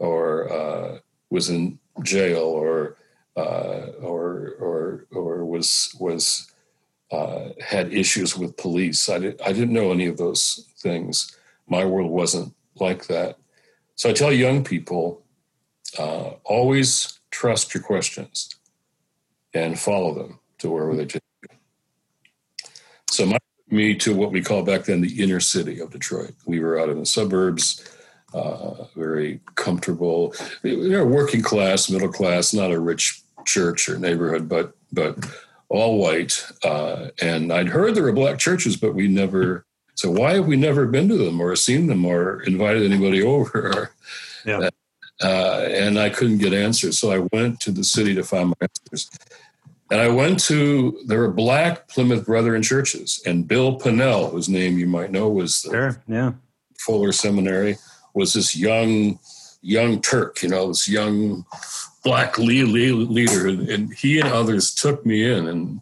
or 0.00 0.52
uh, 0.52 0.98
was 1.30 1.50
in 1.50 1.78
jail 2.02 2.40
or 2.40 2.96
uh, 3.36 3.86
or 4.00 4.54
or 4.60 5.06
or 5.10 5.44
was 5.44 5.94
was 5.98 6.50
uh, 7.10 7.50
had 7.64 7.92
issues 7.92 8.36
with 8.36 8.56
police. 8.56 9.08
I, 9.08 9.18
didn't 9.18 9.40
I 9.42 9.52
didn't 9.52 9.72
know 9.72 9.92
any 9.92 10.06
of 10.06 10.16
those 10.16 10.68
things. 10.78 11.36
My 11.68 11.84
world 11.84 12.10
wasn't 12.10 12.54
like 12.76 13.06
that. 13.06 13.38
So 13.96 14.10
I 14.10 14.12
tell 14.12 14.32
young 14.32 14.64
people 14.64 15.22
uh, 15.98 16.30
always 16.44 17.18
trust 17.30 17.74
your 17.74 17.82
questions 17.82 18.50
and 19.52 19.78
follow 19.78 20.14
them 20.14 20.40
to 20.58 20.70
wherever 20.70 20.96
they 20.96 21.06
take 21.06 21.22
you. 21.42 22.68
So 23.08 23.26
my 23.26 23.38
me 23.74 23.94
to 23.96 24.14
what 24.14 24.30
we 24.30 24.40
call 24.40 24.62
back 24.62 24.84
then 24.84 25.00
the 25.00 25.22
inner 25.22 25.40
city 25.40 25.80
of 25.80 25.90
Detroit. 25.90 26.32
We 26.46 26.60
were 26.60 26.78
out 26.78 26.88
in 26.88 26.98
the 26.98 27.06
suburbs, 27.06 27.84
uh, 28.32 28.84
very 28.96 29.40
comfortable. 29.56 30.34
We 30.62 30.90
were 30.90 31.04
working 31.04 31.42
class, 31.42 31.90
middle 31.90 32.12
class, 32.12 32.54
not 32.54 32.70
a 32.70 32.80
rich 32.80 33.22
church 33.46 33.88
or 33.88 33.98
neighborhood, 33.98 34.48
but 34.48 34.74
but 34.92 35.18
all 35.68 35.98
white. 35.98 36.46
Uh, 36.62 37.08
and 37.20 37.52
I'd 37.52 37.68
heard 37.68 37.94
there 37.94 38.04
were 38.04 38.12
black 38.12 38.38
churches, 38.38 38.76
but 38.76 38.94
we 38.94 39.08
never. 39.08 39.66
So 39.96 40.10
why 40.10 40.34
have 40.34 40.46
we 40.46 40.56
never 40.56 40.86
been 40.86 41.08
to 41.08 41.16
them 41.16 41.40
or 41.40 41.54
seen 41.54 41.86
them 41.86 42.04
or 42.04 42.42
invited 42.42 42.82
anybody 42.90 43.22
over? 43.24 43.92
Yeah 44.44 44.68
uh, 45.22 45.66
and 45.70 45.98
I 45.98 46.10
couldn't 46.10 46.38
get 46.38 46.52
answers. 46.52 46.98
So 46.98 47.10
I 47.10 47.26
went 47.32 47.60
to 47.60 47.70
the 47.70 47.84
city 47.84 48.14
to 48.14 48.24
find 48.24 48.48
my 48.48 48.54
answers. 48.60 49.10
And 49.90 50.00
I 50.00 50.08
went 50.08 50.40
to, 50.44 50.98
there 51.06 51.20
were 51.20 51.30
black 51.30 51.88
Plymouth 51.88 52.26
Brethren 52.26 52.62
churches, 52.62 53.22
and 53.26 53.46
Bill 53.46 53.78
Pannell, 53.78 54.30
whose 54.30 54.48
name 54.48 54.78
you 54.78 54.86
might 54.86 55.12
know 55.12 55.28
was 55.28 55.62
the 55.62 55.70
sure, 55.70 56.02
yeah. 56.08 56.32
Fuller 56.78 57.12
Seminary, 57.12 57.76
was 58.14 58.32
this 58.32 58.56
young, 58.56 59.18
young 59.60 60.00
Turk, 60.00 60.42
you 60.42 60.48
know, 60.48 60.68
this 60.68 60.88
young 60.88 61.44
black 62.04 62.38
leader. 62.38 63.48
And 63.48 63.92
he 63.94 64.20
and 64.20 64.28
others 64.28 64.74
took 64.74 65.04
me 65.04 65.28
in, 65.28 65.48
and 65.48 65.80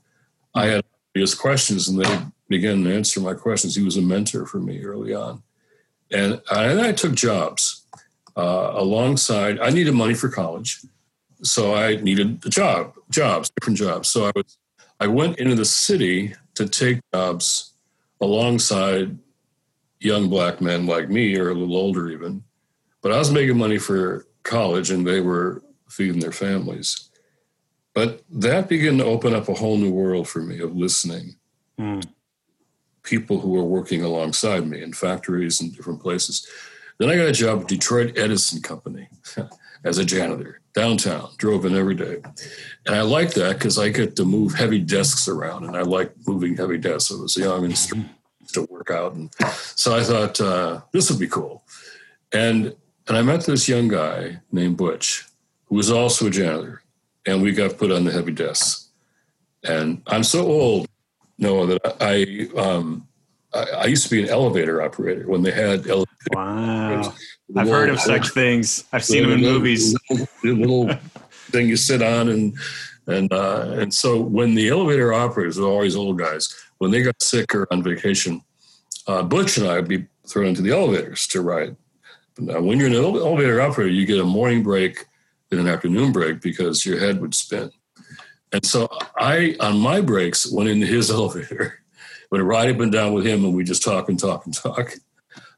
I 0.54 0.66
had 0.66 0.84
various 1.14 1.34
questions, 1.34 1.88
and 1.88 2.02
they 2.02 2.18
began 2.48 2.84
to 2.84 2.94
answer 2.94 3.20
my 3.20 3.34
questions. 3.34 3.76
He 3.76 3.82
was 3.82 3.96
a 3.96 4.02
mentor 4.02 4.46
for 4.46 4.58
me 4.60 4.82
early 4.84 5.14
on. 5.14 5.42
And 6.10 6.40
I, 6.50 6.64
and 6.66 6.80
I 6.80 6.92
took 6.92 7.14
jobs 7.14 7.86
uh, 8.36 8.72
alongside. 8.74 9.58
I 9.58 9.70
needed 9.70 9.94
money 9.94 10.14
for 10.14 10.28
college, 10.28 10.80
so 11.42 11.74
I 11.74 11.96
needed 11.96 12.44
a 12.44 12.50
job, 12.50 12.94
jobs, 13.10 13.50
different 13.50 13.78
jobs. 13.78 14.08
So 14.08 14.26
I 14.26 14.32
was, 14.34 14.58
I 15.00 15.06
went 15.06 15.38
into 15.38 15.54
the 15.54 15.64
city 15.64 16.34
to 16.54 16.68
take 16.68 17.00
jobs 17.12 17.72
alongside 18.20 19.18
young 20.00 20.28
black 20.28 20.60
men 20.60 20.86
like 20.86 21.08
me, 21.08 21.36
or 21.36 21.50
a 21.50 21.54
little 21.54 21.76
older 21.76 22.10
even. 22.10 22.44
But 23.00 23.12
I 23.12 23.18
was 23.18 23.32
making 23.32 23.58
money 23.58 23.78
for 23.78 24.26
college, 24.42 24.90
and 24.90 25.06
they 25.06 25.20
were 25.20 25.62
feeding 25.92 26.20
their 26.20 26.32
families. 26.32 27.10
But 27.94 28.22
that 28.30 28.68
began 28.68 28.98
to 28.98 29.04
open 29.04 29.34
up 29.34 29.48
a 29.48 29.54
whole 29.54 29.76
new 29.76 29.92
world 29.92 30.28
for 30.28 30.40
me 30.40 30.60
of 30.60 30.74
listening. 30.74 31.36
Mm. 31.78 32.06
People 33.02 33.40
who 33.40 33.50
were 33.50 33.64
working 33.64 34.02
alongside 34.02 34.66
me 34.66 34.82
in 34.82 34.92
factories 34.92 35.60
and 35.60 35.74
different 35.74 36.00
places. 36.00 36.46
Then 36.98 37.10
I 37.10 37.16
got 37.16 37.28
a 37.28 37.32
job 37.32 37.62
at 37.62 37.68
Detroit 37.68 38.16
Edison 38.16 38.62
Company 38.62 39.08
as 39.84 39.98
a 39.98 40.04
janitor 40.04 40.60
downtown, 40.74 41.30
drove 41.36 41.66
in 41.66 41.76
every 41.76 41.94
day. 41.94 42.22
And 42.86 42.94
I 42.94 43.02
liked 43.02 43.34
that 43.34 43.58
because 43.58 43.78
I 43.78 43.90
get 43.90 44.16
to 44.16 44.24
move 44.24 44.54
heavy 44.54 44.78
desks 44.78 45.28
around 45.28 45.64
and 45.64 45.76
I 45.76 45.82
like 45.82 46.14
moving 46.26 46.56
heavy 46.56 46.78
desks. 46.78 47.12
I 47.12 47.16
was 47.16 47.36
young 47.36 47.64
and 47.64 47.76
strong. 47.76 48.08
to 48.52 48.62
work 48.70 48.90
out, 48.90 49.14
and 49.14 49.32
so 49.76 49.96
I 49.96 50.02
thought 50.02 50.40
uh, 50.40 50.80
this 50.92 51.10
would 51.10 51.20
be 51.20 51.26
cool. 51.26 51.64
And 52.32 52.74
and 53.08 53.16
I 53.16 53.22
met 53.22 53.44
this 53.44 53.68
young 53.68 53.88
guy 53.88 54.40
named 54.50 54.76
Butch, 54.76 55.26
who 55.72 55.78
was 55.78 55.90
also 55.90 56.26
a 56.26 56.30
janitor, 56.30 56.82
and 57.24 57.40
we 57.40 57.50
got 57.50 57.78
put 57.78 57.90
on 57.90 58.04
the 58.04 58.12
heavy 58.12 58.32
desks. 58.32 58.90
And 59.64 60.02
I'm 60.06 60.22
so 60.22 60.44
old, 60.44 60.86
Noah, 61.38 61.66
that 61.66 61.96
I 61.98 62.60
um, 62.60 63.08
I, 63.54 63.62
I 63.62 63.84
used 63.86 64.04
to 64.04 64.10
be 64.10 64.22
an 64.22 64.28
elevator 64.28 64.82
operator 64.82 65.26
when 65.26 65.42
they 65.42 65.50
had 65.50 65.86
elevators. 65.86 66.06
Wow. 66.34 67.14
I've 67.56 67.68
heard 67.68 67.88
of 67.88 67.98
such 68.00 68.28
things. 68.34 68.84
I've 68.92 69.02
seen 69.02 69.22
them 69.22 69.32
in 69.32 69.40
movies. 69.40 69.96
Little, 70.10 70.28
little 70.44 70.88
thing 71.50 71.68
you 71.68 71.76
sit 71.76 72.02
on, 72.02 72.28
and 72.28 72.54
and 73.06 73.32
uh, 73.32 73.74
and 73.78 73.94
so 73.94 74.20
when 74.20 74.54
the 74.54 74.68
elevator 74.68 75.14
operators, 75.14 75.58
are 75.58 75.64
always 75.64 75.96
old 75.96 76.18
guys, 76.18 76.54
when 76.78 76.90
they 76.90 77.00
got 77.00 77.22
sick 77.22 77.54
or 77.54 77.66
on 77.72 77.82
vacation, 77.82 78.42
uh, 79.06 79.22
Butch 79.22 79.56
and 79.56 79.66
I 79.66 79.76
would 79.76 79.88
be 79.88 80.04
thrown 80.28 80.48
into 80.48 80.60
the 80.60 80.72
elevators 80.72 81.26
to 81.28 81.40
ride. 81.40 81.76
Now, 82.36 82.60
when 82.60 82.78
you're 82.78 82.88
an 82.88 82.94
elevator 82.94 83.62
operator, 83.62 83.90
you 83.90 84.04
get 84.04 84.20
a 84.20 84.24
morning 84.24 84.62
break 84.62 85.06
and 85.52 85.60
an 85.60 85.68
afternoon 85.68 86.12
break 86.12 86.40
because 86.40 86.84
your 86.84 86.98
head 86.98 87.20
would 87.20 87.34
spin. 87.34 87.70
And 88.52 88.64
so 88.64 88.88
I, 89.16 89.56
on 89.60 89.78
my 89.78 90.00
breaks, 90.00 90.50
went 90.50 90.68
into 90.68 90.86
his 90.86 91.10
elevator, 91.18 91.80
would 92.30 92.40
ride 92.40 92.74
up 92.74 92.80
and 92.80 92.92
down 92.92 93.12
with 93.12 93.26
him, 93.26 93.44
and 93.44 93.54
we 93.54 93.64
just 93.64 93.82
talk 93.82 94.08
and 94.08 94.18
talk 94.18 94.46
and 94.46 94.54
talk. 94.54 94.94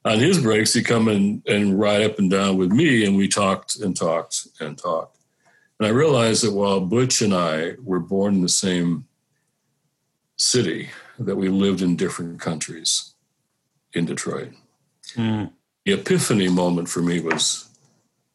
On 0.05 0.19
his 0.19 0.41
breaks, 0.41 0.75
he'd 0.75 0.85
come 0.85 1.09
in 1.09 1.43
and 1.47 1.79
ride 1.79 2.03
up 2.03 2.19
and 2.19 2.31
down 2.31 2.59
with 2.59 2.71
me, 2.71 3.07
and 3.07 3.17
we 3.17 3.27
talked 3.27 3.77
and 3.77 3.97
talked 3.97 4.47
and 4.61 4.77
talked. 4.77 5.17
And 5.79 5.87
I 5.89 5.91
realized 5.91 6.45
that 6.45 6.53
while 6.53 6.81
Butch 6.81 7.23
and 7.23 7.35
I 7.35 7.75
were 7.83 8.01
born 8.01 8.35
in 8.35 8.43
the 8.43 8.49
same 8.49 9.07
city, 10.37 10.91
that 11.19 11.37
we 11.37 11.49
lived 11.49 11.81
in 11.81 11.97
different 11.97 12.41
countries 12.41 13.15
in 13.93 14.05
Detroit. 14.05 14.53
Mm. 15.15 15.53
The 15.85 15.93
epiphany 15.93 16.49
moment 16.49 16.89
for 16.89 17.01
me 17.01 17.21
was 17.21 17.64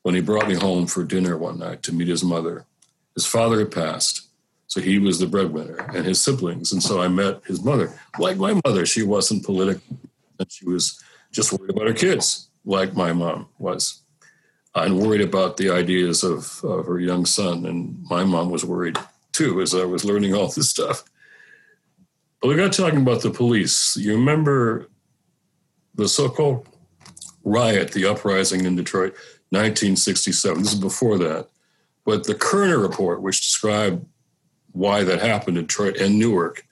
when 0.10 0.16
he 0.16 0.22
brought 0.22 0.48
me 0.48 0.56
home 0.56 0.88
for 0.88 1.04
dinner 1.04 1.38
one 1.38 1.60
night 1.60 1.84
to 1.84 1.94
meet 1.94 2.08
his 2.08 2.24
mother. 2.24 2.66
His 3.14 3.28
father 3.28 3.60
had 3.60 3.70
passed, 3.70 4.28
so 4.66 4.82
he 4.82 4.98
was 4.98 5.20
the 5.20 5.28
breadwinner 5.28 5.88
and 5.94 6.04
his 6.04 6.20
siblings. 6.20 6.72
And 6.72 6.82
so 6.82 7.00
I 7.00 7.08
met 7.08 7.46
his 7.46 7.64
mother. 7.64 7.94
Like 8.18 8.38
my 8.38 8.60
mother, 8.66 8.88
she 8.88 9.04
wasn't 9.04 9.46
political, 9.46 10.00
and 10.40 10.52
she 10.52 10.66
was 10.66 11.00
just 11.32 11.54
worried 11.54 11.70
about 11.70 11.86
her 11.86 11.94
kids, 11.94 12.50
like 12.66 12.96
my 12.96 13.14
mom 13.14 13.50
was 13.60 14.02
uh, 14.74 14.82
and 14.82 14.98
worried 14.98 15.22
about 15.22 15.58
the 15.58 15.70
ideas 15.70 16.24
of, 16.24 16.60
of 16.64 16.88
her 16.88 17.00
young 17.00 17.24
son. 17.24 17.68
And 17.68 18.04
my 18.10 18.24
mom 18.24 18.50
was 18.50 18.66
worried 18.66 18.98
too 19.32 19.62
as 19.62 19.76
I 19.76 19.86
was 19.86 20.06
learning 20.06 20.34
all 20.34 20.48
this 20.48 20.72
stuff. 20.72 21.04
But 22.42 22.48
we 22.48 22.56
got 22.56 22.74
talking 22.74 23.02
about 23.02 23.22
the 23.22 23.30
police. 23.30 23.96
You 23.96 24.16
remember 24.16 24.90
the 25.94 26.08
so 26.08 26.30
called 26.30 26.68
riot, 27.44 27.92
the 27.92 28.08
uprising 28.08 28.66
in 28.66 28.76
Detroit, 28.76 29.16
1967. 29.52 30.62
This 30.62 30.74
is 30.74 30.80
before 30.80 31.18
that. 31.18 31.48
But 32.06 32.26
the 32.26 32.36
Kerner 32.36 32.80
report, 32.80 33.22
which 33.22 33.42
described 33.42 34.06
why 34.72 35.04
that 35.04 35.22
happened 35.22 35.58
in 35.58 35.66
Detroit 35.66 35.98
and 35.98 36.18
Newark, 36.18 36.66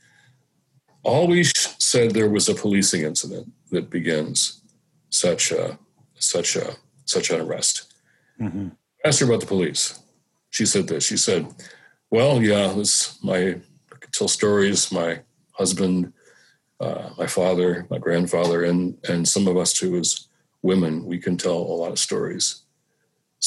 always 1.04 1.52
said 1.80 2.12
there 2.12 2.30
was 2.30 2.50
a 2.50 2.54
policing 2.54 3.02
incident 3.02 3.52
that 3.72 3.90
begins 3.90 4.62
such 5.10 5.52
a 5.52 5.78
such 6.20 6.56
a 6.56 6.76
such 7.06 7.30
an 7.30 7.42
arrest. 7.42 7.94
Mm-hmm. 8.40 8.70
Asked 9.06 9.20
her 9.22 9.26
about 9.26 9.40
the 9.40 9.46
police. 9.46 10.00
She 10.50 10.66
said 10.66 10.88
this. 10.88 11.06
She 11.06 11.18
said, 11.18 11.48
"Well, 12.10 12.42
yeah, 12.42 12.74
this 12.74 13.22
my 13.24 13.60
I 13.92 13.96
could 14.00 14.14
tell 14.14 14.28
stories. 14.28 14.92
My 14.92 15.22
husband, 15.52 16.14
uh, 16.80 17.10
my 17.18 17.28
father, 17.28 17.88
my 17.90 17.98
grandfather, 17.98 18.64
and 18.64 18.98
and 19.08 19.28
some 19.28 19.48
of 19.48 19.58
us 19.58 19.74
too 19.74 19.96
as 19.98 20.28
women, 20.62 21.06
we 21.06 21.20
can 21.20 21.38
tell 21.38 21.58
a 21.58 21.78
lot 21.82 21.92
of 21.92 22.00
stories." 22.00 22.64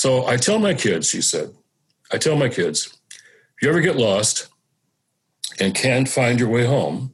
So 0.00 0.26
I 0.26 0.36
tell 0.36 0.58
my 0.58 0.74
kids. 0.74 1.10
She 1.10 1.20
said, 1.20 1.50
"I 2.10 2.16
tell 2.18 2.36
my 2.36 2.48
kids, 2.48 2.78
if 3.10 3.62
you 3.62 3.68
ever 3.68 3.82
get 3.82 3.96
lost 3.96 4.48
and 5.60 5.74
can't 5.74 6.08
find 6.08 6.40
your 6.40 6.48
way 6.48 6.64
home, 6.64 7.12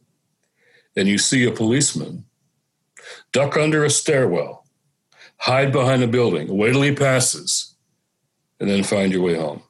and 0.96 1.08
you 1.08 1.18
see 1.18 1.44
a 1.44 1.50
policeman, 1.50 2.24
duck 3.32 3.56
under 3.56 3.84
a 3.84 3.90
stairwell." 3.90 4.66
hide 5.38 5.72
behind 5.72 6.02
a 6.02 6.08
building, 6.08 6.48
wait 6.56 6.72
till 6.72 6.82
he 6.82 6.92
passes, 6.94 7.74
and 8.58 8.68
then 8.70 8.82
find 8.82 9.12
your 9.12 9.22
way 9.22 9.34
home. 9.34 9.62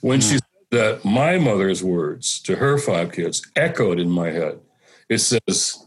When 0.00 0.20
mm. 0.20 0.22
she 0.22 0.34
hmm. 0.34 0.38
said 0.38 1.00
that, 1.02 1.04
my 1.04 1.38
mother's 1.38 1.82
words 1.82 2.40
to 2.42 2.56
her 2.56 2.78
five 2.78 3.12
kids 3.12 3.42
echoed 3.56 3.98
in 3.98 4.08
my 4.08 4.30
head. 4.30 4.60
It 5.08 5.18
says, 5.18 5.86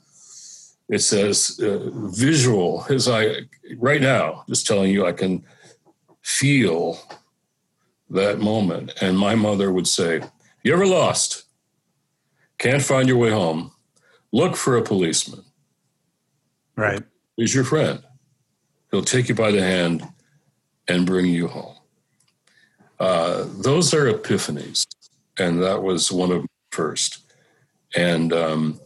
it 0.90 1.00
says 1.00 1.60
uh, 1.64 1.90
visual 1.94 2.86
as 2.90 3.08
I 3.08 3.48
right 3.78 4.02
now 4.02 4.44
just 4.50 4.68
telling 4.68 4.92
you 4.92 5.08
I 5.08 5.14
can 5.14 5.44
feel 6.24 7.00
that 8.10 8.40
moment. 8.40 8.94
And 9.02 9.18
my 9.18 9.36
mother 9.36 9.72
would 9.72 9.88
say 9.88 10.22
you 10.64 10.74
ever 10.74 10.88
lost? 10.88 11.44
Can't 12.58 12.82
find 12.82 13.08
your 13.08 13.18
way 13.18 13.30
home. 13.30 13.72
Look 14.32 14.56
for 14.56 14.78
a 14.78 14.82
policeman. 14.82 15.44
Right. 16.76 17.04
He's 17.36 17.54
your 17.54 17.66
friend. 17.66 18.02
He'll 18.90 19.04
take 19.04 19.30
you 19.30 19.36
by 19.36 19.52
the 19.52 19.62
hand 19.62 20.08
and 20.88 21.06
bring 21.06 21.26
you 21.26 21.48
home. 21.48 21.76
Uh, 23.00 23.46
those 23.58 23.94
are 23.94 24.12
epiphanies, 24.12 24.86
and 25.38 25.62
that 25.62 25.84
was 25.84 26.12
one 26.12 26.32
of 26.32 26.46
first. 26.72 27.20
And 27.96 28.32
um, 28.32 28.80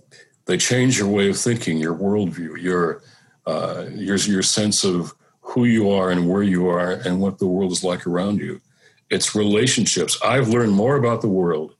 they 0.45 0.58
change 0.58 0.97
your 0.97 1.08
way 1.08 1.30
of 1.30 1.38
thinking, 1.38 1.78
your 1.78 1.95
worldview, 1.95 2.62
your 2.62 3.04
uh, 3.45 3.86
your 3.93 4.17
your 4.17 4.43
sense 4.43 4.84
of 4.84 5.13
who 5.48 5.64
you 5.64 5.90
are 5.90 6.12
and 6.12 6.30
where 6.30 6.44
you 6.44 6.68
are 6.68 6.92
and 6.92 7.22
what 7.22 7.40
the 7.40 7.48
world 7.48 7.72
is 7.72 7.84
like 7.84 8.06
around 8.06 8.40
you. 8.40 8.60
It's 9.10 9.34
relationships. 9.34 10.20
I've 10.24 10.50
learned 10.50 10.74
more 10.74 10.98
about 10.98 11.22
the 11.22 11.30
world 11.30 11.76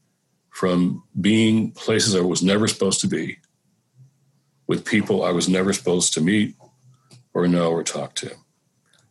from 0.50 1.04
being 1.20 1.72
places 1.72 2.16
I 2.16 2.22
was 2.22 2.42
never 2.42 2.68
supposed 2.68 3.02
to 3.02 3.08
be, 3.08 3.38
with 4.68 4.86
people 4.86 5.24
I 5.24 5.32
was 5.32 5.50
never 5.50 5.74
supposed 5.74 6.14
to 6.14 6.22
meet, 6.22 6.56
or 7.34 7.48
know 7.48 7.72
or 7.72 7.84
talk 7.84 8.16
to. 8.16 8.32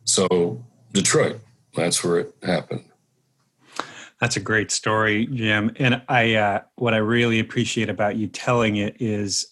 So, 0.03 0.65
Detroit, 0.91 1.39
that's 1.75 2.03
where 2.03 2.19
it 2.19 2.35
happened. 2.43 2.85
That's 4.19 4.35
a 4.35 4.41
great 4.41 4.71
story, 4.71 5.27
Jim. 5.27 5.71
And 5.77 6.01
I, 6.09 6.33
uh, 6.33 6.61
what 6.75 6.95
I 6.95 6.97
really 6.97 7.39
appreciate 7.39 7.89
about 7.89 8.15
you 8.15 8.27
telling 8.27 8.77
it 8.77 8.97
is, 8.99 9.47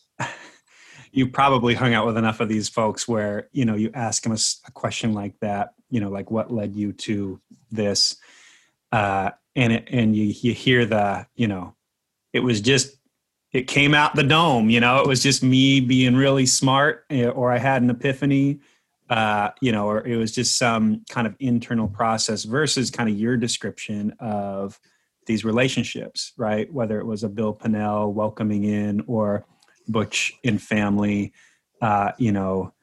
you 1.16 1.28
probably 1.28 1.74
hung 1.74 1.94
out 1.94 2.06
with 2.06 2.18
enough 2.18 2.42
of 2.42 2.50
these 2.50 2.68
folks 2.68 3.08
where 3.08 3.50
you 3.52 3.66
know 3.66 3.76
you 3.76 3.90
ask 3.94 4.24
them 4.24 4.34
a, 4.34 4.38
a 4.68 4.72
question 4.72 5.14
like 5.14 5.40
that, 5.40 5.74
you 5.90 6.00
know, 6.00 6.10
like 6.10 6.30
what 6.30 6.52
led 6.52 6.76
you 6.76 6.92
to 6.94 7.40
this, 7.72 8.18
uh, 8.92 9.32
and 9.56 9.74
it, 9.74 9.88
and 9.90 10.16
you 10.16 10.26
you 10.42 10.54
hear 10.54 10.86
the, 10.86 11.26
you 11.36 11.48
know, 11.48 11.76
it 12.34 12.42
was 12.42 12.62
just 12.62 12.98
it 13.54 13.68
came 13.68 13.94
out 13.94 14.14
the 14.16 14.24
dome 14.24 14.70
you 14.70 14.82
know? 14.82 15.00
It 15.00 15.08
was 15.08 15.24
just 15.24 15.42
me 15.42 15.80
being 15.80 16.16
really 16.16 16.46
smart 16.46 17.06
eh, 17.10 17.26
or 17.28 17.52
i 17.52 17.58
had 17.58 17.82
an 17.82 17.90
epiphany 17.90 18.60
uh, 19.10 19.52
you 19.62 19.72
know 19.72 19.88
or 19.88 20.06
it 20.06 20.18
was 20.18 20.34
just 20.34 20.58
some 20.58 21.04
kind 21.10 21.26
of 21.26 21.36
internal 21.40 21.88
process 21.88 22.44
versus 22.44 22.92
kind 22.92 23.10
of 23.10 23.18
your 23.18 23.38
description 23.38 24.14
of 24.20 24.80
these 25.26 25.46
relationships 25.46 26.34
right? 26.38 26.72
Whether 26.74 27.00
it 27.00 27.06
was 27.06 27.24
a 27.24 27.30
bill 27.30 27.54
Pannell 27.54 28.12
welcoming 28.12 28.66
in 28.66 29.04
or 29.08 29.46
butch 29.88 30.34
and 30.44 30.62
family 30.62 31.34
uh, 31.82 32.12
you 32.18 32.32
know 32.32 32.74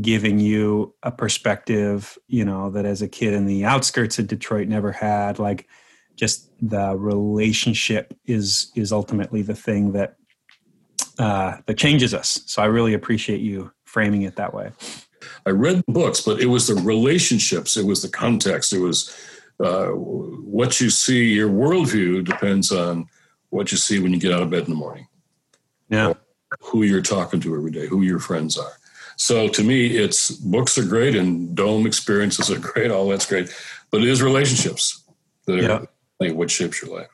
giving 0.00 0.38
you 0.38 0.94
a 1.02 1.10
perspective 1.10 2.18
you 2.28 2.44
know 2.44 2.70
that 2.70 2.84
as 2.84 3.02
a 3.02 3.08
kid 3.08 3.32
in 3.32 3.46
the 3.46 3.64
outskirts 3.64 4.18
of 4.18 4.26
detroit 4.26 4.68
never 4.68 4.92
had 4.92 5.38
like 5.38 5.66
just 6.18 6.50
the 6.60 6.96
relationship 6.96 8.12
is 8.26 8.70
is 8.74 8.92
ultimately 8.92 9.40
the 9.40 9.54
thing 9.54 9.92
that 9.92 10.16
uh, 11.18 11.56
that 11.66 11.78
changes 11.78 12.12
us. 12.12 12.40
So 12.46 12.62
I 12.62 12.66
really 12.66 12.94
appreciate 12.94 13.40
you 13.40 13.72
framing 13.84 14.22
it 14.22 14.36
that 14.36 14.52
way. 14.52 14.72
I 15.46 15.50
read 15.50 15.78
the 15.78 15.92
books, 15.92 16.20
but 16.20 16.40
it 16.40 16.46
was 16.46 16.66
the 16.68 16.74
relationships, 16.74 17.76
it 17.76 17.84
was 17.84 18.02
the 18.02 18.08
context, 18.08 18.72
it 18.72 18.78
was 18.78 19.16
uh, 19.62 19.88
what 19.88 20.80
you 20.80 20.90
see. 20.90 21.32
Your 21.34 21.48
worldview 21.48 22.24
depends 22.24 22.70
on 22.70 23.06
what 23.50 23.72
you 23.72 23.78
see 23.78 23.98
when 23.98 24.12
you 24.12 24.20
get 24.20 24.32
out 24.32 24.42
of 24.42 24.50
bed 24.50 24.64
in 24.64 24.70
the 24.70 24.76
morning. 24.76 25.08
Yeah, 25.88 26.14
who 26.60 26.82
you're 26.82 27.02
talking 27.02 27.40
to 27.40 27.54
every 27.54 27.70
day, 27.70 27.86
who 27.86 28.02
your 28.02 28.18
friends 28.18 28.58
are. 28.58 28.72
So 29.16 29.48
to 29.48 29.64
me, 29.64 29.96
it's 29.96 30.30
books 30.30 30.78
are 30.78 30.84
great 30.84 31.16
and 31.16 31.54
dome 31.54 31.86
experiences 31.86 32.50
are 32.50 32.58
great. 32.72 32.90
All 32.90 33.08
that's 33.08 33.26
great, 33.26 33.54
but 33.90 34.00
it 34.00 34.08
is 34.08 34.22
relationships 34.22 35.02
that 35.46 35.64
are 35.64 35.88
what 36.34 36.50
shapes 36.50 36.82
your 36.82 36.96
life. 36.96 37.08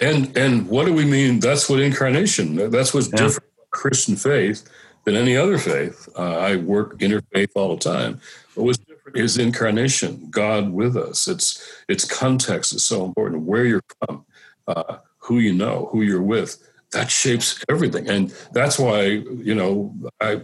And 0.00 0.36
and 0.36 0.68
what 0.68 0.86
do 0.86 0.92
we 0.92 1.04
mean? 1.04 1.40
That's 1.40 1.68
what 1.68 1.80
incarnation. 1.80 2.70
That's 2.70 2.94
what's 2.94 3.08
yeah. 3.08 3.16
different 3.16 3.50
Christian 3.70 4.16
faith 4.16 4.68
than 5.04 5.16
any 5.16 5.36
other 5.36 5.58
faith. 5.58 6.08
Uh, 6.16 6.38
I 6.38 6.56
work 6.56 6.98
interfaith 6.98 7.50
all 7.54 7.76
the 7.76 7.82
time. 7.82 8.20
But 8.54 8.64
what's 8.64 8.78
different 8.78 9.16
is 9.16 9.38
incarnation, 9.38 10.28
God 10.30 10.70
with 10.70 10.96
us. 10.96 11.28
It's 11.28 11.82
its 11.88 12.04
context 12.04 12.72
is 12.72 12.84
so 12.84 13.04
important. 13.04 13.42
Where 13.42 13.64
you're 13.64 13.84
from, 14.04 14.24
uh, 14.66 14.98
who 15.18 15.38
you 15.38 15.52
know, 15.52 15.88
who 15.92 16.02
you're 16.02 16.22
with. 16.22 16.66
That 16.92 17.10
shapes 17.10 17.62
everything. 17.68 18.08
And 18.08 18.34
that's 18.52 18.78
why, 18.78 19.04
you 19.04 19.54
know, 19.54 19.94
I 20.20 20.42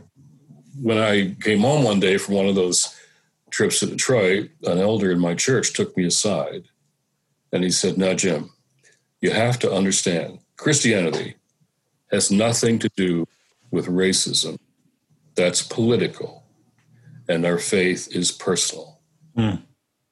when 0.81 0.99
I 0.99 1.35
came 1.41 1.61
home 1.61 1.85
one 1.85 2.01
day 2.01 2.19
from 2.19 2.35
one 2.35 2.47
of 2.47 2.55
those 2.55 2.95
trips 3.51 3.81
to 3.81 3.87
Detroit, 3.87 4.51
an 4.65 4.79
elder 4.79 5.11
in 5.11 5.19
my 5.19 5.35
church 5.35 5.73
took 5.73 5.97
me 5.97 6.05
aside 6.05 6.65
and 7.53 7.65
he 7.65 7.71
said, 7.71 7.97
Now, 7.99 8.15
Jim, 8.15 8.51
you 9.21 9.31
have 9.31 9.59
to 9.61 9.73
understand 9.73 10.39
Christianity 10.57 11.37
has 12.13 12.31
nothing 12.31 12.79
to 12.79 12.91
do 12.97 13.27
with 13.71 13.87
racism. 13.87 14.59
That's 15.35 15.63
political. 15.63 16.45
And 17.29 17.45
our 17.45 17.59
faith 17.59 18.09
is 18.15 18.31
personal. 18.31 19.01
Mm. 19.37 19.63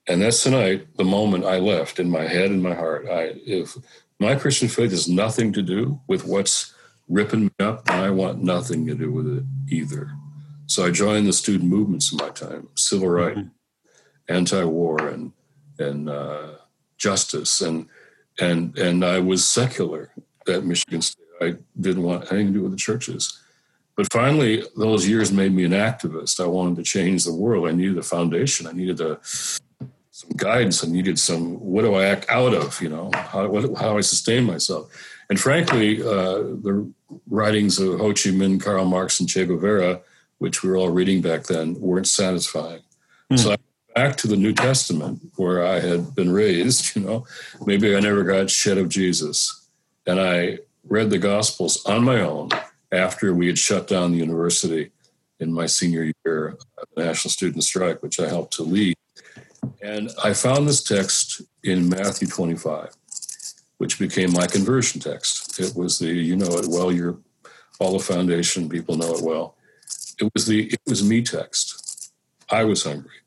And 0.08 0.20
that's 0.20 0.42
tonight, 0.42 0.88
the 0.96 1.04
moment 1.04 1.44
I 1.44 1.58
left 1.58 1.98
in 1.98 2.10
my 2.10 2.26
head 2.26 2.50
and 2.50 2.62
my 2.62 2.74
heart. 2.74 3.06
I, 3.08 3.34
if 3.46 3.76
my 4.24 4.34
Christian 4.34 4.68
faith 4.68 4.90
has 4.90 5.08
nothing 5.08 5.52
to 5.52 5.62
do 5.62 6.00
with 6.06 6.24
what's 6.26 6.74
ripping 7.08 7.44
me 7.44 7.50
up, 7.60 7.88
and 7.88 8.00
I 8.00 8.10
want 8.10 8.42
nothing 8.42 8.86
to 8.86 8.94
do 8.94 9.10
with 9.10 9.26
it 9.38 9.44
either. 9.68 10.12
So 10.66 10.86
I 10.86 10.90
joined 10.90 11.26
the 11.26 11.32
student 11.32 11.70
movements 11.70 12.10
in 12.10 12.18
my 12.18 12.30
time, 12.30 12.68
civil 12.74 13.08
rights, 13.08 13.38
mm-hmm. 13.38 14.34
anti-war, 14.34 15.08
and 15.08 15.32
and 15.78 16.08
uh, 16.08 16.52
justice, 16.96 17.60
and 17.60 17.86
and 18.40 18.76
and 18.78 19.04
I 19.04 19.18
was 19.18 19.44
secular 19.44 20.10
at 20.48 20.64
Michigan 20.64 21.02
State. 21.02 21.24
I 21.40 21.56
didn't 21.78 22.02
want 22.02 22.32
anything 22.32 22.48
to 22.48 22.58
do 22.58 22.62
with 22.62 22.72
the 22.72 22.78
churches. 22.78 23.40
But 23.96 24.12
finally, 24.12 24.64
those 24.76 25.06
years 25.06 25.30
made 25.30 25.52
me 25.52 25.64
an 25.64 25.72
activist. 25.72 26.40
I 26.40 26.46
wanted 26.46 26.76
to 26.76 26.82
change 26.82 27.24
the 27.24 27.34
world. 27.34 27.68
I 27.68 27.72
needed 27.72 27.98
a 27.98 28.02
foundation. 28.02 28.66
I 28.66 28.72
needed 28.72 29.00
a, 29.00 29.20
some 30.14 30.30
guidance. 30.36 30.84
I 30.84 30.88
needed 30.88 31.18
some. 31.18 31.54
What 31.60 31.82
do 31.82 31.94
I 31.94 32.04
act 32.06 32.26
out 32.30 32.54
of? 32.54 32.80
You 32.80 32.88
know, 32.88 33.10
how, 33.14 33.48
what, 33.48 33.62
how 33.76 33.90
do 33.92 33.98
I 33.98 34.02
sustain 34.02 34.44
myself? 34.44 34.88
And 35.28 35.40
frankly, 35.40 36.00
uh, 36.02 36.38
the 36.66 36.92
writings 37.28 37.78
of 37.78 37.98
Ho 37.98 38.08
Chi 38.08 38.30
Minh, 38.30 38.62
Karl 38.62 38.84
Marx, 38.84 39.18
and 39.18 39.28
Che 39.28 39.46
Guevara 39.46 40.00
which 40.38 40.62
we 40.62 40.68
were 40.68 40.76
all 40.76 40.90
reading 40.90 41.22
back 41.22 41.44
then, 41.44 41.74
weren't 41.80 42.06
satisfying. 42.06 42.82
Mm. 43.32 43.38
So 43.38 43.48
I 43.48 43.56
went 43.56 43.94
back 43.94 44.16
to 44.16 44.28
the 44.28 44.36
New 44.36 44.52
Testament 44.52 45.20
where 45.36 45.64
I 45.64 45.80
had 45.80 46.14
been 46.14 46.30
raised, 46.30 46.94
you 46.96 47.02
know, 47.02 47.26
maybe 47.64 47.96
I 47.96 48.00
never 48.00 48.24
got 48.24 48.50
shed 48.50 48.78
of 48.78 48.88
Jesus. 48.88 49.68
And 50.06 50.20
I 50.20 50.58
read 50.86 51.10
the 51.10 51.18
Gospels 51.18 51.84
on 51.86 52.04
my 52.04 52.20
own 52.20 52.50
after 52.92 53.32
we 53.32 53.46
had 53.46 53.58
shut 53.58 53.88
down 53.88 54.12
the 54.12 54.18
university 54.18 54.90
in 55.40 55.52
my 55.52 55.66
senior 55.66 56.12
year 56.24 56.48
of 56.48 56.86
the 56.94 57.04
National 57.04 57.30
Student 57.30 57.64
Strike, 57.64 58.02
which 58.02 58.20
I 58.20 58.28
helped 58.28 58.52
to 58.54 58.62
lead. 58.62 58.96
And 59.82 60.10
I 60.22 60.32
found 60.32 60.68
this 60.68 60.82
text 60.82 61.42
in 61.62 61.88
Matthew 61.88 62.28
25, 62.28 62.90
which 63.78 63.98
became 63.98 64.32
my 64.32 64.46
conversion 64.46 65.00
text. 65.00 65.60
It 65.60 65.74
was 65.74 65.98
the, 65.98 66.06
you 66.06 66.36
know 66.36 66.58
it 66.58 66.66
well, 66.68 66.92
you're 66.92 67.18
all 67.80 67.92
the 67.92 68.04
foundation, 68.04 68.68
people 68.68 68.96
know 68.96 69.14
it 69.14 69.22
well. 69.22 69.56
It 70.20 70.30
was 70.32 70.46
the 70.46 70.66
it 70.66 70.80
was 70.86 71.02
me 71.02 71.22
text. 71.22 72.12
I 72.50 72.64
was 72.64 72.84
hungry. 72.84 73.18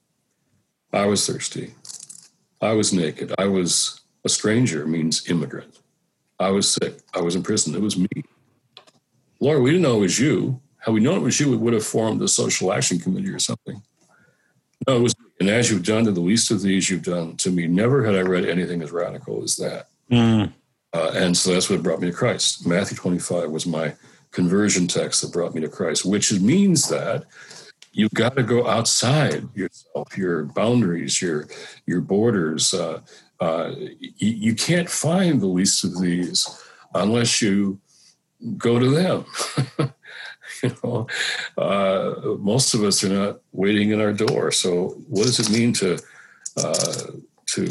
I 0.93 1.05
was 1.05 1.27
thirsty. 1.27 1.73
I 2.61 2.71
was 2.73 2.93
naked. 2.93 3.33
I 3.37 3.45
was 3.47 4.01
a 4.23 4.29
stranger 4.29 4.87
means 4.87 5.29
immigrant. 5.29 5.79
I 6.39 6.51
was 6.51 6.69
sick. 6.69 6.99
I 7.13 7.21
was 7.21 7.35
in 7.35 7.43
prison. 7.43 7.75
It 7.75 7.81
was 7.81 7.97
me. 7.97 8.07
Lord, 9.39 9.61
we 9.61 9.71
didn't 9.71 9.83
know 9.83 9.97
it 9.97 10.01
was 10.01 10.19
you. 10.19 10.61
Had 10.79 10.93
we 10.93 10.99
known 10.99 11.17
it 11.17 11.23
was 11.23 11.39
you, 11.39 11.49
we 11.49 11.57
would 11.57 11.73
have 11.73 11.85
formed 11.85 12.21
a 12.21 12.27
social 12.27 12.71
action 12.71 12.99
committee 12.99 13.29
or 13.29 13.39
something. 13.39 13.81
No, 14.87 14.97
it 14.97 15.01
was. 15.01 15.15
And 15.39 15.49
as 15.49 15.69
you've 15.69 15.85
done 15.85 16.05
to 16.05 16.11
the 16.11 16.19
least 16.19 16.51
of 16.51 16.61
these, 16.61 16.89
you've 16.89 17.03
done 17.03 17.37
to 17.37 17.51
me. 17.51 17.67
Never 17.67 18.03
had 18.03 18.15
I 18.15 18.21
read 18.21 18.45
anything 18.45 18.81
as 18.81 18.91
radical 18.91 19.43
as 19.43 19.55
that. 19.57 19.87
Mm. 20.11 20.51
Uh, 20.93 21.11
and 21.15 21.37
so 21.37 21.53
that's 21.53 21.69
what 21.69 21.83
brought 21.83 22.01
me 22.01 22.09
to 22.09 22.15
Christ. 22.15 22.65
Matthew 22.65 22.97
25 22.97 23.51
was 23.51 23.67
my 23.67 23.93
conversion 24.31 24.87
text 24.87 25.21
that 25.21 25.31
brought 25.33 25.53
me 25.53 25.61
to 25.61 25.69
Christ, 25.69 26.05
which 26.05 26.31
means 26.33 26.89
that 26.89 27.25
you've 27.91 28.13
got 28.13 28.35
to 28.35 28.43
go 28.43 28.67
outside 28.67 29.47
yourself, 29.55 30.17
your 30.17 30.43
boundaries, 30.43 31.21
your 31.21 31.47
your 31.85 32.01
borders. 32.01 32.73
Uh, 32.73 33.01
uh, 33.39 33.73
you, 33.77 34.31
you, 34.47 34.55
can't 34.55 34.89
find 34.89 35.39
the 35.39 35.47
least 35.47 35.83
of 35.83 36.01
these 36.01 36.63
unless 36.95 37.39
you 37.41 37.79
go 38.57 38.79
to 38.79 38.89
them. 38.89 39.25
you 40.63 40.75
know, 40.83 41.07
uh, 41.57 42.35
most 42.39 42.73
of 42.73 42.83
us 42.83 43.03
are 43.03 43.09
not 43.09 43.39
waiting 43.51 43.91
at 43.91 43.99
our 43.99 44.13
door. 44.13 44.51
So, 44.51 44.89
what 45.07 45.25
does 45.25 45.39
it 45.39 45.49
mean 45.49 45.73
to 45.73 45.99
uh, 46.57 47.11
to 47.47 47.69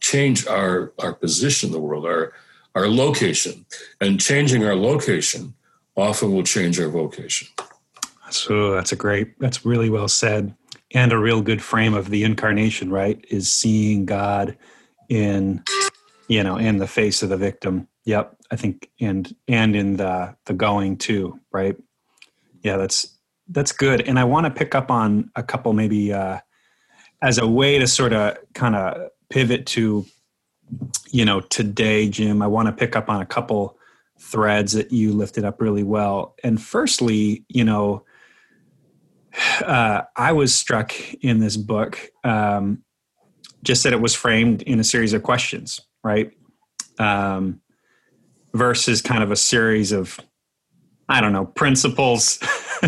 change 0.00 0.46
our 0.46 0.92
our 1.00 1.14
position 1.14 1.68
in 1.68 1.72
the 1.72 1.80
world, 1.80 2.06
our 2.06 2.32
our 2.74 2.88
location, 2.88 3.66
and 4.00 4.20
changing 4.20 4.64
our 4.64 4.74
location 4.74 5.54
often 5.96 6.32
will 6.32 6.42
change 6.42 6.80
our 6.80 6.88
vocation. 6.88 7.48
So 8.30 8.72
that's 8.72 8.92
a 8.92 8.96
great, 8.96 9.38
that's 9.38 9.64
really 9.64 9.90
well 9.90 10.08
said. 10.08 10.54
And 10.92 11.12
a 11.12 11.18
real 11.18 11.40
good 11.40 11.62
frame 11.62 11.94
of 11.94 12.10
the 12.10 12.24
incarnation, 12.24 12.90
right? 12.90 13.24
Is 13.28 13.50
seeing 13.50 14.06
God 14.06 14.56
in, 15.08 15.62
you 16.28 16.42
know, 16.42 16.56
in 16.56 16.78
the 16.78 16.86
face 16.86 17.22
of 17.22 17.28
the 17.30 17.36
victim. 17.36 17.88
Yep. 18.04 18.36
I 18.50 18.56
think, 18.56 18.90
and, 19.00 19.34
and 19.48 19.74
in 19.74 19.96
the, 19.96 20.36
the 20.46 20.52
going 20.52 20.96
too, 20.96 21.40
right? 21.52 21.76
Yeah, 22.64 22.76
that's, 22.78 23.16
that's 23.48 23.70
good. 23.70 24.00
And 24.00 24.18
I 24.18 24.24
want 24.24 24.46
to 24.46 24.50
pick 24.50 24.74
up 24.74 24.90
on 24.90 25.30
a 25.36 25.42
couple, 25.42 25.72
maybe, 25.72 26.12
uh, 26.12 26.40
as 27.22 27.38
a 27.38 27.46
way 27.46 27.78
to 27.78 27.86
sort 27.86 28.12
of 28.12 28.36
kind 28.54 28.74
of 28.74 29.10
pivot 29.30 29.66
to, 29.66 30.04
you 31.10 31.24
know, 31.24 31.40
today, 31.40 32.08
Jim, 32.08 32.42
I 32.42 32.46
want 32.46 32.66
to 32.66 32.72
pick 32.72 32.96
up 32.96 33.08
on 33.08 33.20
a 33.20 33.26
couple 33.26 33.78
threads 34.18 34.72
that 34.72 34.92
you 34.92 35.12
lifted 35.12 35.44
up 35.44 35.60
really 35.60 35.82
well. 35.82 36.34
And 36.42 36.60
firstly, 36.60 37.44
you 37.48 37.64
know, 37.64 38.04
uh, 39.64 40.02
I 40.16 40.32
was 40.32 40.54
struck 40.54 40.94
in 41.22 41.38
this 41.38 41.56
book 41.56 41.98
um, 42.24 42.82
just 43.62 43.82
that 43.84 43.92
it 43.92 44.00
was 44.00 44.14
framed 44.14 44.62
in 44.62 44.80
a 44.80 44.84
series 44.84 45.12
of 45.12 45.22
questions, 45.22 45.80
right? 46.02 46.30
Um, 46.98 47.60
versus 48.52 49.02
kind 49.02 49.22
of 49.22 49.30
a 49.30 49.36
series 49.36 49.92
of, 49.92 50.20
I 51.08 51.20
don't 51.20 51.32
know, 51.32 51.46
principles, 51.46 52.38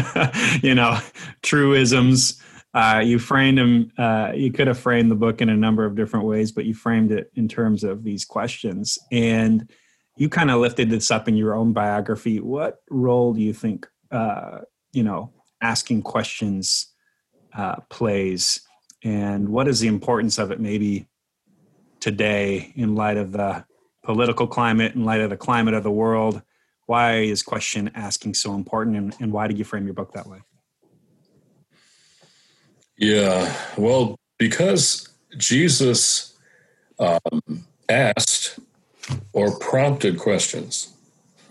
you 0.63 0.75
know, 0.75 0.99
truisms. 1.43 2.41
Uh, 2.75 3.01
you 3.03 3.19
framed 3.19 3.59
them, 3.59 3.91
uh, 3.97 4.33
you 4.35 4.53
could 4.53 4.67
have 4.67 4.79
framed 4.79 5.11
the 5.11 5.15
book 5.15 5.41
in 5.41 5.49
a 5.49 5.57
number 5.57 5.87
of 5.87 5.97
different 5.97 6.27
ways, 6.27 6.53
but 6.53 6.67
you 6.67 6.75
framed 6.75 7.11
it 7.11 7.31
in 7.35 7.49
terms 7.49 7.83
of 7.85 8.05
these 8.05 8.25
questions. 8.25 8.99
And 9.11 9.71
you 10.17 10.29
kind 10.29 10.51
of 10.51 10.61
lifted 10.61 10.91
this 10.91 11.11
up 11.11 11.29
in 11.29 11.37
your 11.37 11.55
own 11.55 11.73
biography. 11.73 12.41
What 12.41 12.83
role 12.91 13.33
do 13.33 13.41
you 13.41 13.53
think, 13.53 13.87
uh, 14.11 14.61
you 14.93 15.03
know, 15.03 15.33
asking 15.63 16.03
questions 16.03 16.89
uh, 17.57 17.77
plays, 17.89 18.61
and 19.05 19.49
what 19.49 19.69
is 19.69 19.81
the 19.81 19.89
importance 19.89 20.39
of 20.39 20.51
it 20.51 20.61
maybe 20.61 21.07
today 22.01 22.73
in 22.77 22.95
light 22.95 23.17
of 23.17 23.33
the 23.33 23.65
political 24.05 24.47
climate, 24.47 24.95
in 24.95 25.05
light 25.05 25.21
of 25.21 25.31
the 25.31 25.37
climate 25.37 25.75
of 25.75 25.83
the 25.83 25.91
world? 25.91 26.43
Why 26.87 27.19
is 27.19 27.43
question 27.43 27.91
asking 27.95 28.35
so 28.35 28.55
important, 28.55 28.97
and, 28.97 29.17
and 29.21 29.33
why 29.33 29.49
did 29.49 29.59
you 29.59 29.65
frame 29.65 29.85
your 29.85 29.95
book 29.95 30.13
that 30.13 30.27
way? 30.27 30.39
Yeah, 32.97 33.53
well, 33.77 34.17
because 34.39 35.09
Jesus 35.37 36.39
um, 36.99 37.67
asked 37.89 38.59
or 39.33 39.59
prompted 39.59 40.19
questions 40.19 40.95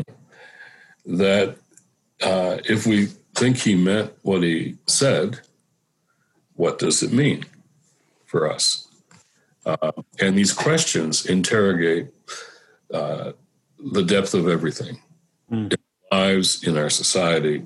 that 1.05 1.57
uh, 2.21 2.57
if 2.67 2.87
we 2.87 3.07
think 3.35 3.57
he 3.57 3.75
meant 3.75 4.13
what 4.21 4.41
he 4.41 4.77
said, 4.87 5.41
what 6.53 6.79
does 6.79 7.03
it 7.03 7.11
mean 7.11 7.45
for 8.25 8.49
us? 8.49 8.87
Uh, 9.65 9.91
and 10.19 10.37
these 10.37 10.53
questions 10.53 11.25
interrogate 11.25 12.07
uh, 12.93 13.33
the 13.91 14.03
depth 14.03 14.33
of 14.33 14.47
everything 14.47 14.99
mm. 15.51 15.71
in 15.71 15.77
our 16.11 16.19
lives, 16.19 16.63
in 16.63 16.77
our 16.77 16.89
society, 16.89 17.63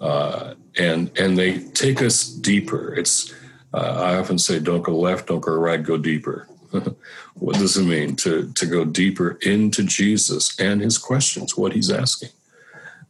uh, 0.00 0.54
and 0.78 1.10
and 1.18 1.36
they 1.36 1.58
take 1.58 2.02
us 2.02 2.24
deeper. 2.24 2.94
It's 2.94 3.34
uh, 3.74 4.00
I 4.02 4.18
often 4.18 4.38
say, 4.38 4.58
don't 4.60 4.82
go 4.82 4.98
left, 4.98 5.28
don't 5.28 5.40
go 5.40 5.52
right, 5.52 5.82
go 5.82 5.98
deeper. 5.98 6.48
what 7.34 7.56
does 7.56 7.76
it 7.76 7.84
mean 7.84 8.16
to 8.16 8.52
to 8.54 8.66
go 8.66 8.84
deeper 8.84 9.38
into 9.42 9.82
Jesus 9.82 10.58
and 10.58 10.80
his 10.80 10.98
questions, 10.98 11.56
what 11.56 11.72
he's 11.72 11.90
asking? 11.90 12.30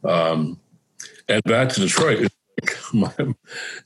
Um, 0.03 0.59
and 1.27 1.43
back 1.43 1.69
to 1.69 1.81
Detroit. 1.81 2.31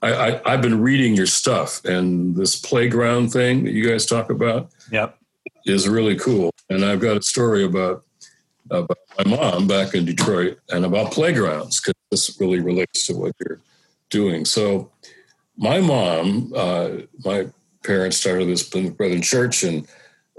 I, 0.02 0.42
I, 0.46 0.52
have 0.52 0.62
been 0.62 0.82
reading 0.82 1.16
your 1.16 1.28
stuff, 1.28 1.84
and 1.86 2.36
this 2.36 2.56
playground 2.56 3.32
thing 3.32 3.66
that 3.66 3.72
you 3.72 3.88
guys 3.88 4.06
talk 4.06 4.32
about, 4.32 4.72
yep, 4.92 5.18
is 5.66 5.88
really 5.88 6.16
cool. 6.16 6.52
And 6.70 6.84
I've 6.84 7.00
got 7.00 7.18
a 7.18 7.22
story 7.22 7.64
about 7.64 8.04
about 8.76 8.98
my 9.18 9.36
mom 9.36 9.68
back 9.68 9.94
in 9.94 10.06
Detroit 10.06 10.60
and 10.70 10.86
about 10.86 11.12
playgrounds 11.12 11.80
because 11.80 11.94
this 12.12 12.38
really 12.40 12.60
relates 12.60 13.08
to 13.08 13.14
what 13.14 13.34
you're 13.40 13.60
doing. 14.10 14.46
So, 14.46 14.92
my 15.58 15.80
mom, 15.80 16.52
uh, 16.56 16.90
my 17.24 17.48
parents 17.84 18.18
started 18.18 18.48
this 18.48 18.68
Brethren 18.68 19.22
Church, 19.22 19.64
and 19.64 19.88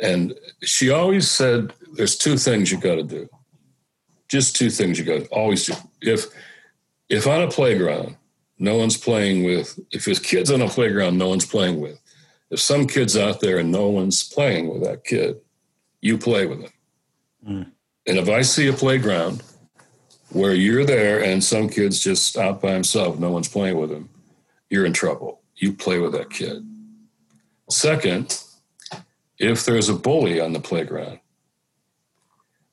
and 0.03 0.35
she 0.63 0.91
always 0.91 1.31
said, 1.31 1.73
"There's 1.93 2.17
two 2.17 2.37
things 2.37 2.73
you 2.73 2.79
got 2.79 2.97
to 2.97 3.03
do: 3.05 3.29
just 4.29 4.57
two 4.57 4.71
things 4.71 4.99
you 4.99 5.05
got 5.05 5.25
to 5.25 5.29
always 5.29 5.67
do. 5.67 5.75
If 6.01 6.27
if 7.09 7.27
on 7.27 7.43
a 7.43 7.49
playground, 7.49 8.17
no 8.59 8.77
one's 8.77 8.97
playing 8.97 9.45
with, 9.45 9.79
if 9.91 10.05
there's 10.05 10.19
kids 10.19 10.51
on 10.51 10.63
a 10.63 10.69
playground, 10.69 11.19
no 11.19 11.29
one's 11.29 11.47
playing 11.47 11.81
with. 11.81 12.01
If 12.51 12.61
some 12.61 12.87
kid's 12.87 13.17
out 13.17 13.41
there 13.41 13.59
and 13.59 13.71
no 13.73 13.89
one's 13.89 14.23
playing 14.23 14.69
with 14.69 14.83
that 14.85 15.05
kid, 15.05 15.41
you 16.01 16.19
play 16.19 16.47
with 16.47 16.63
them. 16.63 16.73
Mm. 17.49 17.71
And 18.07 18.19
if 18.19 18.29
I 18.29 18.43
see 18.43 18.69
a 18.69 18.73
playground 18.73 19.43
where 20.31 20.55
you're 20.55 20.85
there 20.85 21.23
and 21.23 21.43
some 21.43 21.69
kid's 21.69 22.01
just 22.01 22.37
out 22.37 22.61
by 22.61 22.73
himself, 22.73 23.19
no 23.19 23.31
one's 23.31 23.49
playing 23.49 23.79
with 23.79 23.91
him, 23.91 24.09
you're 24.69 24.85
in 24.85 24.93
trouble. 24.93 25.41
You 25.57 25.73
play 25.73 25.99
with 25.99 26.13
that 26.13 26.31
kid. 26.31 26.67
Second, 27.71 28.43
if 29.39 29.65
there's 29.65 29.89
a 29.89 29.95
bully 29.95 30.41
on 30.41 30.53
the 30.53 30.61
playground, 30.61 31.21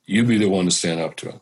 you 0.05 0.25
be 0.25 0.37
the 0.37 0.49
one 0.49 0.65
to 0.65 0.71
stand 0.71 0.99
up 0.99 1.15
to 1.17 1.31
him. 1.31 1.41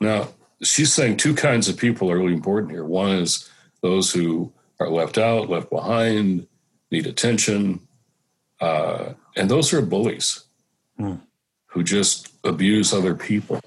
Now, 0.00 0.28
she's 0.62 0.92
saying 0.92 1.16
two 1.16 1.34
kinds 1.34 1.68
of 1.68 1.76
people 1.76 2.10
are 2.10 2.18
really 2.18 2.32
important 2.32 2.72
here. 2.72 2.84
One 2.84 3.10
is 3.10 3.50
those 3.82 4.12
who 4.12 4.52
are 4.80 4.88
left 4.88 5.18
out, 5.18 5.50
left 5.50 5.70
behind, 5.70 6.46
need 6.90 7.06
attention, 7.06 7.86
uh, 8.60 9.12
and 9.36 9.50
those 9.50 9.72
are 9.72 9.82
bullies 9.82 10.44
mm. 10.98 11.20
Who 11.78 11.84
just 11.84 12.32
abuse 12.42 12.92
other 12.92 13.14
people. 13.14 13.60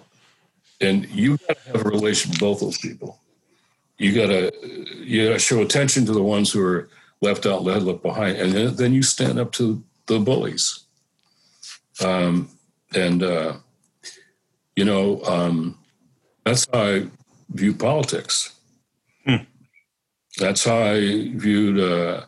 And 0.82 1.08
you 1.10 1.38
got 1.38 1.58
to 1.58 1.72
have 1.72 1.86
a 1.86 1.90
relation 1.90 2.32
with 2.32 2.42
both 2.42 2.60
those 2.60 2.78
people. 2.78 3.22
You 3.98 4.14
got 4.14 4.28
to 4.28 4.52
you 5.06 5.28
got 5.28 5.34
to 5.34 5.40
show 5.40 5.62
attention 5.62 6.06
to 6.08 6.12
the 6.12 6.24
ones 6.24 6.52
who 6.52 6.62
are 6.62 6.90
left 7.22 7.46
out, 7.46 7.64
left, 7.64 7.86
left 7.86 8.02
behind, 8.02 8.36
and 8.38 8.52
then, 8.52 8.76
then 8.76 8.94
you 8.94 9.02
stand 9.02 9.40
up 9.40 9.54
to 9.54 9.82
the 10.08 10.20
bullies. 10.20 10.84
Um, 12.04 12.50
and 12.94 13.24
uh, 13.24 13.58
you 14.76 14.84
know, 14.84 15.24
um, 15.24 15.78
that's 16.44 16.68
how 16.74 16.82
I 16.82 17.08
view 17.52 17.74
politics. 17.74 18.60
Hmm. 19.26 19.46
That's 20.38 20.66
how 20.66 20.80
I 20.80 21.00
viewed 21.36 21.80
a, 21.80 22.28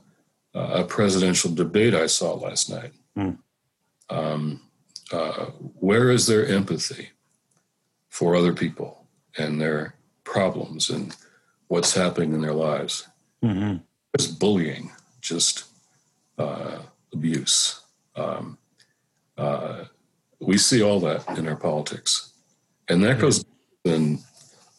a, 0.54 0.84
presidential 0.86 1.52
debate 1.54 1.94
I 1.94 2.08
saw 2.08 2.36
last 2.36 2.70
night. 2.70 2.92
Hmm. 3.16 3.32
Um, 4.10 4.62
uh, 5.14 5.46
where 5.80 6.10
is 6.10 6.26
their 6.26 6.46
empathy 6.46 7.10
for 8.10 8.36
other 8.36 8.54
people 8.54 9.06
and 9.38 9.62
their 9.62 9.96
problems 10.24 10.90
and 10.90 11.16
what's 11.68 11.94
happening 11.94 12.34
in 12.34 12.42
their 12.42 12.54
lives? 12.54 13.08
Mm-hmm. 13.44 13.78
Just 14.18 14.40
bullying, 14.40 14.92
just 15.22 15.66
uh, 16.38 16.80
abuse. 17.14 17.82
Um, 18.16 18.58
uh, 19.38 19.86
we 20.40 20.58
see 20.58 20.82
all 20.82 21.00
that 21.02 21.38
in 21.38 21.48
our 21.48 21.56
politics. 21.56 22.34
And 22.90 23.04
that 23.04 23.20
goes 23.20 23.46
in 23.86 24.20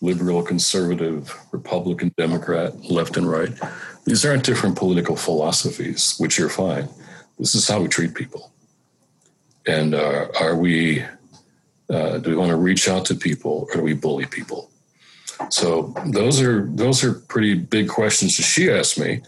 liberal, 0.01 0.43
conservative, 0.43 1.35
Republican, 1.53 2.13
Democrat, 2.19 2.91
left 2.91 3.17
and 3.17 3.29
right. 3.29 3.53
These 4.05 4.25
aren't 4.25 4.45
different 4.45 4.77
political 4.77 5.17
philosophies, 5.17 6.17
which 6.19 6.39
you're 6.39 6.51
fine. 6.51 6.89
This 7.39 7.55
is 7.55 7.67
how 7.67 7.81
we 7.81 7.89
treat 7.89 8.15
people. 8.15 8.53
And 9.67 9.95
uh, 9.95 10.29
are 10.41 10.57
we, 10.57 11.03
uh, 11.91 12.19
do 12.19 12.31
we 12.31 12.37
want 12.37 12.51
to 12.51 12.57
reach 12.57 12.89
out 12.89 13.05
to 13.07 13.15
people 13.15 13.67
or 13.71 13.77
do 13.77 13.83
we 13.83 13.95
bully 13.95 14.27
people? 14.27 14.71
So 15.51 15.95
those 16.07 16.41
are 16.41 16.67
those 16.67 17.03
are 17.03 17.15
pretty 17.15 17.55
big 17.55 17.89
questions 17.89 18.37
that 18.37 18.45
she 18.45 18.71
asked 18.71 18.99
me. 18.99 19.21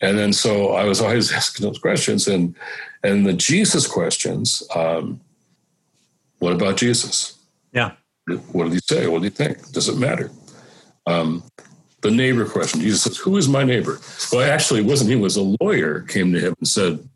And 0.00 0.18
then 0.18 0.32
so 0.32 0.70
I 0.70 0.84
was 0.84 1.00
always 1.02 1.32
asking 1.32 1.66
those 1.66 1.78
questions 1.78 2.26
and 2.28 2.54
and 3.02 3.26
the 3.26 3.32
Jesus 3.32 3.86
questions, 3.86 4.62
um, 4.74 5.20
what 6.38 6.52
about 6.52 6.76
Jesus? 6.76 7.38
Yeah. 7.72 7.92
What 8.52 8.64
did 8.64 8.72
he 8.74 8.78
say? 8.78 9.06
What 9.08 9.22
did 9.22 9.32
he 9.32 9.44
think? 9.44 9.72
Does 9.72 9.88
it 9.88 9.98
matter? 9.98 10.30
Um, 11.06 11.42
the 12.02 12.10
neighbor 12.10 12.44
question. 12.44 12.80
Jesus 12.80 13.02
says, 13.02 13.16
Who 13.16 13.36
is 13.36 13.48
my 13.48 13.64
neighbor? 13.64 14.00
Well, 14.32 14.48
actually, 14.48 14.80
it 14.80 14.86
wasn't 14.86 15.10
he, 15.10 15.16
was 15.16 15.36
a 15.36 15.56
lawyer 15.60 16.00
came 16.00 16.32
to 16.32 16.38
him 16.38 16.54
and 16.58 16.68
said, 16.68 17.08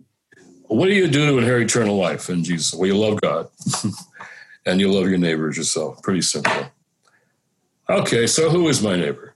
What 0.68 0.86
do 0.86 0.94
you 0.94 1.08
do 1.08 1.26
to 1.26 1.38
inherit 1.38 1.70
eternal 1.70 1.96
life? 1.96 2.28
And 2.28 2.44
Jesus 2.44 2.74
Well, 2.74 2.86
you 2.86 2.96
love 2.96 3.20
God 3.20 3.48
and 4.66 4.80
you 4.80 4.90
love 4.90 5.08
your 5.08 5.18
neighbor 5.18 5.48
as 5.48 5.56
yourself. 5.56 6.02
Pretty 6.02 6.22
simple. 6.22 6.52
Okay, 7.88 8.26
so 8.26 8.50
who 8.50 8.68
is 8.68 8.82
my 8.82 8.96
neighbor? 8.96 9.34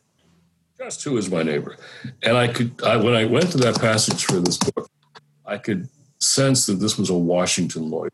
Just 0.76 1.04
who 1.04 1.16
is 1.18 1.30
my 1.30 1.42
neighbor? 1.42 1.76
And 2.22 2.36
I 2.36 2.48
could, 2.48 2.82
I, 2.82 2.96
when 2.96 3.14
I 3.14 3.24
went 3.24 3.52
to 3.52 3.58
that 3.58 3.80
passage 3.80 4.24
for 4.24 4.40
this 4.40 4.56
book, 4.56 4.90
I 5.46 5.58
could 5.58 5.88
sense 6.18 6.66
that 6.66 6.74
this 6.74 6.98
was 6.98 7.10
a 7.10 7.14
Washington 7.14 7.90
lawyer 7.90 8.10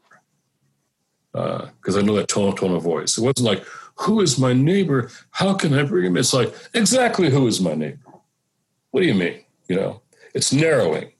because 1.32 1.96
uh, 1.96 2.00
I 2.00 2.02
know 2.02 2.14
that 2.16 2.28
tone, 2.28 2.54
tone 2.56 2.74
of 2.74 2.82
voice. 2.82 3.18
It 3.18 3.22
wasn't 3.22 3.46
like, 3.46 3.64
who 3.96 4.20
is 4.20 4.38
my 4.38 4.52
neighbor? 4.52 5.10
How 5.30 5.54
can 5.54 5.74
I 5.74 5.82
bring 5.82 6.06
him? 6.06 6.16
It's 6.16 6.32
like, 6.32 6.54
exactly 6.74 7.30
who 7.30 7.46
is 7.46 7.60
my 7.60 7.74
neighbor? 7.74 7.98
What 8.90 9.00
do 9.00 9.06
you 9.06 9.14
mean? 9.14 9.40
You 9.68 9.76
know, 9.76 10.02
it's 10.34 10.52
narrowing. 10.52 11.12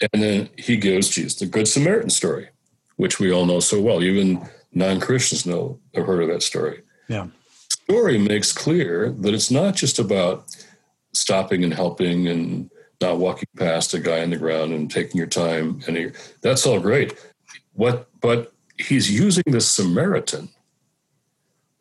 And 0.00 0.22
then 0.22 0.48
he 0.56 0.76
gives 0.76 1.08
Jesus 1.08 1.36
the 1.36 1.46
Good 1.46 1.68
Samaritan 1.68 2.10
story, 2.10 2.48
which 2.96 3.18
we 3.18 3.32
all 3.32 3.46
know 3.46 3.60
so 3.60 3.80
well. 3.80 4.02
Even 4.02 4.48
non 4.72 5.00
Christians 5.00 5.46
know 5.46 5.80
have 5.94 6.06
heard 6.06 6.22
of 6.22 6.28
that 6.28 6.42
story. 6.42 6.82
Yeah. 7.08 7.28
Story 7.68 8.18
makes 8.18 8.52
clear 8.52 9.10
that 9.10 9.34
it's 9.34 9.50
not 9.50 9.74
just 9.74 9.98
about 9.98 10.44
stopping 11.12 11.64
and 11.64 11.74
helping 11.74 12.28
and 12.28 12.70
not 13.00 13.18
walking 13.18 13.48
past 13.56 13.94
a 13.94 13.98
guy 13.98 14.22
on 14.22 14.30
the 14.30 14.36
ground 14.36 14.72
and 14.72 14.90
taking 14.90 15.18
your 15.18 15.26
time 15.26 15.80
and 15.86 15.96
he, 15.96 16.10
that's 16.42 16.66
all 16.66 16.80
great. 16.80 17.16
What 17.72 18.08
but 18.20 18.52
he's 18.78 19.10
using 19.10 19.44
the 19.46 19.60
Samaritan, 19.60 20.48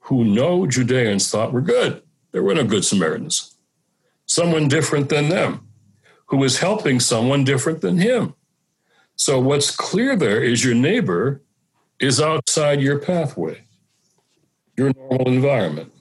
who 0.02 0.24
no 0.24 0.68
Judeans 0.68 1.30
thought 1.30 1.54
were 1.54 1.62
good. 1.62 2.02
There 2.32 2.44
were 2.44 2.56
no 2.56 2.66
good 2.66 2.86
Samaritans. 2.86 3.56
Someone 4.26 4.68
different 4.68 5.10
than 5.10 5.30
them, 5.30 5.67
who 6.28 6.38
was 6.38 6.60
helping 6.60 7.00
someone 7.00 7.44
different 7.44 7.82
than 7.82 7.98
him. 7.98 8.34
So, 9.16 9.40
what's 9.40 9.76
clear 9.76 10.16
there 10.16 10.44
is 10.44 10.64
your 10.64 10.76
neighbor 10.76 11.42
is 12.00 12.22
outside 12.22 12.82
your 12.82 13.00
pathway, 13.00 13.64
your 14.76 14.92
normal 14.94 15.28
environment, 15.28 15.92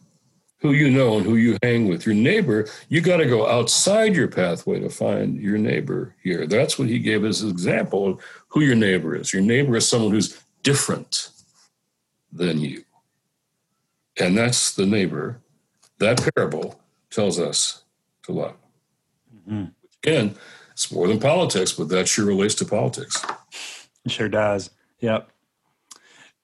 who 0.59 0.73
you 0.73 0.91
know 0.91 1.17
and 1.17 1.25
who 1.25 1.37
you 1.37 1.57
hang 1.63 1.89
with. 1.89 2.05
Your 2.05 2.15
neighbor, 2.15 2.69
you 2.89 3.01
got 3.01 3.19
to 3.19 3.27
go 3.27 3.49
outside 3.49 4.15
your 4.15 4.29
pathway 4.29 4.81
to 4.81 4.91
find 4.91 5.41
your 5.41 5.57
neighbor 5.59 6.15
here. 6.23 6.47
That's 6.47 6.79
what 6.79 6.89
he 6.89 6.99
gave 6.99 7.25
as 7.25 7.43
an 7.43 7.51
example 7.51 8.09
of 8.09 8.21
who 8.49 8.61
your 8.61 8.77
neighbor 8.77 9.17
is. 9.17 9.33
Your 9.33 9.43
neighbor 9.43 9.77
is 9.77 9.89
someone 9.89 10.13
who's 10.13 10.39
different 10.63 11.31
than 12.33 12.61
you. 12.61 12.85
And 14.19 14.37
that's 14.37 14.75
the 14.75 14.87
neighbor 14.87 15.41
that 15.99 16.29
parable 16.35 16.81
tells 17.11 17.39
us 17.39 17.85
to 18.25 18.33
love. 18.33 18.57
Mm-hmm. 19.35 19.65
Again, 20.07 20.37
it's 20.71 20.93
more 20.93 21.09
than 21.09 21.19
politics, 21.19 21.73
but 21.73 21.89
that 21.89 22.07
sure 22.07 22.25
relates 22.25 22.55
to 22.57 22.65
politics. 22.65 23.25
It 24.05 24.13
sure 24.13 24.29
does. 24.29 24.71
Yep. 25.01 25.29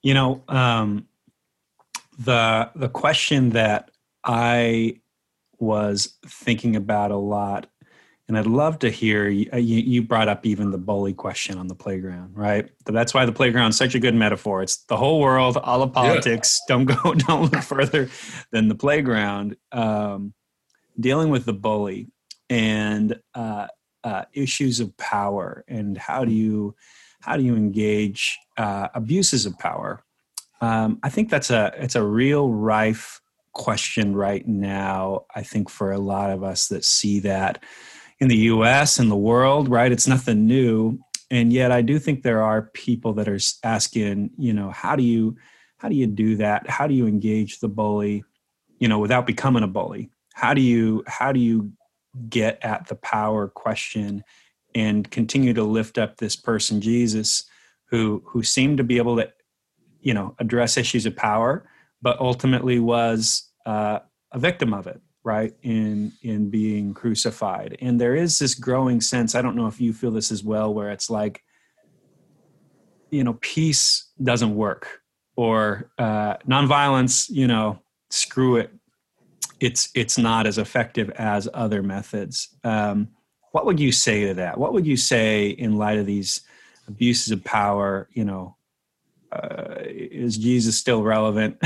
You 0.01 0.13
know, 0.13 0.43
um, 0.49 1.07
the 2.19 2.69
the 2.75 2.89
question 2.89 3.51
that 3.51 3.91
I 4.23 4.99
was 5.59 6.15
thinking 6.25 6.75
about 6.75 7.11
a 7.11 7.17
lot 7.17 7.67
and 8.27 8.37
I'd 8.37 8.47
love 8.47 8.79
to 8.79 8.89
hear 8.89 9.25
uh, 9.25 9.57
you, 9.57 9.77
you 9.77 10.01
brought 10.01 10.29
up 10.29 10.45
even 10.45 10.71
the 10.71 10.77
bully 10.77 11.13
question 11.13 11.57
on 11.57 11.67
the 11.67 11.75
playground, 11.75 12.37
right? 12.37 12.69
That's 12.85 13.13
why 13.13 13.25
the 13.25 13.33
playground 13.33 13.71
is 13.71 13.77
such 13.77 13.95
a 13.95 13.99
good 13.99 14.15
metaphor. 14.15 14.63
It's 14.63 14.77
the 14.85 14.95
whole 14.95 15.19
world, 15.19 15.57
all 15.57 15.83
of 15.83 15.91
politics. 15.91 16.61
Yeah. 16.67 16.75
Don't 16.75 16.85
go, 16.85 17.13
don't 17.27 17.51
look 17.51 17.61
further 17.61 18.09
than 18.51 18.69
the 18.69 18.75
playground. 18.75 19.57
Um, 19.71 20.33
dealing 20.99 21.29
with 21.29 21.45
the 21.45 21.53
bully 21.53 22.12
and 22.53 23.19
uh, 23.33 23.65
uh, 24.03 24.25
issues 24.31 24.79
of 24.79 24.95
power, 24.97 25.65
and 25.67 25.97
how 25.97 26.23
do 26.23 26.31
you 26.31 26.75
how 27.21 27.35
do 27.35 27.43
you 27.43 27.55
engage 27.55 28.37
uh, 28.57 28.89
abuses 28.93 29.47
of 29.47 29.57
power? 29.57 30.03
Um, 30.61 30.99
I 31.01 31.09
think 31.09 31.31
that's 31.31 31.49
a 31.49 31.73
it's 31.77 31.95
a 31.95 32.03
real 32.03 32.51
rife 32.51 33.19
question 33.53 34.15
right 34.15 34.47
now. 34.47 35.25
I 35.35 35.41
think 35.41 35.67
for 35.67 35.91
a 35.91 35.97
lot 35.97 36.29
of 36.29 36.43
us 36.43 36.67
that 36.67 36.85
see 36.85 37.21
that 37.21 37.63
in 38.19 38.27
the 38.27 38.37
US 38.37 38.99
and 38.99 39.09
the 39.09 39.15
world, 39.15 39.67
right? 39.67 39.91
It's 39.91 40.07
nothing 40.07 40.45
new. 40.45 40.99
And 41.31 41.51
yet 41.51 41.71
I 41.71 41.81
do 41.81 41.97
think 41.97 42.21
there 42.21 42.43
are 42.43 42.69
people 42.73 43.13
that 43.13 43.27
are 43.27 43.39
asking, 43.63 44.29
you 44.37 44.53
know, 44.53 44.69
how 44.69 44.95
do 44.95 45.01
you 45.01 45.37
how 45.77 45.89
do 45.89 45.95
you 45.95 46.05
do 46.05 46.35
that? 46.35 46.69
How 46.69 46.85
do 46.85 46.93
you 46.93 47.07
engage 47.07 47.59
the 47.59 47.67
bully, 47.67 48.23
you 48.77 48.87
know, 48.87 48.99
without 48.99 49.25
becoming 49.25 49.63
a 49.63 49.67
bully? 49.67 50.11
How 50.35 50.53
do 50.53 50.61
you 50.61 51.03
how 51.07 51.31
do 51.31 51.39
you 51.39 51.73
get 52.29 52.59
at 52.63 52.87
the 52.87 52.95
power 52.95 53.47
question 53.47 54.23
and 54.75 55.09
continue 55.11 55.53
to 55.53 55.63
lift 55.63 55.97
up 55.97 56.17
this 56.17 56.35
person 56.35 56.81
Jesus 56.81 57.45
who 57.89 58.23
who 58.25 58.43
seemed 58.43 58.77
to 58.77 58.83
be 58.83 58.97
able 58.97 59.17
to 59.17 59.31
you 59.99 60.13
know 60.13 60.35
address 60.39 60.77
issues 60.77 61.05
of 61.05 61.15
power 61.15 61.67
but 62.01 62.19
ultimately 62.19 62.79
was 62.79 63.49
uh, 63.65 63.99
a 64.31 64.39
victim 64.39 64.73
of 64.73 64.87
it 64.87 65.01
right 65.23 65.53
in 65.61 66.11
in 66.21 66.49
being 66.49 66.93
crucified 66.93 67.77
and 67.81 67.99
there 67.99 68.15
is 68.15 68.39
this 68.39 68.55
growing 68.55 68.99
sense 68.99 69.35
i 69.35 69.41
don't 69.41 69.55
know 69.55 69.67
if 69.67 69.79
you 69.79 69.93
feel 69.93 70.11
this 70.11 70.31
as 70.31 70.43
well 70.43 70.73
where 70.73 70.91
it's 70.91 71.09
like 71.09 71.41
you 73.09 73.23
know 73.23 73.37
peace 73.39 74.11
doesn't 74.21 74.55
work 74.55 75.03
or 75.35 75.89
uh, 75.97 76.35
nonviolence, 76.47 77.29
you 77.29 77.47
know, 77.47 77.79
screw 78.09 78.57
it. 78.57 78.71
It's 79.63 79.89
it's 79.95 80.17
not 80.17 80.45
as 80.45 80.57
effective 80.57 81.09
as 81.11 81.47
other 81.53 81.81
methods. 81.81 82.49
Um, 82.65 83.07
what 83.51 83.65
would 83.65 83.79
you 83.79 83.93
say 83.93 84.27
to 84.27 84.33
that? 84.33 84.57
What 84.57 84.73
would 84.73 84.85
you 84.85 84.97
say 84.97 85.47
in 85.47 85.77
light 85.77 85.99
of 85.99 86.05
these 86.05 86.41
abuses 86.85 87.31
of 87.31 87.45
power? 87.45 88.09
You 88.11 88.25
know, 88.25 88.57
uh, 89.31 89.75
is 89.85 90.37
Jesus 90.37 90.75
still 90.75 91.01
relevant? 91.01 91.57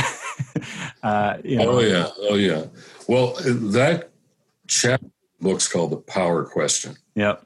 uh, 1.04 1.38
you 1.44 1.58
know. 1.58 1.72
Oh 1.72 1.80
yeah, 1.80 2.10
oh 2.20 2.36
yeah. 2.36 2.66
Well, 3.08 3.34
that 3.72 4.12
chapter 4.68 5.08
book's 5.42 5.68
called 5.68 5.92
the 5.92 5.98
Power 5.98 6.46
Question. 6.46 6.98
Yep. 7.16 7.44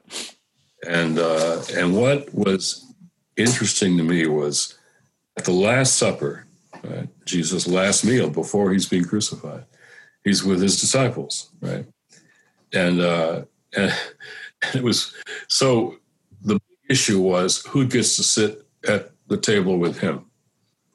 And 0.86 1.18
uh, 1.18 1.62
and 1.74 1.96
what 1.96 2.34
was 2.34 2.84
interesting 3.38 3.96
to 3.96 4.02
me 4.02 4.26
was 4.26 4.76
at 5.38 5.46
the 5.46 5.52
Last 5.52 5.96
Supper, 5.96 6.44
right, 6.84 7.08
Jesus' 7.24 7.66
last 7.66 8.04
meal 8.04 8.28
before 8.28 8.70
he's 8.70 8.86
being 8.86 9.04
crucified, 9.04 9.64
he's 10.24 10.44
with 10.44 10.60
his 10.60 10.80
disciples, 10.80 11.50
right? 11.60 11.86
And 12.72 13.00
uh, 13.00 13.42
and 13.76 13.92
it 14.74 14.82
was 14.82 15.14
so 15.48 15.96
the 16.42 16.60
issue 16.88 17.20
was 17.20 17.64
who 17.66 17.86
gets 17.86 18.16
to 18.16 18.22
sit 18.22 18.66
at 18.86 19.10
the 19.28 19.36
table 19.36 19.78
with 19.78 19.98
him, 19.98 20.26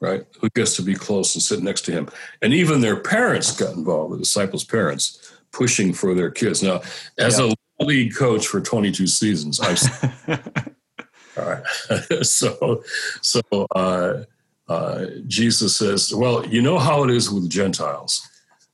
right? 0.00 0.24
Who 0.40 0.48
gets 0.50 0.76
to 0.76 0.82
be 0.82 0.94
close 0.94 1.34
and 1.34 1.42
sit 1.42 1.62
next 1.62 1.82
to 1.82 1.92
him? 1.92 2.08
And 2.42 2.52
even 2.52 2.80
their 2.80 3.00
parents 3.00 3.58
got 3.58 3.76
involved, 3.76 4.14
the 4.14 4.18
disciples' 4.18 4.64
parents, 4.64 5.32
pushing 5.52 5.92
for 5.92 6.14
their 6.14 6.30
kids. 6.30 6.62
Now, 6.62 6.82
as 7.18 7.38
yeah. 7.38 7.52
a 7.80 7.84
lead 7.84 8.14
coach 8.14 8.46
for 8.46 8.60
22 8.60 9.06
seasons, 9.06 9.60
I've 9.60 9.82
all 11.38 11.44
right. 11.44 11.64
so, 12.22 12.82
so 13.22 13.40
uh, 13.74 14.24
uh, 14.68 15.06
Jesus 15.26 15.76
says, 15.76 16.14
"Well, 16.14 16.46
you 16.46 16.62
know 16.62 16.78
how 16.78 17.04
it 17.04 17.10
is 17.10 17.30
with 17.30 17.48
Gentiles, 17.48 18.26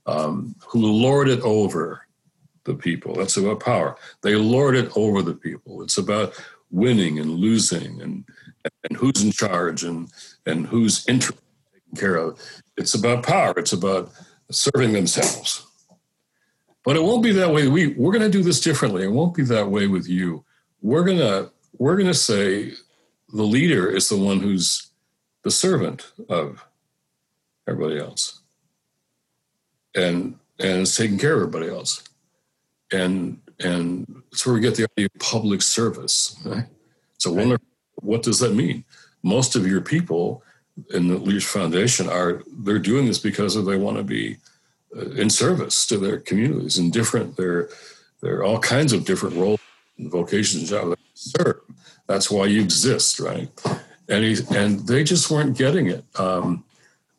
um, 0.06 0.54
who 0.66 0.86
lord 0.86 1.28
it 1.28 1.40
over 1.40 2.06
the 2.64 2.74
people. 2.74 3.14
That's 3.14 3.36
about 3.36 3.60
power. 3.60 3.96
They 4.22 4.34
lord 4.34 4.76
it 4.76 4.90
over 4.96 5.22
the 5.22 5.34
people. 5.34 5.82
It's 5.82 5.98
about 5.98 6.34
winning 6.70 7.18
and 7.18 7.30
losing, 7.30 8.00
and 8.00 8.24
and 8.88 8.96
who's 8.96 9.22
in 9.22 9.32
charge, 9.32 9.84
and 9.84 10.10
and 10.46 10.66
who's 10.66 11.04
taken 11.04 11.32
care 11.96 12.16
of. 12.16 12.40
It's 12.76 12.94
about 12.94 13.22
power. 13.24 13.54
It's 13.56 13.72
about 13.72 14.10
serving 14.50 14.92
themselves." 14.92 15.66
But 16.84 16.96
it 16.96 17.02
won't 17.02 17.22
be 17.22 17.32
that 17.32 17.52
way. 17.52 17.66
We 17.68 17.88
we're 17.88 18.12
going 18.12 18.30
to 18.30 18.38
do 18.38 18.42
this 18.42 18.60
differently. 18.60 19.04
It 19.04 19.12
won't 19.12 19.34
be 19.34 19.42
that 19.44 19.70
way 19.70 19.86
with 19.86 20.06
you. 20.06 20.44
We're 20.82 21.04
gonna 21.04 21.50
we're 21.78 21.96
gonna 21.96 22.14
say 22.14 22.72
the 23.32 23.42
leader 23.42 23.90
is 23.90 24.08
the 24.08 24.18
one 24.18 24.40
who's 24.40 24.90
the 25.42 25.50
servant 25.50 26.12
of 26.28 26.64
everybody 27.66 27.98
else, 27.98 28.42
and 29.94 30.38
and 30.58 30.82
is 30.82 30.96
taking 30.96 31.18
care 31.18 31.34
of 31.34 31.40
everybody 31.40 31.68
else, 31.68 32.02
and 32.92 33.40
and 33.60 34.22
that's 34.30 34.46
where 34.46 34.54
we 34.54 34.60
get 34.60 34.74
the 34.74 34.88
idea 34.96 35.06
of 35.06 35.20
public 35.20 35.62
service. 35.62 36.40
Right? 36.44 36.66
So 37.18 37.30
right. 37.30 37.40
wonder 37.40 37.58
what 37.96 38.22
does 38.22 38.38
that 38.40 38.54
mean? 38.54 38.84
Most 39.22 39.56
of 39.56 39.66
your 39.66 39.80
people 39.80 40.42
in 40.92 41.08
the 41.08 41.16
Leadership 41.16 41.50
Foundation 41.50 42.08
are 42.08 42.42
they're 42.46 42.78
doing 42.78 43.06
this 43.06 43.18
because 43.18 43.54
they 43.64 43.76
want 43.76 43.96
to 43.96 44.02
be 44.02 44.36
uh, 44.96 45.10
in 45.10 45.30
service 45.30 45.86
to 45.86 45.98
their 45.98 46.18
communities 46.18 46.78
and 46.78 46.92
different 46.92 47.36
they're 47.36 47.68
there 48.20 48.38
are 48.38 48.44
all 48.44 48.58
kinds 48.58 48.92
of 48.92 49.04
different 49.04 49.36
roles 49.36 49.60
and 49.98 50.10
vocations 50.10 50.70
and 50.70 50.82
jobs 50.82 51.00
serve 51.14 51.60
that's 52.06 52.30
why 52.30 52.46
you 52.46 52.60
exist 52.60 53.20
right 53.20 53.48
and 54.08 54.24
he 54.24 54.36
and 54.54 54.80
they 54.86 55.04
just 55.04 55.30
weren't 55.30 55.56
getting 55.56 55.86
it 55.86 56.04
um, 56.18 56.64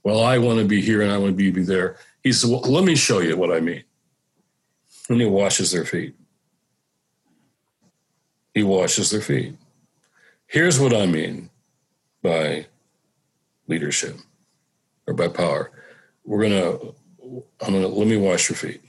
well 0.03 0.23
i 0.23 0.37
want 0.37 0.59
to 0.59 0.65
be 0.65 0.81
here 0.81 1.01
and 1.01 1.11
i 1.11 1.17
want 1.17 1.31
to 1.31 1.35
be, 1.35 1.51
be 1.51 1.63
there 1.63 1.97
he 2.25 2.33
says, 2.33 2.49
well 2.49 2.59
let 2.61 2.83
me 2.83 2.95
show 2.95 3.19
you 3.19 3.37
what 3.37 3.55
i 3.55 3.61
mean 3.61 3.83
and 5.07 5.21
he 5.21 5.27
washes 5.27 5.71
their 5.71 5.85
feet 5.85 6.13
he 8.53 8.63
washes 8.63 9.09
their 9.11 9.21
feet 9.21 9.55
here's 10.47 10.79
what 10.79 10.93
i 10.93 11.05
mean 11.05 11.49
by 12.21 12.65
leadership 13.67 14.17
or 15.07 15.13
by 15.13 15.29
power 15.29 15.71
we're 16.25 16.49
going 16.49 16.51
to 16.51 16.95
I'm 17.61 17.73
gonna 17.73 17.87
let 17.87 18.07
me 18.07 18.17
wash 18.17 18.49
your 18.49 18.55
feet. 18.55 18.81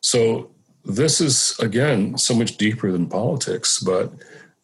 So 0.00 0.50
this 0.84 1.20
is 1.20 1.58
again 1.60 2.16
so 2.18 2.34
much 2.34 2.56
deeper 2.56 2.90
than 2.92 3.08
politics, 3.08 3.80
but 3.80 4.12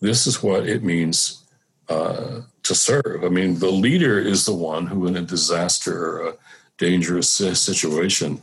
this 0.00 0.26
is 0.26 0.42
what 0.42 0.68
it 0.68 0.82
means 0.82 1.44
uh, 1.88 2.42
to 2.62 2.74
serve. 2.74 3.24
I 3.24 3.28
mean, 3.28 3.58
the 3.58 3.70
leader 3.70 4.18
is 4.18 4.44
the 4.44 4.54
one 4.54 4.86
who, 4.86 5.06
in 5.06 5.16
a 5.16 5.22
disaster 5.22 5.96
or 5.96 6.28
a 6.28 6.34
dangerous 6.78 7.30
situation, 7.30 8.40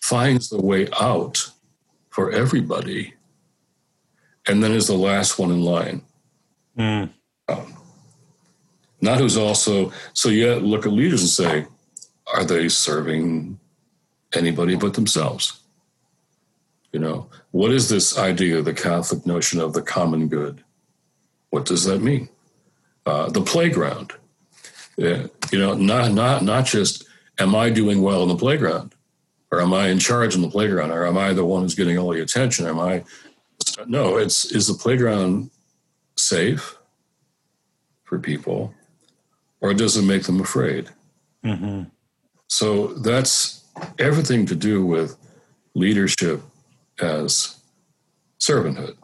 finds 0.00 0.48
the 0.48 0.60
way 0.60 0.88
out 1.00 1.50
for 2.10 2.30
everybody, 2.30 3.14
and 4.46 4.62
then 4.62 4.72
is 4.72 4.86
the 4.86 4.96
last 4.96 5.38
one 5.38 5.50
in 5.50 5.62
line. 5.62 6.02
Mm. 6.78 7.10
Um, 7.48 7.74
not 9.00 9.18
who's 9.18 9.36
also 9.36 9.92
so. 10.12 10.28
You 10.28 10.54
look 10.56 10.86
at 10.86 10.92
leaders 10.92 11.22
and 11.22 11.30
say, 11.30 11.66
are 12.34 12.44
they 12.44 12.68
serving 12.68 13.58
anybody 14.34 14.76
but 14.76 14.94
themselves? 14.94 15.60
You 16.92 17.00
know, 17.00 17.28
what 17.52 17.70
is 17.70 17.88
this 17.88 18.18
idea, 18.18 18.62
the 18.62 18.74
Catholic 18.74 19.24
notion 19.24 19.60
of 19.60 19.72
the 19.72 19.82
common 19.82 20.28
good? 20.28 20.62
What 21.50 21.64
does 21.64 21.84
that 21.84 22.02
mean? 22.02 22.28
Uh, 23.06 23.30
the 23.30 23.42
playground. 23.42 24.12
Yeah, 24.96 25.26
you 25.50 25.58
know, 25.58 25.74
not 25.74 26.12
not 26.12 26.42
not 26.42 26.66
just 26.66 27.04
am 27.38 27.54
I 27.54 27.70
doing 27.70 28.02
well 28.02 28.22
in 28.22 28.28
the 28.28 28.36
playground, 28.36 28.94
or 29.50 29.60
am 29.60 29.72
I 29.72 29.88
in 29.88 29.98
charge 29.98 30.34
in 30.34 30.42
the 30.42 30.50
playground, 30.50 30.90
or 30.90 31.06
am 31.06 31.18
I 31.18 31.32
the 31.32 31.44
one 31.44 31.62
who's 31.62 31.74
getting 31.74 31.98
all 31.98 32.12
the 32.12 32.22
attention? 32.22 32.66
Am 32.66 32.78
I? 32.78 33.04
No, 33.86 34.16
it's 34.16 34.44
is 34.46 34.66
the 34.66 34.74
playground 34.74 35.50
safe 36.16 36.76
for 38.04 38.18
people, 38.18 38.74
or 39.60 39.74
does 39.74 39.96
it 39.96 40.02
make 40.02 40.24
them 40.24 40.40
afraid? 40.40 40.88
Mm-hmm. 41.44 41.84
So 42.48 42.88
that's 42.88 43.64
everything 43.98 44.46
to 44.46 44.54
do 44.54 44.84
with 44.84 45.16
leadership 45.74 46.42
as 47.00 47.56
servanthood, 48.40 48.96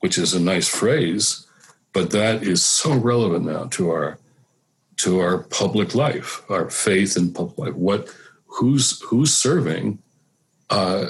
which 0.00 0.16
is 0.18 0.34
a 0.34 0.40
nice 0.40 0.68
phrase, 0.68 1.46
but 1.92 2.10
that 2.10 2.42
is 2.42 2.64
so 2.64 2.94
relevant 2.94 3.44
now 3.44 3.64
to 3.64 3.90
our 3.90 4.18
to 5.04 5.20
our 5.20 5.38
public 5.38 5.94
life, 5.94 6.42
our 6.48 6.70
faith 6.70 7.14
in 7.14 7.30
public 7.30 7.58
life. 7.58 7.74
What 7.74 8.08
who's 8.46 9.02
who's 9.02 9.34
serving 9.34 10.02
uh, 10.70 11.08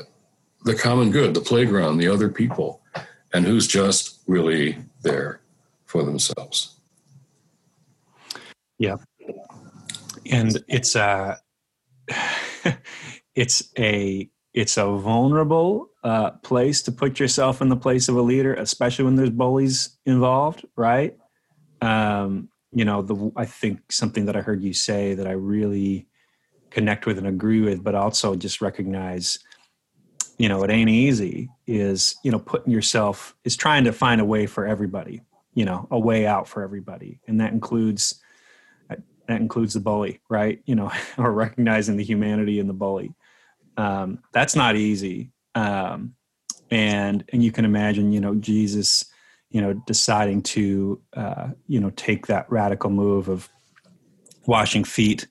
the 0.65 0.75
common 0.75 1.13
good, 1.13 1.33
the 1.33 1.41
playground, 1.41 1.99
the 1.99 2.09
other 2.09 2.29
people, 2.29 2.83
and 3.33 3.47
who's 3.47 3.69
just 3.69 4.21
really 4.27 4.79
there 5.03 5.41
for 5.87 6.03
themselves. 6.03 6.75
Yeah, 8.79 8.97
and 10.29 10.61
it's 10.67 10.97
a 10.97 11.39
it's 13.37 13.71
a 13.79 14.29
it's 14.55 14.77
a 14.77 14.87
vulnerable 14.87 15.91
uh, 16.03 16.33
place 16.43 16.83
to 16.83 16.91
put 16.93 17.21
yourself 17.21 17.63
in 17.63 17.69
the 17.69 17.77
place 17.77 18.09
of 18.09 18.17
a 18.17 18.23
leader, 18.23 18.55
especially 18.55 19.05
when 19.05 19.15
there's 19.15 19.31
bullies 19.31 19.97
involved, 20.05 20.65
right? 20.77 21.17
Um, 21.81 22.49
you 22.75 22.85
know, 22.85 23.03
the 23.03 23.33
I 23.37 23.45
think 23.45 23.93
something 23.93 24.27
that 24.27 24.37
I 24.37 24.41
heard 24.41 24.63
you 24.63 24.75
say 24.75 25.15
that 25.15 25.27
I 25.27 25.33
really 25.33 26.07
connect 26.71 27.07
with 27.07 27.19
and 27.19 27.27
agree 27.27 27.61
with, 27.61 27.85
but 27.85 27.95
also 27.95 28.35
just 28.35 28.61
recognize, 28.61 29.39
you 30.39 30.49
know, 30.49 30.65
it 30.65 30.71
ain't 30.71 30.91
easy. 30.91 31.49
Is 31.67 32.17
you 32.25 32.31
know 32.31 32.41
putting 32.41 32.73
yourself 32.73 33.37
is 33.45 33.57
trying 33.57 33.85
to 33.85 33.93
find 33.93 34.21
a 34.21 34.25
way 34.25 34.47
for 34.47 34.67
everybody, 34.67 35.23
you 35.55 35.65
know, 35.65 35.87
a 35.91 35.99
way 35.99 36.27
out 36.27 36.49
for 36.49 36.63
everybody, 36.63 37.21
and 37.29 37.41
that 37.41 37.53
includes 37.53 38.21
that 39.27 39.41
includes 39.41 39.75
the 39.75 39.81
bully, 39.81 40.21
right? 40.29 40.61
You 40.67 40.75
know, 40.75 40.91
or 41.19 41.33
recognizing 41.33 41.97
the 41.97 42.05
humanity 42.05 42.59
in 42.59 42.67
the 42.67 42.75
bully. 42.75 43.15
Um, 43.77 44.21
that's 44.33 44.55
not 44.55 44.77
easy. 44.77 45.31
Um, 45.55 46.15
and 46.71 47.25
and 47.33 47.43
you 47.43 47.53
can 47.53 47.65
imagine, 47.65 48.13
you 48.13 48.21
know, 48.21 48.35
Jesus, 48.35 49.05
you 49.55 49.61
know, 49.61 49.73
deciding 49.87 50.43
to, 50.43 51.01
uh, 51.17 51.51
you 51.69 51.79
know, 51.79 51.91
take 51.91 52.27
that 52.27 52.45
radical 52.51 52.91
move 52.91 53.29
of 53.29 53.49
washing 54.47 54.83
feet 54.83 55.29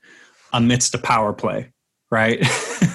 amidst 0.54 0.96
a 0.96 0.98
power 0.98 1.34
play, 1.34 1.74
right? 2.10 2.42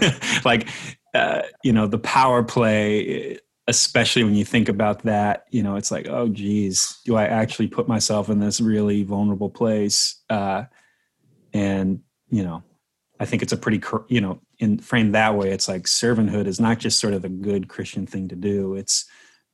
like, 0.46 0.68
uh, 1.12 1.42
you 1.62 1.70
know, 1.70 1.86
the 1.86 1.98
power 1.98 2.42
play 2.42 3.38
especially 3.66 4.24
when 4.24 4.34
you 4.34 4.46
think 4.46 4.66
about 4.66 5.02
that 5.02 5.44
you 5.50 5.62
know 5.62 5.76
it's 5.76 5.90
like 5.90 6.08
oh 6.08 6.26
geez 6.26 7.00
do 7.04 7.16
i 7.16 7.26
actually 7.26 7.66
put 7.66 7.86
myself 7.86 8.30
in 8.30 8.40
this 8.40 8.62
really 8.62 9.02
vulnerable 9.02 9.50
place 9.50 10.22
uh, 10.30 10.64
and 11.52 12.00
you 12.30 12.42
know 12.42 12.62
i 13.20 13.26
think 13.26 13.42
it's 13.42 13.52
a 13.52 13.58
pretty 13.58 13.78
you 14.08 14.22
know 14.22 14.40
in 14.58 14.78
framed 14.78 15.14
that 15.14 15.34
way 15.34 15.50
it's 15.50 15.68
like 15.68 15.82
servanthood 15.82 16.46
is 16.46 16.58
not 16.58 16.78
just 16.78 16.98
sort 16.98 17.12
of 17.12 17.26
a 17.26 17.28
good 17.28 17.68
christian 17.68 18.06
thing 18.06 18.26
to 18.26 18.34
do 18.34 18.74
it's 18.74 19.04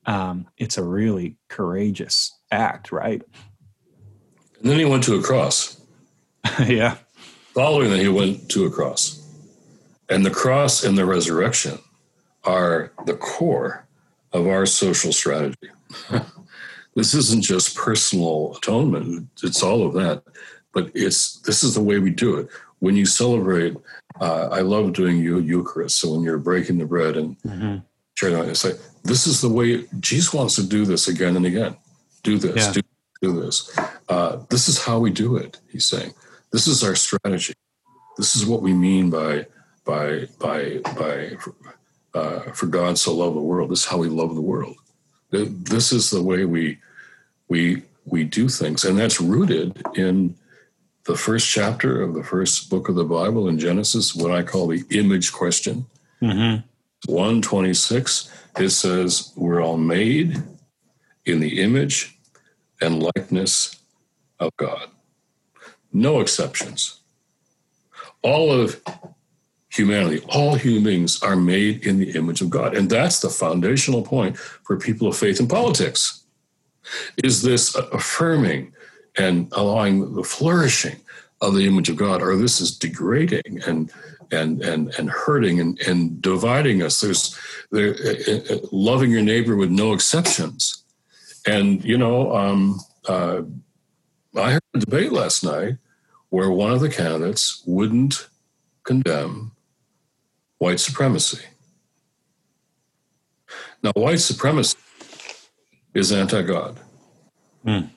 um 0.05 0.47
it's 0.57 0.77
a 0.77 0.83
really 0.83 1.37
courageous 1.49 2.37
act 2.51 2.91
right 2.91 3.21
and 4.59 4.71
then 4.71 4.79
he 4.79 4.85
went 4.85 5.03
to 5.03 5.15
a 5.15 5.21
cross 5.21 5.81
yeah 6.67 6.97
Following 7.55 7.89
that, 7.91 7.99
he 8.01 8.09
went 8.09 8.49
to 8.49 8.65
a 8.65 8.69
cross. 8.69 9.25
And 10.09 10.25
the 10.25 10.29
cross 10.29 10.83
and 10.83 10.97
the 10.97 11.05
resurrection 11.05 11.79
are 12.43 12.91
the 13.05 13.15
core 13.15 13.87
of 14.33 14.45
our 14.45 14.65
social 14.65 15.13
strategy. 15.13 15.69
this 16.95 17.13
isn't 17.13 17.43
just 17.43 17.77
personal 17.77 18.55
atonement, 18.57 19.29
it's 19.41 19.63
all 19.63 19.87
of 19.87 19.93
that. 19.93 20.23
But 20.73 20.91
it's 20.93 21.39
this 21.39 21.63
is 21.63 21.75
the 21.75 21.81
way 21.81 21.99
we 21.99 22.09
do 22.09 22.35
it. 22.35 22.49
When 22.79 22.97
you 22.97 23.05
celebrate, 23.05 23.77
uh, 24.19 24.49
I 24.51 24.59
love 24.59 24.91
doing 24.91 25.19
Eucharist. 25.19 25.97
So 25.97 26.11
when 26.11 26.23
you're 26.23 26.37
breaking 26.37 26.77
the 26.77 26.85
bread 26.85 27.15
and 27.15 27.41
mm-hmm. 27.41 27.77
sharing 28.15 28.35
it, 28.35 28.49
it's 28.49 28.65
like, 28.65 28.77
this 29.05 29.27
is 29.27 29.41
the 29.41 29.49
way 29.49 29.85
Jesus 29.99 30.33
wants 30.33 30.55
to 30.55 30.63
do 30.63 30.85
this 30.85 31.07
again 31.07 31.35
and 31.35 31.45
again. 31.45 31.77
Do 32.23 32.37
this, 32.37 32.65
yeah. 32.65 32.71
do, 32.73 32.81
do 33.21 33.41
this. 33.41 33.77
Uh, 34.09 34.39
this 34.49 34.67
is 34.67 34.83
how 34.83 34.99
we 34.99 35.11
do 35.11 35.37
it, 35.37 35.59
he's 35.71 35.85
saying. 35.85 36.13
This 36.51 36.67
is 36.67 36.83
our 36.83 36.95
strategy. 36.95 37.53
This 38.17 38.35
is 38.35 38.45
what 38.45 38.61
we 38.61 38.73
mean 38.73 39.09
by 39.09 39.45
by 39.85 40.27
by 40.39 40.79
by 40.97 41.37
uh, 42.13 42.39
for 42.53 42.65
God 42.65 42.97
so 42.97 43.13
loved 43.13 43.35
the 43.35 43.41
world. 43.41 43.69
This 43.69 43.79
is 43.81 43.85
how 43.85 43.97
we 43.97 44.09
love 44.09 44.35
the 44.35 44.41
world. 44.41 44.75
This 45.31 45.91
is 45.91 46.09
the 46.09 46.23
way 46.23 46.45
we 46.45 46.79
we 47.47 47.83
we 48.05 48.23
do 48.23 48.47
things, 48.47 48.83
and 48.83 48.97
that's 48.97 49.19
rooted 49.21 49.83
in 49.95 50.35
the 51.05 51.15
first 51.15 51.47
chapter 51.47 52.01
of 52.01 52.15
the 52.15 52.23
first 52.23 52.69
book 52.69 52.89
of 52.89 52.95
the 52.95 53.03
Bible 53.03 53.47
in 53.47 53.59
Genesis, 53.59 54.15
what 54.15 54.31
I 54.31 54.41
call 54.41 54.67
the 54.67 54.83
image 54.89 55.31
question. 55.31 55.85
Mm-hmm. 56.21 56.65
126, 57.07 58.31
it 58.59 58.69
says, 58.69 59.33
We're 59.35 59.61
all 59.61 59.77
made 59.77 60.41
in 61.25 61.39
the 61.39 61.61
image 61.61 62.17
and 62.81 63.03
likeness 63.15 63.79
of 64.39 64.55
God. 64.57 64.89
No 65.93 66.19
exceptions. 66.19 66.99
All 68.21 68.51
of 68.51 68.81
humanity, 69.69 70.23
all 70.29 70.55
human 70.55 70.83
beings 70.83 71.21
are 71.21 71.35
made 71.35 71.85
in 71.85 71.99
the 71.99 72.11
image 72.11 72.41
of 72.41 72.49
God. 72.49 72.75
And 72.75 72.89
that's 72.89 73.19
the 73.19 73.29
foundational 73.29 74.01
point 74.01 74.37
for 74.37 74.77
people 74.77 75.07
of 75.07 75.17
faith 75.17 75.39
in 75.39 75.47
politics. 75.47 76.23
Is 77.23 77.41
this 77.41 77.75
affirming 77.75 78.73
and 79.17 79.51
allowing 79.53 80.15
the 80.15 80.23
flourishing 80.23 80.97
of 81.41 81.55
the 81.55 81.67
image 81.67 81.89
of 81.89 81.95
God, 81.95 82.21
or 82.21 82.35
this 82.35 82.61
is 82.61 82.77
degrading 82.77 83.61
and 83.65 83.91
and 84.31 84.61
and 84.61 84.93
and 84.97 85.09
hurting 85.09 85.59
and, 85.59 85.79
and 85.81 86.21
dividing 86.21 86.81
us. 86.81 87.01
There's 87.01 87.37
there 87.71 87.95
uh, 87.95 88.53
uh, 88.53 88.57
loving 88.71 89.11
your 89.11 89.21
neighbor 89.21 89.55
with 89.55 89.69
no 89.69 89.93
exceptions, 89.93 90.83
and 91.47 91.83
you 91.83 91.97
know 91.97 92.35
um, 92.35 92.79
uh, 93.07 93.41
I 94.35 94.53
heard 94.53 94.61
a 94.73 94.79
debate 94.79 95.11
last 95.11 95.43
night 95.43 95.77
where 96.29 96.51
one 96.51 96.71
of 96.71 96.81
the 96.81 96.89
candidates 96.89 97.63
wouldn't 97.65 98.27
condemn 98.83 99.51
white 100.57 100.79
supremacy. 100.79 101.43
Now, 103.81 103.91
white 103.95 104.19
supremacy 104.19 104.77
is 105.93 106.11
anti-God. 106.11 106.79
Mm. 107.65 107.89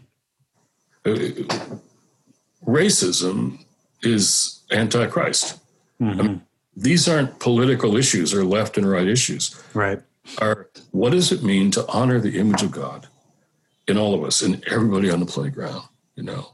Racism 2.64 3.64
is 4.02 4.60
anti-Christ. 4.70 5.58
Mm-hmm. 6.00 6.20
I 6.20 6.22
mean, 6.22 6.42
these 6.76 7.08
aren't 7.08 7.40
political 7.40 7.96
issues 7.96 8.32
or 8.32 8.44
left 8.44 8.78
and 8.78 8.88
right 8.88 9.08
issues. 9.08 9.54
Right. 9.74 10.00
Are 10.40 10.68
what 10.92 11.10
does 11.10 11.32
it 11.32 11.42
mean 11.42 11.70
to 11.72 11.86
honor 11.88 12.20
the 12.20 12.38
image 12.38 12.62
of 12.62 12.70
God 12.70 13.08
in 13.86 13.96
all 13.96 14.14
of 14.14 14.22
us 14.22 14.42
and 14.42 14.62
everybody 14.68 15.10
on 15.10 15.20
the 15.20 15.26
playground? 15.26 15.82
You 16.14 16.24
know, 16.24 16.50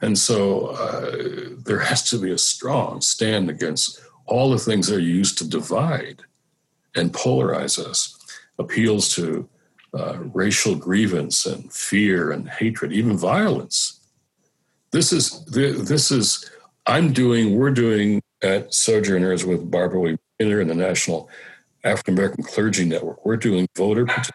and 0.00 0.18
so 0.18 0.66
uh, 0.66 1.56
there 1.64 1.80
has 1.80 2.08
to 2.10 2.18
be 2.18 2.30
a 2.30 2.38
strong 2.38 3.00
stand 3.00 3.48
against 3.48 4.00
all 4.26 4.50
the 4.50 4.58
things 4.58 4.88
that 4.88 4.96
are 4.96 5.00
used 5.00 5.38
to 5.38 5.48
divide 5.48 6.22
and 6.94 7.12
polarize 7.12 7.78
us. 7.78 8.18
Appeals 8.58 9.12
to 9.14 9.48
uh, 9.94 10.18
racial 10.32 10.74
grievance 10.74 11.46
and 11.46 11.72
fear 11.72 12.30
and 12.30 12.48
hatred, 12.48 12.92
even 12.92 13.16
violence. 13.16 14.00
This 14.92 15.12
is 15.12 15.44
this 15.46 16.10
is 16.10 16.50
I'm 16.86 17.12
doing. 17.12 17.56
We're 17.56 17.70
doing 17.70 18.22
at 18.44 18.74
Sojourners 18.74 19.44
with 19.44 19.70
Barbara 19.70 20.00
Williams 20.00 20.20
and 20.38 20.70
the 20.70 20.74
National 20.74 21.28
African 21.82 22.14
American 22.14 22.44
Clergy 22.44 22.84
Network. 22.84 23.24
We're 23.24 23.36
doing 23.36 23.66
voter 23.76 24.04
protection, 24.04 24.34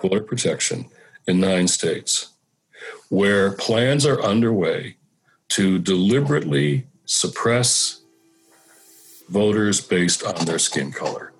voter 0.00 0.22
protection 0.22 0.86
in 1.26 1.40
nine 1.40 1.68
states, 1.68 2.34
where 3.08 3.52
plans 3.52 4.04
are 4.04 4.20
underway 4.22 4.96
to 5.50 5.78
deliberately 5.78 6.86
suppress 7.04 8.02
voters 9.28 9.80
based 9.80 10.24
on 10.24 10.44
their 10.44 10.58
skin 10.58 10.92
color. 10.92 11.32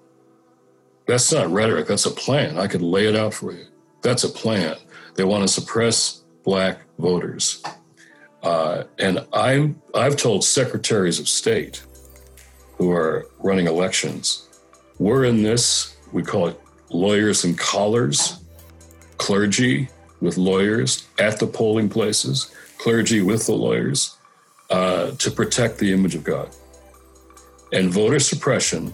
That's 1.06 1.32
not 1.32 1.50
rhetoric, 1.50 1.86
that's 1.86 2.06
a 2.06 2.10
plan. 2.10 2.58
I 2.58 2.66
could 2.66 2.82
lay 2.82 3.06
it 3.06 3.16
out 3.16 3.34
for 3.34 3.52
you. 3.52 3.66
That's 4.02 4.24
a 4.24 4.28
plan. 4.28 4.76
They 5.14 5.24
want 5.24 5.42
to 5.42 5.48
suppress 5.48 6.22
black 6.42 6.80
voters. 6.98 7.62
Uh, 8.42 8.84
and 8.98 9.24
I'm, 9.32 9.80
I've 9.94 10.16
told 10.16 10.44
secretaries 10.44 11.20
of 11.20 11.28
state 11.28 11.84
who 12.76 12.90
are 12.90 13.26
running 13.38 13.66
elections, 13.66 14.48
we're 14.98 15.24
in 15.24 15.42
this, 15.42 15.96
we 16.12 16.22
call 16.22 16.48
it 16.48 16.60
lawyers 16.90 17.44
and 17.44 17.56
collars, 17.56 18.42
clergy 19.18 19.88
with 20.20 20.36
lawyers 20.36 21.06
at 21.18 21.38
the 21.38 21.46
polling 21.46 21.88
places, 21.88 22.52
clergy 22.78 23.22
with 23.22 23.46
the 23.46 23.54
lawyers, 23.54 24.16
uh, 24.70 25.12
to 25.12 25.30
protect 25.30 25.78
the 25.78 25.92
image 25.92 26.14
of 26.14 26.24
God. 26.24 26.48
And 27.72 27.92
voter 27.92 28.18
suppression 28.18 28.92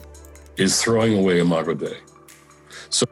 is 0.56 0.82
throwing 0.82 1.16
away 1.16 1.40
Imago 1.40 1.74
Dei. 1.74 1.96
So, 2.90 3.06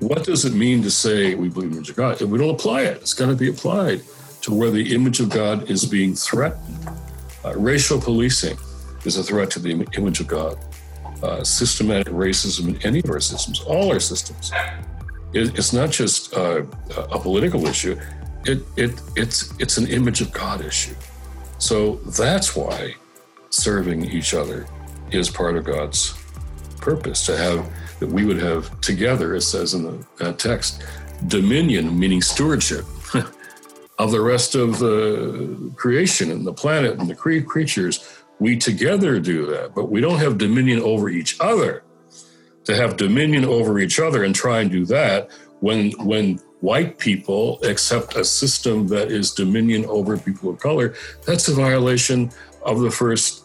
what 0.00 0.24
does 0.24 0.44
it 0.44 0.54
mean 0.54 0.82
to 0.82 0.90
say 0.90 1.34
we 1.34 1.48
believe 1.48 1.72
in 1.72 1.82
God? 1.94 2.20
If 2.20 2.28
we 2.28 2.38
don't 2.38 2.50
apply 2.50 2.82
it, 2.82 2.98
it's 2.98 3.14
got 3.14 3.26
to 3.26 3.36
be 3.36 3.48
applied 3.48 4.02
to 4.42 4.52
where 4.52 4.70
the 4.70 4.94
image 4.94 5.20
of 5.20 5.30
God 5.30 5.70
is 5.70 5.84
being 5.84 6.14
threatened. 6.14 6.88
Uh, 7.44 7.54
racial 7.56 8.00
policing 8.00 8.58
is 9.04 9.16
a 9.16 9.22
threat 9.22 9.50
to 9.52 9.58
the 9.58 9.86
image 9.96 10.20
of 10.20 10.26
God. 10.26 10.56
Uh, 11.22 11.42
systematic 11.44 12.12
racism 12.12 12.68
in 12.68 12.86
any 12.86 12.98
of 12.98 13.08
our 13.08 13.20
systems, 13.20 13.60
all 13.60 13.92
our 13.92 14.00
systems. 14.00 14.52
It, 15.32 15.56
it's 15.56 15.72
not 15.72 15.90
just 15.90 16.34
uh, 16.34 16.62
a 16.96 17.18
political 17.18 17.66
issue. 17.66 17.98
It, 18.44 18.62
it, 18.76 19.00
it's, 19.16 19.54
it's 19.60 19.78
an 19.78 19.86
image 19.86 20.20
of 20.20 20.32
God 20.32 20.64
issue. 20.64 20.96
So 21.58 21.96
that's 22.18 22.56
why 22.56 22.96
serving 23.50 24.10
each 24.10 24.34
other 24.34 24.66
is 25.12 25.30
part 25.30 25.56
of 25.56 25.64
God's 25.64 26.14
purpose 26.78 27.24
to 27.26 27.36
have 27.36 27.70
that 28.00 28.08
we 28.08 28.24
would 28.24 28.42
have 28.42 28.80
together, 28.80 29.36
it 29.36 29.42
says 29.42 29.74
in 29.74 29.84
the 29.84 30.06
uh, 30.20 30.32
text, 30.32 30.82
dominion, 31.28 31.96
meaning 31.96 32.20
stewardship 32.20 32.84
of 34.02 34.10
the 34.10 34.20
rest 34.20 34.56
of 34.56 34.80
the 34.80 35.72
creation 35.76 36.30
and 36.32 36.44
the 36.44 36.52
planet 36.52 36.98
and 36.98 37.08
the 37.08 37.14
cre- 37.14 37.40
creatures. 37.40 38.04
We 38.40 38.56
together 38.56 39.20
do 39.20 39.46
that, 39.46 39.74
but 39.76 39.90
we 39.90 40.00
don't 40.00 40.18
have 40.18 40.38
dominion 40.38 40.80
over 40.80 41.08
each 41.08 41.36
other. 41.40 41.84
To 42.64 42.76
have 42.76 42.96
dominion 42.96 43.44
over 43.44 43.78
each 43.78 43.98
other 44.00 44.24
and 44.24 44.34
try 44.34 44.60
and 44.60 44.70
do 44.70 44.84
that 44.86 45.30
when 45.60 45.92
when 45.98 46.38
white 46.60 46.98
people 46.98 47.60
accept 47.64 48.16
a 48.16 48.24
system 48.24 48.86
that 48.88 49.10
is 49.10 49.32
dominion 49.32 49.84
over 49.86 50.16
people 50.16 50.50
of 50.50 50.58
color, 50.58 50.94
that's 51.26 51.48
a 51.48 51.54
violation 51.54 52.30
of 52.62 52.80
the 52.80 52.90
first 52.90 53.44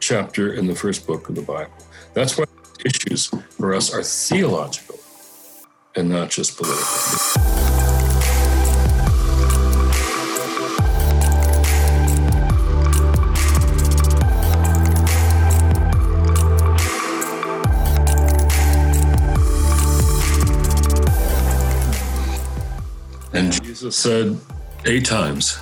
chapter 0.00 0.54
in 0.54 0.66
the 0.66 0.74
first 0.74 1.06
book 1.06 1.28
of 1.28 1.34
the 1.34 1.42
Bible. 1.42 1.72
That's 2.14 2.36
why 2.36 2.44
issues 2.84 3.30
for 3.50 3.74
us 3.74 3.92
are 3.92 4.02
theological 4.02 4.98
and 5.96 6.08
not 6.08 6.30
just 6.30 6.56
political. 6.56 8.07
Jesus 23.46 23.96
said 23.96 24.36
eight 24.84 25.04
times, 25.04 25.58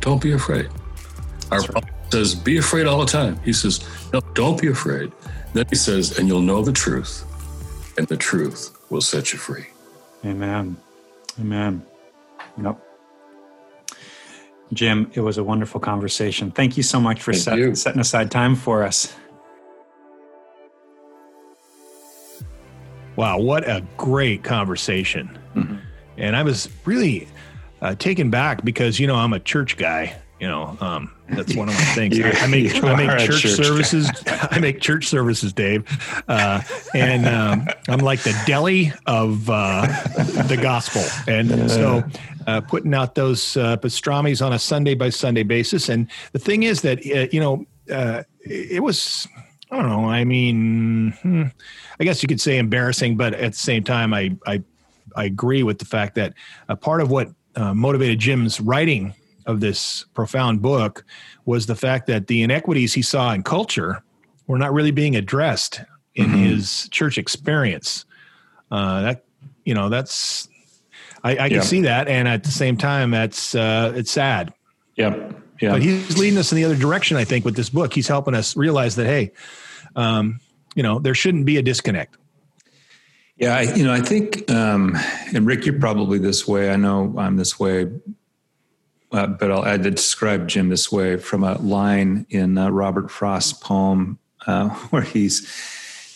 Don't 0.00 0.20
be 0.20 0.32
afraid. 0.32 0.68
Our 1.50 1.60
right. 1.60 1.84
says, 2.10 2.34
Be 2.34 2.58
afraid 2.58 2.86
all 2.86 3.00
the 3.00 3.06
time. 3.06 3.38
He 3.44 3.52
says, 3.52 3.86
No, 4.12 4.20
don't 4.34 4.60
be 4.60 4.68
afraid. 4.68 5.12
Then 5.52 5.66
he 5.68 5.76
says, 5.76 6.18
And 6.18 6.28
you'll 6.28 6.42
know 6.42 6.62
the 6.62 6.72
truth, 6.72 7.24
and 7.96 8.06
the 8.06 8.16
truth 8.16 8.76
will 8.90 9.00
set 9.00 9.32
you 9.32 9.38
free. 9.38 9.66
Amen. 10.24 10.76
Amen. 11.40 11.84
Yep. 12.62 12.80
Jim, 14.72 15.10
it 15.14 15.20
was 15.20 15.38
a 15.38 15.44
wonderful 15.44 15.80
conversation. 15.80 16.50
Thank 16.50 16.76
you 16.76 16.82
so 16.82 17.00
much 17.00 17.22
for 17.22 17.32
set, 17.32 17.76
setting 17.78 18.00
aside 18.00 18.30
time 18.30 18.54
for 18.54 18.84
us. 18.84 19.14
Wow, 23.16 23.38
what 23.38 23.68
a 23.68 23.84
great 23.96 24.44
conversation. 24.44 25.38
Mm-hmm. 25.56 25.76
And 26.18 26.36
I 26.36 26.42
was 26.42 26.68
really 26.84 27.28
uh, 27.80 27.94
taken 27.94 28.30
back 28.30 28.64
because 28.64 28.98
you 28.98 29.06
know 29.06 29.14
I'm 29.14 29.32
a 29.32 29.40
church 29.40 29.76
guy, 29.76 30.16
You 30.40 30.48
know, 30.48 30.76
um, 30.80 31.12
that's 31.30 31.54
one 31.54 31.68
of 31.68 31.74
my 31.74 31.84
things. 31.94 32.18
I, 32.20 32.30
I 32.30 32.46
make 32.48 32.82
I 32.82 32.94
make 32.96 33.26
church, 33.26 33.42
church, 33.42 33.52
services. 33.52 34.10
I 34.26 34.58
make 34.58 34.80
church 34.80 35.06
services, 35.06 35.52
Dave, 35.52 35.84
uh, 36.28 36.60
and 36.94 37.26
um, 37.26 37.68
I'm 37.88 38.00
like 38.00 38.20
the 38.22 38.36
deli 38.46 38.92
of 39.06 39.48
uh, 39.48 39.86
the 40.48 40.58
gospel. 40.60 41.04
And 41.26 41.70
so, 41.70 42.02
uh, 42.46 42.60
putting 42.62 42.94
out 42.94 43.14
those 43.14 43.56
uh, 43.56 43.76
pastrami's 43.76 44.42
on 44.42 44.52
a 44.52 44.58
Sunday 44.58 44.94
by 44.94 45.10
Sunday 45.10 45.44
basis. 45.44 45.88
And 45.88 46.08
the 46.32 46.38
thing 46.38 46.64
is 46.64 46.82
that 46.82 46.98
uh, 46.98 47.28
you 47.30 47.40
know, 47.40 47.64
uh, 47.92 48.24
it 48.40 48.82
was. 48.82 49.26
I 49.70 49.76
don't 49.76 49.90
know. 49.90 50.08
I 50.08 50.24
mean, 50.24 51.12
hmm, 51.20 51.42
I 52.00 52.04
guess 52.04 52.22
you 52.22 52.26
could 52.26 52.40
say 52.40 52.56
embarrassing, 52.56 53.18
but 53.18 53.34
at 53.34 53.52
the 53.52 53.58
same 53.58 53.84
time, 53.84 54.14
I 54.14 54.34
I, 54.46 54.62
I 55.18 55.24
agree 55.24 55.62
with 55.62 55.78
the 55.78 55.84
fact 55.84 56.14
that 56.14 56.34
a 56.68 56.76
part 56.76 57.00
of 57.00 57.10
what 57.10 57.28
motivated 57.56 58.20
Jim's 58.20 58.60
writing 58.60 59.14
of 59.46 59.60
this 59.60 60.04
profound 60.14 60.62
book 60.62 61.04
was 61.44 61.66
the 61.66 61.74
fact 61.74 62.06
that 62.06 62.26
the 62.26 62.42
inequities 62.42 62.92
he 62.92 63.02
saw 63.02 63.32
in 63.32 63.42
culture 63.42 64.02
were 64.46 64.58
not 64.58 64.72
really 64.72 64.90
being 64.90 65.16
addressed 65.16 65.80
in 66.14 66.26
mm-hmm. 66.26 66.44
his 66.44 66.88
church 66.90 67.18
experience. 67.18 68.04
Uh, 68.70 69.02
that 69.02 69.24
you 69.64 69.74
know, 69.74 69.88
that's 69.88 70.48
I, 71.24 71.32
I 71.32 71.48
can 71.48 71.58
yeah. 71.58 71.60
see 71.62 71.80
that, 71.82 72.08
and 72.08 72.28
at 72.28 72.44
the 72.44 72.50
same 72.50 72.76
time, 72.76 73.10
that's 73.10 73.54
uh, 73.54 73.92
it's 73.96 74.10
sad. 74.10 74.52
Yep. 74.96 75.42
Yeah. 75.60 75.72
But 75.72 75.82
he's 75.82 76.18
leading 76.18 76.38
us 76.38 76.52
in 76.52 76.56
the 76.56 76.64
other 76.64 76.76
direction. 76.76 77.16
I 77.16 77.24
think 77.24 77.44
with 77.44 77.56
this 77.56 77.70
book, 77.70 77.92
he's 77.92 78.06
helping 78.06 78.34
us 78.34 78.56
realize 78.56 78.96
that 78.96 79.06
hey, 79.06 79.32
um, 79.96 80.40
you 80.74 80.82
know, 80.82 80.98
there 80.98 81.14
shouldn't 81.14 81.46
be 81.46 81.56
a 81.56 81.62
disconnect. 81.62 82.16
Yeah, 83.38 83.56
I, 83.56 83.62
you 83.74 83.84
know, 83.84 83.92
I 83.92 84.00
think, 84.00 84.50
um, 84.50 84.96
and 85.32 85.46
Rick, 85.46 85.64
you're 85.64 85.78
probably 85.78 86.18
this 86.18 86.48
way. 86.48 86.70
I 86.70 86.76
know 86.76 87.14
I'm 87.16 87.36
this 87.36 87.58
way 87.58 87.88
uh, 89.12 89.26
but 89.26 89.50
I'll 89.50 89.64
add 89.64 89.82
to 89.84 89.90
describe 89.90 90.48
Jim 90.48 90.68
this 90.68 90.92
way 90.92 91.16
from 91.16 91.42
a 91.44 91.56
line 91.58 92.26
in 92.30 92.58
uh, 92.58 92.68
Robert 92.70 93.10
Frost's 93.10 93.52
poem 93.54 94.18
uh, 94.46 94.68
where 94.90 95.02
he's 95.02 95.48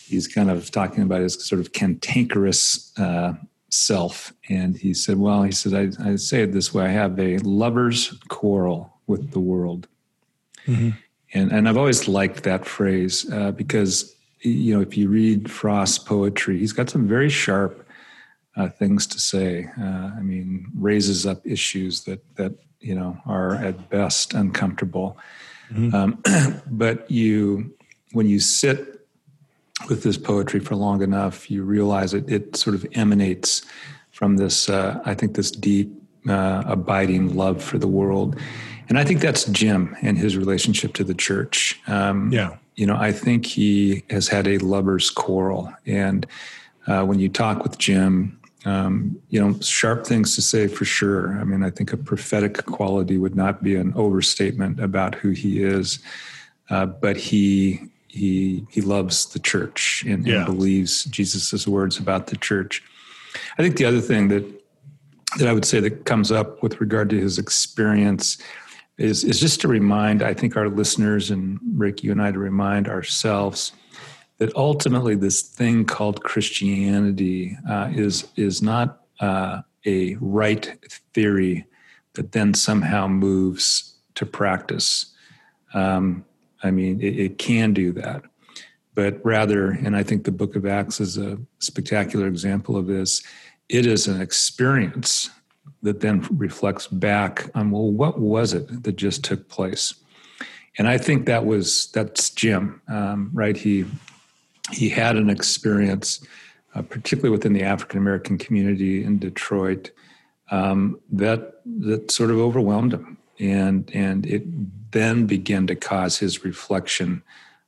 he's 0.07 0.27
kind 0.27 0.49
of 0.49 0.69
talking 0.69 1.03
about 1.03 1.21
his 1.21 1.43
sort 1.45 1.59
of 1.59 1.73
cantankerous 1.73 2.97
uh, 2.99 3.33
self, 3.69 4.33
and 4.49 4.77
he 4.77 4.93
said, 4.93 5.17
"Well, 5.17 5.43
he 5.43 5.51
said 5.51 5.73
I, 5.99 6.11
I, 6.11 6.15
say 6.17 6.43
it 6.43 6.51
this 6.51 6.73
way: 6.73 6.85
I 6.85 6.89
have 6.89 7.19
a 7.19 7.37
lover's 7.39 8.15
quarrel 8.27 8.93
with 9.07 9.31
the 9.31 9.39
world." 9.39 9.87
Mm-hmm. 10.67 10.91
And, 11.35 11.51
and 11.51 11.67
I've 11.67 11.77
always 11.77 12.07
liked 12.07 12.43
that 12.43 12.63
phrase 12.63 13.29
uh, 13.31 13.51
because 13.51 14.15
you 14.43 14.75
know 14.75 14.81
if 14.81 14.97
you 14.97 15.09
read 15.09 15.49
Frost's 15.49 15.99
poetry, 15.99 16.59
he's 16.59 16.73
got 16.73 16.89
some 16.89 17.07
very 17.07 17.29
sharp 17.29 17.87
uh, 18.55 18.69
things 18.69 19.07
to 19.07 19.19
say. 19.19 19.67
Uh, 19.79 20.11
I 20.17 20.21
mean, 20.21 20.67
raises 20.75 21.25
up 21.25 21.45
issues 21.45 22.01
that 22.01 22.21
that 22.35 22.53
you 22.79 22.95
know 22.95 23.17
are 23.25 23.55
at 23.55 23.89
best 23.89 24.33
uncomfortable. 24.33 25.17
Mm-hmm. 25.71 25.95
Um, 25.95 26.61
but 26.67 27.09
you, 27.09 27.73
when 28.11 28.27
you 28.27 28.39
sit 28.39 29.07
with 29.89 30.03
this 30.03 30.17
poetry 30.17 30.59
for 30.59 30.75
long 30.75 31.01
enough, 31.01 31.49
you 31.49 31.63
realize 31.63 32.13
it. 32.13 32.29
It 32.29 32.55
sort 32.55 32.75
of 32.75 32.85
emanates 32.93 33.63
from 34.11 34.37
this. 34.37 34.69
Uh, 34.69 35.01
I 35.05 35.13
think 35.13 35.35
this 35.35 35.51
deep, 35.51 35.91
uh, 36.29 36.63
abiding 36.65 37.35
love 37.35 37.63
for 37.63 37.77
the 37.77 37.87
world, 37.87 38.39
and 38.89 38.99
I 38.99 39.03
think 39.03 39.21
that's 39.21 39.45
Jim 39.45 39.95
and 40.01 40.17
his 40.17 40.37
relationship 40.37 40.93
to 40.95 41.03
the 41.03 41.15
church. 41.15 41.79
Um, 41.87 42.31
yeah, 42.31 42.57
you 42.75 42.85
know, 42.85 42.95
I 42.95 43.11
think 43.11 43.45
he 43.45 44.03
has 44.09 44.27
had 44.27 44.47
a 44.47 44.57
lover's 44.59 45.09
quarrel, 45.09 45.71
and 45.85 46.25
uh, 46.87 47.05
when 47.05 47.19
you 47.19 47.29
talk 47.29 47.63
with 47.63 47.77
Jim, 47.77 48.39
um, 48.65 49.19
you 49.29 49.39
know, 49.39 49.59
sharp 49.59 50.05
things 50.05 50.35
to 50.35 50.41
say 50.41 50.67
for 50.67 50.85
sure. 50.85 51.37
I 51.39 51.43
mean, 51.43 51.63
I 51.63 51.69
think 51.69 51.91
a 51.93 51.97
prophetic 51.97 52.65
quality 52.65 53.17
would 53.17 53.35
not 53.35 53.61
be 53.61 53.75
an 53.75 53.93
overstatement 53.95 54.79
about 54.79 55.15
who 55.15 55.31
he 55.31 55.61
is, 55.63 55.99
uh, 56.69 56.85
but 56.85 57.17
he 57.17 57.89
he 58.07 58.65
he 58.69 58.81
loves 58.81 59.25
the 59.27 59.39
church 59.39 60.03
and, 60.07 60.25
yeah. 60.25 60.37
and 60.37 60.45
believes 60.45 61.05
Jesus's 61.05 61.67
words 61.67 61.97
about 61.97 62.27
the 62.27 62.37
church. 62.37 62.83
I 63.57 63.63
think 63.63 63.77
the 63.77 63.85
other 63.85 64.01
thing 64.01 64.29
that 64.29 64.45
that 65.39 65.47
I 65.47 65.53
would 65.53 65.65
say 65.65 65.79
that 65.79 66.05
comes 66.05 66.31
up 66.31 66.61
with 66.61 66.79
regard 66.79 67.09
to 67.09 67.19
his 67.19 67.39
experience 67.39 68.37
is 68.97 69.23
is 69.23 69.39
just 69.39 69.61
to 69.61 69.67
remind 69.67 70.21
I 70.21 70.33
think 70.33 70.55
our 70.55 70.69
listeners 70.69 71.31
and 71.31 71.59
Rick, 71.75 72.03
you 72.03 72.11
and 72.11 72.21
I 72.21 72.31
to 72.31 72.39
remind 72.39 72.87
ourselves 72.87 73.71
that 74.37 74.55
ultimately 74.55 75.15
this 75.15 75.41
thing 75.41 75.85
called 75.85 76.23
Christianity 76.23 77.57
uh, 77.69 77.89
is 77.93 78.27
is 78.35 78.61
not 78.61 79.01
uh, 79.19 79.61
a 79.85 80.15
right 80.15 80.77
theory 81.13 81.65
that 82.13 82.31
then 82.31 82.53
somehow 82.53 83.07
moves 83.07 83.95
to 84.15 84.25
practice. 84.25 85.07
Um, 85.73 86.25
I 86.61 86.69
mean, 86.69 87.01
it, 87.01 87.19
it, 87.19 87.37
can 87.39 87.73
do 87.73 87.91
that, 87.93 88.23
but 88.93 89.19
rather, 89.25 89.71
and 89.71 89.95
I 89.95 90.03
think 90.03 90.23
the 90.23 90.31
Book 90.31 90.55
of 90.55 90.67
Acts 90.67 91.01
is 91.01 91.17
a 91.17 91.39
spectacular 91.59 92.27
example 92.27 92.77
of 92.77 92.85
this. 92.85 93.23
It 93.69 93.87
is 93.87 94.07
an 94.07 94.21
experience 94.21 95.31
that 95.83 95.99
then 95.99 96.25
reflects 96.31 96.87
back 96.87 97.49
on 97.53 97.69
well, 97.69 97.91
what 97.91 98.19
was 98.19 98.53
it 98.53 98.83
that 98.83 98.95
just 98.95 99.23
took 99.23 99.47
place? 99.49 99.93
And 100.77 100.87
I 100.87 100.97
think 100.97 101.27
that 101.27 101.45
was 101.45 101.91
that's 101.91 102.31
Jim, 102.31 102.81
um, 102.87 103.29
right? 103.33 103.55
He 103.55 103.85
he 104.71 104.89
had 104.89 105.17
an 105.17 105.29
experience, 105.29 106.25
uh, 106.73 106.81
particularly 106.81 107.29
within 107.29 107.53
the 107.53 107.63
African 107.63 107.99
American 107.99 108.37
community 108.37 109.03
in 109.03 109.19
Detroit, 109.19 109.91
um, 110.49 110.99
that 111.11 111.61
that 111.65 112.09
sort 112.11 112.31
of 112.31 112.37
overwhelmed 112.37 112.93
him, 112.93 113.17
and 113.39 113.91
and 113.93 114.25
it 114.25 114.43
then 114.91 115.25
began 115.27 115.67
to 115.67 115.75
cause 115.75 116.17
his 116.17 116.43
reflection. 116.43 117.21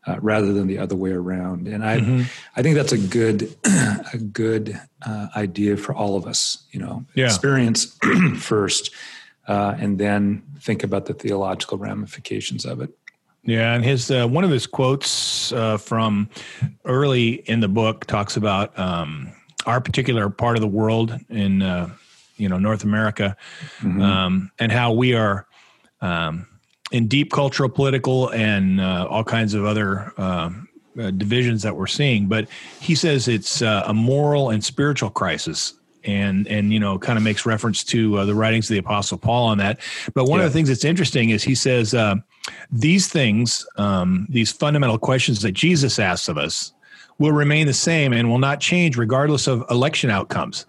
Uh, 0.08 0.18
rather 0.22 0.53
than 0.53 0.68
the 0.68 0.78
other 0.78 0.95
way 0.95 1.10
around, 1.10 1.68
and 1.68 1.84
I, 1.84 1.99
mm-hmm. 1.99 2.22
I 2.56 2.62
think 2.62 2.76
that's 2.76 2.91
a 2.91 2.97
good, 2.97 3.56
a 4.14 4.20
good 4.20 4.80
uh, 5.03 5.30
idea 5.36 5.78
for 5.78 5.95
all 5.95 6.16
of 6.16 6.28
us. 6.28 6.64
You 6.70 6.80
know, 6.80 7.06
yeah. 7.16 7.26
experience 7.26 7.97
first, 8.38 8.91
uh, 9.47 9.74
and 9.80 9.97
then 9.97 10.43
think 10.60 10.84
about 10.84 11.08
the 11.08 11.16
theological 11.16 11.80
ramifications 11.80 12.66
of 12.66 12.82
it. 12.82 12.95
Yeah, 13.45 13.74
and 13.74 13.86
his 13.86 14.10
uh, 14.10 14.28
one 14.28 14.43
of 14.43 14.49
his 14.49 14.66
quotes 14.66 15.51
uh, 15.51 15.78
from 15.78 16.30
early 16.84 17.34
in 17.34 17.60
the 17.60 17.68
book 17.68 18.06
talks 18.06 18.38
about 18.38 18.78
um, 18.78 19.32
our 19.66 19.80
particular 19.80 20.30
part 20.30 20.58
of 20.58 20.62
the 20.62 20.68
world 20.68 21.20
in 21.30 21.62
uh, 21.62 21.89
you 22.38 22.49
know 22.49 22.58
North 22.58 22.84
America, 22.84 23.38
mm-hmm. 23.80 24.01
um, 24.01 24.51
and 24.58 24.72
how 24.72 24.93
we 24.93 25.14
are 25.14 25.45
um, 26.01 26.47
in 26.95 27.07
deep 27.07 27.29
cultural, 27.29 27.67
political, 27.67 28.29
and 28.29 28.79
uh, 28.79 29.05
all 29.09 29.23
kinds 29.23 29.53
of 29.53 29.65
other 29.65 30.13
um, 30.17 30.69
uh, 30.97 31.11
divisions 31.11 31.61
that 31.61 31.75
we're 31.75 31.87
seeing. 31.87 32.27
But 32.27 32.47
he 32.79 32.95
says 32.95 33.27
it's 33.27 33.61
uh, 33.61 33.83
a 33.85 33.93
moral 33.93 34.49
and 34.49 34.63
spiritual 34.63 35.09
crisis 35.09 35.73
and 36.05 36.47
and 36.47 36.71
you 36.71 36.79
know 36.79 36.97
kind 36.97 37.17
of 37.17 37.23
makes 37.23 37.45
reference 37.45 37.83
to 37.83 38.17
uh, 38.17 38.25
the 38.25 38.33
writings 38.33 38.69
of 38.69 38.75
the 38.75 38.77
apostle 38.77 39.17
paul 39.17 39.47
on 39.47 39.57
that 39.57 39.79
but 40.13 40.25
one 40.25 40.39
yeah. 40.39 40.45
of 40.45 40.51
the 40.51 40.55
things 40.55 40.69
that's 40.69 40.85
interesting 40.85 41.31
is 41.31 41.43
he 41.43 41.55
says 41.55 41.95
uh, 41.95 42.13
these 42.71 43.07
things 43.07 43.65
um, 43.77 44.27
these 44.29 44.51
fundamental 44.51 44.99
questions 44.99 45.41
that 45.41 45.53
jesus 45.53 45.97
asks 45.97 46.27
of 46.27 46.37
us 46.37 46.73
will 47.17 47.31
remain 47.31 47.65
the 47.65 47.73
same 47.73 48.13
and 48.13 48.29
will 48.29 48.37
not 48.37 48.59
change 48.59 48.97
regardless 48.97 49.47
of 49.47 49.63
election 49.71 50.11
outcomes 50.11 50.67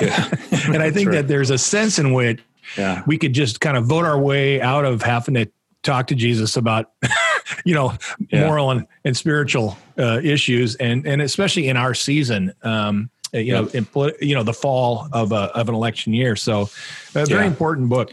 yeah. 0.00 0.28
and 0.66 0.82
i 0.82 0.90
think 0.90 1.10
right. 1.10 1.14
that 1.14 1.28
there's 1.28 1.50
a 1.50 1.58
sense 1.58 2.00
in 2.00 2.12
which 2.12 2.40
yeah. 2.76 3.04
we 3.06 3.16
could 3.16 3.32
just 3.32 3.60
kind 3.60 3.76
of 3.76 3.86
vote 3.86 4.04
our 4.04 4.18
way 4.18 4.60
out 4.60 4.84
of 4.84 5.00
having 5.00 5.34
to 5.34 5.48
talk 5.82 6.06
to 6.06 6.14
jesus 6.14 6.56
about 6.56 6.92
you 7.64 7.74
know 7.74 7.92
yeah. 8.30 8.46
moral 8.46 8.70
and, 8.70 8.86
and 9.04 9.16
spiritual 9.16 9.76
uh, 9.98 10.20
issues 10.22 10.74
and 10.76 11.06
and 11.06 11.20
especially 11.22 11.68
in 11.68 11.76
our 11.76 11.94
season 11.94 12.52
um, 12.62 13.10
uh, 13.34 13.38
you 13.38 13.52
know, 13.52 13.66
in, 13.68 13.86
you 14.20 14.34
know, 14.34 14.42
the 14.42 14.52
fall 14.52 15.08
of 15.10 15.32
a, 15.32 15.50
of 15.56 15.70
an 15.70 15.74
election 15.74 16.12
year. 16.12 16.36
So, 16.36 16.68
a 17.14 17.24
very 17.24 17.44
yeah. 17.44 17.46
important 17.46 17.88
book. 17.88 18.12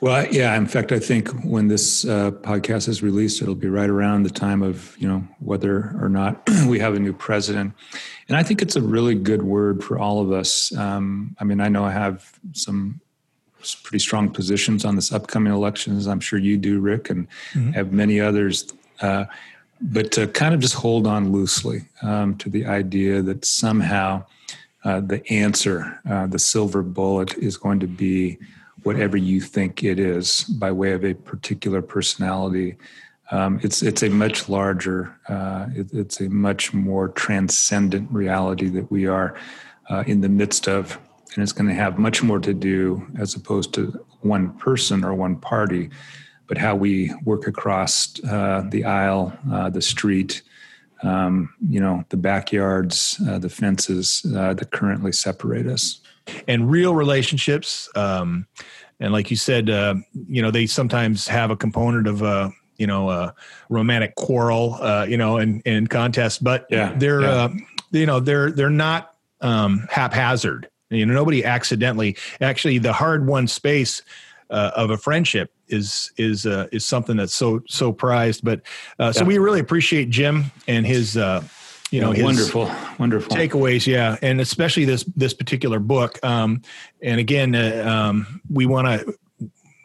Well, 0.00 0.26
yeah. 0.32 0.56
In 0.56 0.66
fact, 0.66 0.90
I 0.90 0.98
think 0.98 1.28
when 1.44 1.68
this 1.68 2.06
uh, 2.06 2.30
podcast 2.30 2.88
is 2.88 3.02
released, 3.02 3.42
it'll 3.42 3.54
be 3.54 3.68
right 3.68 3.90
around 3.90 4.22
the 4.22 4.30
time 4.30 4.62
of 4.62 4.96
you 4.98 5.06
know 5.08 5.26
whether 5.40 5.94
or 6.00 6.08
not 6.08 6.48
we 6.66 6.78
have 6.78 6.94
a 6.94 6.98
new 6.98 7.12
president, 7.12 7.74
and 8.28 8.36
I 8.36 8.42
think 8.42 8.62
it's 8.62 8.76
a 8.76 8.82
really 8.82 9.14
good 9.14 9.42
word 9.42 9.84
for 9.84 9.98
all 9.98 10.22
of 10.22 10.32
us. 10.32 10.74
Um, 10.74 11.36
I 11.38 11.44
mean, 11.44 11.60
I 11.60 11.68
know 11.68 11.84
I 11.84 11.92
have 11.92 12.38
some 12.52 13.00
pretty 13.74 13.98
strong 13.98 14.30
positions 14.30 14.84
on 14.84 14.96
this 14.96 15.12
upcoming 15.12 15.52
election, 15.52 15.96
as 15.96 16.06
I'm 16.06 16.20
sure 16.20 16.38
you 16.38 16.56
do, 16.56 16.80
Rick, 16.80 17.10
and 17.10 17.28
mm-hmm. 17.52 17.70
have 17.72 17.92
many 17.92 18.20
others. 18.20 18.72
Uh, 19.00 19.24
but 19.80 20.10
to 20.12 20.26
kind 20.26 20.54
of 20.54 20.60
just 20.60 20.74
hold 20.74 21.06
on 21.06 21.30
loosely 21.32 21.82
um, 22.02 22.36
to 22.36 22.50
the 22.50 22.66
idea 22.66 23.22
that 23.22 23.44
somehow 23.44 24.24
uh, 24.84 25.00
the 25.00 25.26
answer, 25.30 26.00
uh, 26.08 26.26
the 26.26 26.38
silver 26.38 26.82
bullet, 26.82 27.34
is 27.38 27.56
going 27.56 27.80
to 27.80 27.86
be 27.86 28.38
whatever 28.82 29.16
you 29.16 29.40
think 29.40 29.84
it 29.84 29.98
is 29.98 30.44
by 30.44 30.70
way 30.70 30.92
of 30.92 31.04
a 31.04 31.14
particular 31.14 31.82
personality. 31.82 32.76
Um, 33.30 33.60
it's 33.62 33.82
it's 33.82 34.02
a 34.02 34.08
much 34.08 34.48
larger, 34.48 35.14
uh, 35.28 35.66
it, 35.74 35.92
it's 35.92 36.20
a 36.20 36.28
much 36.28 36.72
more 36.72 37.08
transcendent 37.08 38.10
reality 38.10 38.68
that 38.70 38.90
we 38.90 39.06
are 39.06 39.34
uh, 39.90 40.04
in 40.06 40.20
the 40.22 40.28
midst 40.28 40.68
of, 40.68 40.98
and 41.34 41.42
it's 41.42 41.52
going 41.52 41.68
to 41.68 41.74
have 41.74 41.98
much 41.98 42.22
more 42.22 42.38
to 42.40 42.54
do 42.54 43.06
as 43.18 43.34
opposed 43.34 43.74
to 43.74 44.04
one 44.20 44.52
person 44.58 45.04
or 45.04 45.14
one 45.14 45.36
party. 45.36 45.90
but 46.48 46.58
how 46.58 46.74
we 46.74 47.14
work 47.24 47.46
across 47.46 48.18
uh, 48.24 48.64
the 48.70 48.84
aisle, 48.84 49.32
uh, 49.52 49.70
the 49.70 49.82
street, 49.82 50.42
um, 51.04 51.54
you 51.68 51.78
know, 51.78 52.02
the 52.08 52.16
backyards, 52.16 53.20
uh, 53.28 53.38
the 53.38 53.50
fences 53.50 54.26
uh, 54.34 54.54
that 54.54 54.72
currently 54.72 55.12
separate 55.12 55.66
us. 55.66 56.00
And 56.48 56.70
real 56.70 56.94
relationships. 56.94 57.88
Um, 57.94 58.46
and 58.98 59.12
like 59.12 59.30
you 59.30 59.36
said, 59.36 59.70
uh, 59.70 59.94
you 60.26 60.42
know, 60.42 60.50
they 60.50 60.66
sometimes 60.66 61.28
have 61.28 61.50
a 61.50 61.56
component 61.56 62.08
of 62.08 62.22
a, 62.22 62.50
you 62.78 62.86
know, 62.86 63.10
a 63.10 63.34
romantic 63.68 64.14
quarrel, 64.16 64.74
uh, 64.80 65.06
you 65.08 65.16
know, 65.16 65.36
and 65.36 65.62
in, 65.64 65.76
in 65.76 65.86
contest, 65.86 66.42
but 66.42 66.66
yeah, 66.70 66.94
they're, 66.96 67.22
yeah. 67.22 67.28
Uh, 67.28 67.48
you 67.90 68.06
know, 68.06 68.20
they're, 68.20 68.50
they're 68.50 68.70
not 68.70 69.14
um, 69.40 69.86
haphazard. 69.90 70.68
You 70.90 71.06
know, 71.06 71.14
nobody 71.14 71.44
accidentally, 71.44 72.16
actually 72.40 72.78
the 72.78 72.92
hard 72.92 73.26
won 73.26 73.46
space 73.46 74.02
uh, 74.50 74.70
of 74.74 74.90
a 74.90 74.96
friendship 74.96 75.52
is 75.68 76.10
is 76.16 76.46
uh, 76.46 76.66
is 76.72 76.84
something 76.84 77.16
that's 77.16 77.34
so 77.34 77.60
so 77.68 77.92
prized. 77.92 78.44
But 78.44 78.62
uh, 78.98 79.12
so 79.12 79.20
Yeah. 79.20 79.26
we 79.26 79.38
really 79.38 79.60
appreciate 79.60 80.08
Jim 80.10 80.46
and 80.66 80.86
his 80.86 81.16
uh, 81.16 81.42
you 81.90 82.00
know 82.00 82.12
his 82.12 82.24
wonderful, 82.24 82.70
wonderful. 82.98 83.36
takeaways. 83.36 83.86
Yeah, 83.86 84.16
and 84.22 84.40
especially 84.40 84.86
this 84.86 85.04
this 85.16 85.34
particular 85.34 85.78
book. 85.78 86.18
Um, 86.24 86.62
and 87.02 87.20
again, 87.20 87.54
uh, 87.54 87.84
um, 87.86 88.40
we 88.50 88.64
want 88.66 88.86
to 88.86 89.14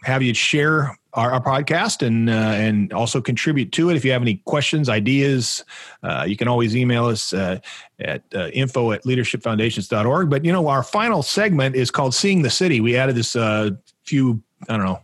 have 0.04 0.22
you 0.22 0.34
share 0.34 0.98
our, 1.14 1.32
our 1.32 1.42
podcast 1.42 2.06
and 2.06 2.30
uh, 2.30 2.34
and 2.34 2.92
also 2.92 3.22
contribute 3.22 3.72
to 3.74 3.90
it. 3.90 3.96
If 3.96 4.04
you 4.04 4.12
have 4.12 4.22
any 4.22 4.38
questions, 4.46 4.90
ideas, 4.90 5.64
uh, 6.02 6.26
you 6.28 6.36
can 6.36 6.48
always 6.48 6.76
email 6.76 7.06
us 7.06 7.34
uh, 7.34 7.60
at 8.00 8.24
uh, 8.34 8.48
info 8.50 8.92
at 8.92 9.04
leadershipfoundations.org. 9.04 10.30
But 10.30 10.46
you 10.46 10.52
know, 10.52 10.68
our 10.68 10.84
final 10.84 11.24
segment 11.24 11.76
is 11.76 11.92
called 11.92 12.14
"Seeing 12.14 12.42
the 12.42 12.50
City." 12.50 12.82
We 12.82 12.98
added 12.98 13.16
this 13.16 13.36
uh, 13.36 13.72
few, 14.04 14.42
I 14.68 14.78
don't 14.78 14.86
know, 14.86 15.02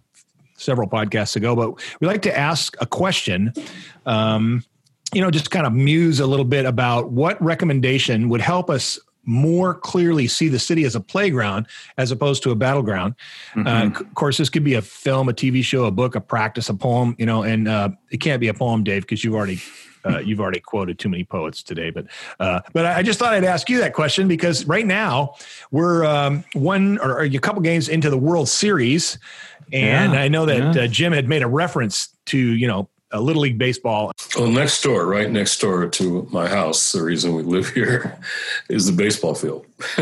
several 0.57 0.89
podcasts 0.89 1.35
ago, 1.35 1.55
but 1.55 1.73
we 1.99 2.07
like 2.07 2.23
to 2.23 2.37
ask 2.37 2.75
a 2.81 2.85
question. 2.85 3.53
Um, 4.05 4.63
you 5.13 5.21
know, 5.21 5.31
just 5.31 5.49
kind 5.49 5.65
of 5.65 5.73
muse 5.73 6.19
a 6.19 6.27
little 6.27 6.45
bit 6.45 6.65
about 6.65 7.11
what 7.11 7.41
recommendation 7.41 8.29
would 8.29 8.41
help 8.41 8.69
us 8.69 8.99
more 9.29 9.75
clearly 9.75 10.27
see 10.27 10.47
the 10.47 10.57
city 10.57 10.83
as 10.85 10.95
a 10.95 10.99
playground 10.99 11.67
as 11.97 12.09
opposed 12.11 12.41
to 12.43 12.49
a 12.51 12.55
battleground. 12.55 13.13
Uh, 13.55 13.59
Mhm. 13.59 13.97
c- 13.97 14.03
of 14.03 14.13
course, 14.15 14.37
this 14.37 14.49
could 14.49 14.63
be 14.63 14.73
a 14.73 14.81
film, 14.81 15.29
a 15.29 15.33
TV 15.33 15.61
show, 15.63 15.85
a 15.85 15.91
book, 15.91 16.15
a 16.15 16.21
practice, 16.21 16.67
a 16.69 16.73
poem. 16.73 17.15
You 17.19 17.27
know, 17.27 17.43
and 17.43 17.67
uh, 17.67 17.89
it 18.11 18.17
can't 18.17 18.39
be 18.41 18.47
a 18.47 18.53
poem, 18.53 18.83
Dave, 18.83 19.03
because 19.03 19.23
you've 19.23 19.35
already 19.35 19.59
uh, 20.05 20.17
you've 20.25 20.39
already 20.39 20.59
quoted 20.59 20.97
too 20.97 21.09
many 21.09 21.23
poets 21.23 21.61
today. 21.61 21.91
But 21.91 22.07
uh, 22.39 22.61
but 22.73 22.85
I 22.87 22.97
I 22.99 23.03
just 23.03 23.19
thought 23.19 23.33
I'd 23.33 23.43
ask 23.43 23.69
you 23.69 23.79
that 23.79 23.93
question 23.93 24.27
because 24.27 24.65
right 24.65 24.85
now 24.87 25.35
we're 25.69 26.03
um, 26.05 26.43
one 26.53 26.97
or 26.97 27.19
a 27.21 27.29
couple 27.39 27.61
games 27.61 27.87
into 27.87 28.09
the 28.09 28.17
World 28.17 28.49
Series, 28.49 29.19
and 29.71 30.13
Yeah, 30.13 30.21
I 30.21 30.27
know 30.27 30.45
that 30.47 30.75
yeah. 30.75 30.83
uh, 30.83 30.87
Jim 30.87 31.13
had 31.13 31.29
made 31.29 31.43
a 31.43 31.47
reference 31.47 32.09
to 32.27 32.37
you 32.37 32.67
know. 32.67 32.89
A 33.11 33.19
little 33.19 33.41
league 33.41 33.57
baseball. 33.57 34.11
Well, 34.37 34.51
next 34.51 34.83
door, 34.83 35.07
right 35.07 35.31
next 35.31 35.59
door 35.59 35.87
to 35.87 36.27
my 36.31 36.47
house, 36.47 36.91
the 36.91 37.01
reason 37.01 37.33
we 37.33 37.41
live 37.41 37.69
here 37.69 38.19
is 38.69 38.85
the 38.85 38.91
baseball 38.91 39.33
field. 39.33 39.65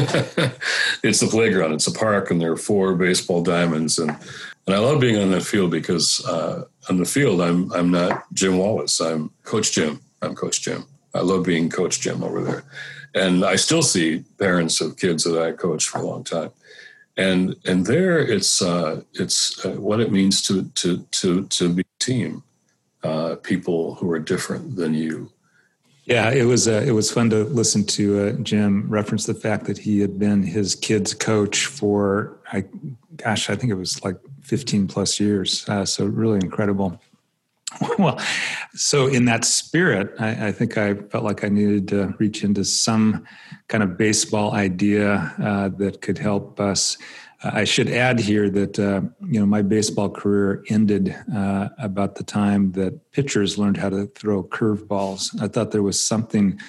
it's 1.04 1.22
the 1.22 1.28
playground, 1.30 1.74
it's 1.74 1.88
a 1.88 1.94
park, 1.94 2.32
and 2.32 2.42
there 2.42 2.52
are 2.52 2.58
four 2.58 2.96
baseball 2.96 3.44
diamonds. 3.44 3.98
And, 3.98 4.10
and 4.10 4.76
I 4.76 4.80
love 4.80 5.00
being 5.00 5.18
on 5.18 5.32
that 5.32 5.44
field 5.44 5.72
because 5.72 6.26
uh, 6.26 6.66
on 6.90 6.98
the 6.98 7.06
field, 7.06 7.40
I'm, 7.40 7.72
I'm 7.72 7.92
not 7.92 8.26
Jim 8.34 8.58
Wallis, 8.58 9.00
I'm 9.00 9.32
Coach 9.44 9.72
Jim. 9.72 10.02
I'm 10.22 10.36
Coach 10.36 10.62
Jim. 10.62 10.84
I 11.14 11.22
love 11.22 11.46
being 11.46 11.70
Coach 11.70 12.02
Jim 12.02 12.24
over 12.24 12.44
there. 12.44 12.64
And 13.16 13.46
I 13.46 13.56
still 13.56 13.82
see 13.82 14.26
parents 14.38 14.82
of 14.82 14.98
kids 14.98 15.24
that 15.24 15.42
I 15.42 15.54
coached 15.54 15.88
for 15.88 16.00
a 16.00 16.06
long 16.06 16.24
time. 16.26 16.52
And 17.16 17.56
and 17.66 17.86
there, 17.86 18.20
it's 18.20 18.62
uh, 18.62 19.02
it's 19.14 19.66
uh, 19.66 19.72
what 19.72 20.00
it 20.00 20.12
means 20.12 20.42
to 20.44 20.66
to 20.76 21.00
to 21.00 21.46
to 21.46 21.74
be 21.74 21.84
team 22.00 22.44
uh, 23.08 23.36
people 23.38 23.96
who 23.96 24.12
are 24.12 24.20
different 24.20 24.76
than 24.76 24.94
you. 24.94 25.32
Yeah, 26.06 26.32
it 26.32 26.46
was 26.46 26.68
uh, 26.68 26.84
it 26.86 26.92
was 26.92 27.12
fun 27.12 27.30
to 27.32 27.44
listen 27.44 27.86
to 27.98 28.04
uh, 28.22 28.32
Jim 28.42 28.88
reference 28.90 29.26
the 29.26 29.34
fact 29.34 29.66
that 29.66 29.78
he 29.78 30.00
had 30.00 30.18
been 30.18 30.42
his 30.42 30.74
kid's 30.74 31.14
coach 31.14 31.66
for, 31.66 32.40
I, 32.54 32.64
gosh, 33.18 33.50
I 33.50 33.56
think 33.56 33.72
it 33.72 33.76
was 33.76 34.02
like 34.06 34.18
15 34.44 34.88
plus 34.88 35.20
years. 35.20 35.68
Uh, 35.68 35.84
so 35.86 36.06
really 36.06 36.40
incredible. 36.42 37.02
Well, 38.00 38.20
so 38.74 39.08
in 39.08 39.26
that 39.26 39.44
spirit, 39.44 40.16
I, 40.20 40.48
I 40.48 40.52
think 40.52 40.78
I 40.78 40.94
felt 40.94 41.26
like 41.26 41.44
I 41.44 41.50
needed 41.50 41.90
to 41.90 42.16
reach 42.18 42.44
into 42.44 42.64
some 42.64 43.26
kind 43.68 43.84
of 43.84 43.98
baseball 43.98 44.54
idea 44.54 45.34
uh, 45.38 45.70
that 45.78 46.02
could 46.02 46.18
help 46.18 46.60
us. 46.60 46.98
I 47.44 47.66
should 47.66 47.90
add 47.90 48.20
here 48.20 48.50
that 48.50 48.80
uh, 48.80 49.02
you 49.28 49.40
know 49.40 49.46
my 49.46 49.62
baseball 49.62 50.10
career 50.10 50.64
ended 50.70 51.16
uh, 51.34 51.70
about 51.78 52.16
the 52.16 52.24
time 52.24 52.72
that 52.72 53.12
pitchers 53.12 53.58
learned 53.58 53.78
how 53.78 53.90
to 53.90 54.08
throw 54.08 54.44
curveballs. 54.44 55.40
I 55.42 55.48
thought 55.48 55.72
there 55.72 55.84
was 55.84 56.04
something 56.04 56.60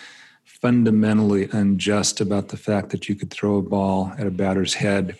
fundamentally 0.44 1.48
unjust 1.52 2.20
about 2.20 2.48
the 2.48 2.56
fact 2.56 2.90
that 2.90 3.08
you 3.08 3.14
could 3.14 3.30
throw 3.30 3.56
a 3.56 3.62
ball 3.62 4.12
at 4.18 4.26
a 4.26 4.30
batter's 4.30 4.74
head 4.74 5.16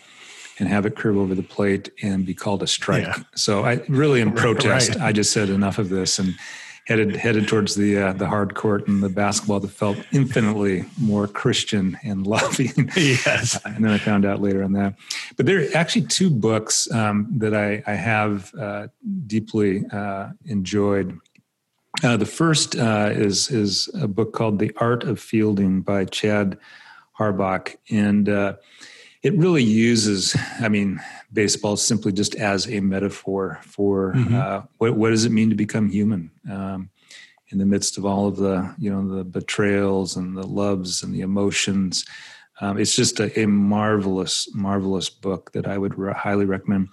and 0.59 0.67
have 0.67 0.85
it 0.85 0.95
curve 0.95 1.17
over 1.17 1.33
the 1.33 1.43
plate 1.43 1.89
and 2.03 2.25
be 2.25 2.33
called 2.33 2.61
a 2.61 2.67
strike. 2.67 3.05
Yeah. 3.05 3.23
So 3.35 3.63
I 3.63 3.81
really 3.87 4.21
in 4.21 4.31
protest, 4.35 4.89
right. 4.95 5.01
I 5.01 5.11
just 5.13 5.31
said 5.31 5.49
enough 5.49 5.79
of 5.79 5.89
this 5.89 6.19
and 6.19 6.35
headed 6.89 7.15
headed 7.15 7.47
towards 7.47 7.75
the 7.75 7.97
uh, 7.97 8.13
the 8.13 8.25
hard 8.25 8.55
court 8.55 8.87
and 8.87 9.03
the 9.03 9.09
basketball 9.09 9.59
that 9.59 9.69
felt 9.69 9.97
infinitely 10.11 10.83
more 10.99 11.27
Christian 11.27 11.97
and 12.03 12.25
loving. 12.35 12.91
yes. 12.95 13.59
and 13.63 13.85
then 13.85 13.91
I 13.91 13.99
found 13.99 14.25
out 14.25 14.41
later 14.41 14.63
on 14.63 14.73
that. 14.73 14.95
But 15.37 15.45
there 15.45 15.61
are 15.61 15.67
actually 15.75 16.07
two 16.07 16.31
books 16.31 16.91
um, 16.91 17.27
that 17.37 17.53
I, 17.53 17.83
I 17.85 17.93
have 17.93 18.53
uh, 18.55 18.87
deeply 19.27 19.85
uh, 19.91 20.31
enjoyed. 20.45 21.17
Uh, 22.03 22.17
the 22.17 22.25
first 22.25 22.75
uh, 22.75 23.11
is 23.13 23.51
is 23.51 23.87
a 23.93 24.07
book 24.07 24.33
called 24.33 24.57
The 24.57 24.71
Art 24.77 25.03
of 25.03 25.19
Fielding 25.19 25.81
by 25.81 26.05
Chad 26.05 26.57
Harbach, 27.19 27.75
and 27.91 28.27
uh, 28.27 28.55
it 29.21 29.35
really 29.37 29.63
uses, 29.63 30.35
I 30.59 30.69
mean, 30.69 30.99
baseball 31.33 31.75
simply 31.77 32.11
just 32.13 32.35
as 32.35 32.67
a 32.67 32.79
metaphor 32.79 33.59
for 33.63 34.13
Mhm. 34.13 34.33
uh, 34.33 34.61
what 34.77 34.95
what 34.95 35.09
does 35.09 35.25
it 35.25 35.31
mean 35.31 35.49
to 35.49 35.55
become 35.55 35.89
human. 35.89 36.31
Um, 36.49 36.89
in 37.51 37.57
the 37.57 37.65
midst 37.65 37.97
of 37.97 38.05
all 38.05 38.27
of 38.27 38.35
the, 38.37 38.73
you 38.77 38.91
know, 38.91 39.15
the 39.17 39.23
betrayals 39.23 40.15
and 40.17 40.37
the 40.37 40.45
loves 40.45 41.01
and 41.03 41.11
the 41.13 41.21
emotions, 41.21 42.05
um, 42.61 42.77
it's 42.77 42.95
just 42.95 43.19
a, 43.19 43.39
a 43.41 43.47
marvelous, 43.47 44.47
marvelous 44.53 45.09
book 45.09 45.51
that 45.53 45.65
I 45.67 45.77
would 45.77 45.97
re- 45.97 46.13
highly 46.13 46.45
recommend. 46.45 46.89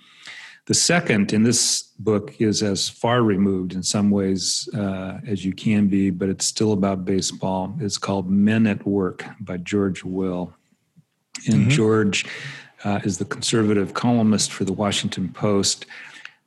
The 0.65 0.73
second 0.75 1.33
in 1.35 1.43
this 1.43 1.83
book 1.99 2.41
is 2.41 2.63
as 2.63 2.89
far 2.89 3.23
removed 3.23 3.75
in 3.75 3.83
some 3.83 4.11
ways 4.11 4.69
uh, 4.75 5.21
as 5.27 5.45
you 5.45 5.53
can 5.53 5.89
be, 5.89 6.09
but 6.11 6.29
it's 6.31 6.47
still 6.47 6.73
about 6.73 7.05
baseball. 7.05 7.77
It's 7.79 7.99
called 7.99 8.31
Men 8.31 8.67
at 8.67 8.87
Work 8.87 9.25
by 9.41 9.59
George 9.59 10.05
Will. 10.05 10.55
And 11.49 11.67
Mhm. 11.67 11.71
George 11.71 12.27
uh, 12.85 13.01
is 13.05 13.19
the 13.19 13.25
conservative 13.25 13.95
columnist 13.95 14.53
for 14.53 14.65
the 14.65 14.73
Washington 14.73 15.29
Post, 15.29 15.87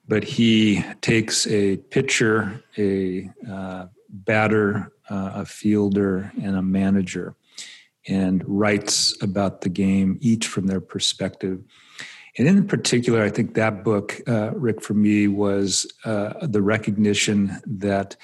but 0.08 0.24
he 0.24 0.84
takes 1.02 1.46
a 1.48 1.78
pitcher, 1.78 2.64
a 2.78 3.30
uh, 3.50 3.88
batter, 4.10 4.92
uh, 5.10 5.32
a 5.36 5.46
fielder, 5.46 6.32
and 6.42 6.56
a 6.56 6.62
manager 6.62 7.36
and 8.08 8.44
writes 8.48 9.16
about 9.22 9.62
the 9.62 9.70
game, 9.70 10.18
each 10.22 10.48
from 10.48 10.68
their 10.68 10.82
perspective. 10.82 11.62
And 12.38 12.48
in 12.48 12.68
particular, 12.68 13.22
I 13.22 13.30
think 13.30 13.54
that 13.56 13.84
book, 13.84 14.22
uh, 14.28 14.52
Rick, 14.54 14.82
for 14.82 14.94
me, 14.94 15.28
was 15.28 15.86
uh, 16.06 16.46
the 16.48 16.62
recognition 16.62 17.60
that 17.66 18.16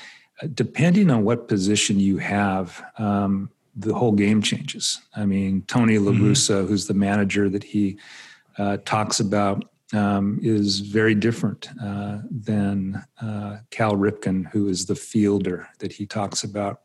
uh, 0.42 0.48
depending 0.54 1.10
on 1.12 1.24
what 1.24 1.48
position 1.48 2.00
you 2.00 2.18
have, 2.18 2.84
um, 2.98 3.50
the 3.76 3.94
whole 3.94 4.12
game 4.12 4.42
changes. 4.42 5.02
I 5.16 5.26
mean, 5.26 5.64
Tony 5.68 5.98
La 5.98 6.12
Russa, 6.12 6.68
who's 6.68 6.88
the 6.88 6.94
manager 6.94 7.50
that 7.50 7.64
he 7.64 7.98
uh, 8.58 8.78
talks 8.86 9.20
about, 9.20 9.66
um, 9.94 10.40
is 10.42 10.80
very 10.80 11.14
different 11.14 11.70
uh, 11.82 12.20
than 12.30 13.04
uh, 13.22 13.58
Cal 13.70 13.96
Ripken, 13.96 14.50
who 14.52 14.68
is 14.68 14.86
the 14.86 14.96
fielder 14.96 15.68
that 15.80 15.92
he 15.92 16.06
talks 16.06 16.44
about. 16.44 16.82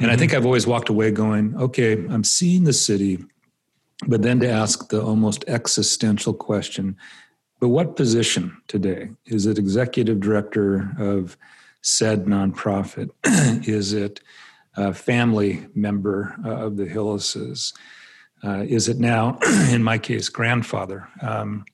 And 0.00 0.10
I 0.10 0.16
think 0.16 0.32
I've 0.32 0.46
always 0.46 0.66
walked 0.66 0.88
away 0.88 1.10
going, 1.10 1.54
okay, 1.56 1.92
I'm 1.92 2.24
seeing 2.24 2.64
the 2.64 2.72
city, 2.72 3.18
but 4.06 4.22
then 4.22 4.40
to 4.40 4.50
ask 4.50 4.88
the 4.88 5.02
almost 5.02 5.44
existential 5.46 6.32
question, 6.32 6.96
but 7.60 7.68
what 7.68 7.94
position 7.94 8.56
today? 8.66 9.10
Is 9.26 9.46
it 9.46 9.58
executive 9.58 10.18
director 10.18 10.90
of 10.98 11.36
said 11.82 12.24
nonprofit? 12.24 13.10
is 13.68 13.92
it 13.92 14.20
a 14.76 14.92
family 14.92 15.66
member 15.74 16.36
uh, 16.44 16.66
of 16.66 16.76
the 16.76 16.86
Hillises? 16.86 17.72
Uh, 18.44 18.64
is 18.66 18.88
it 18.88 18.98
now, 18.98 19.38
in 19.70 19.82
my 19.82 19.98
case, 19.98 20.28
grandfather? 20.28 21.08
Um, 21.20 21.64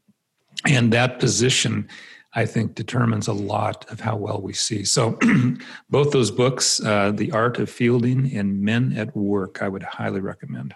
and 0.66 0.92
that 0.92 1.18
position, 1.18 1.88
I 2.34 2.44
think, 2.44 2.74
determines 2.74 3.28
a 3.28 3.32
lot 3.32 3.90
of 3.90 4.00
how 4.00 4.16
well 4.16 4.40
we 4.42 4.52
see. 4.52 4.84
So, 4.84 5.18
both 5.90 6.10
those 6.10 6.30
books, 6.30 6.80
uh, 6.84 7.12
The 7.12 7.32
Art 7.32 7.58
of 7.58 7.70
Fielding 7.70 8.36
and 8.36 8.60
Men 8.60 8.92
at 8.96 9.16
Work, 9.16 9.62
I 9.62 9.68
would 9.68 9.82
highly 9.82 10.20
recommend. 10.20 10.74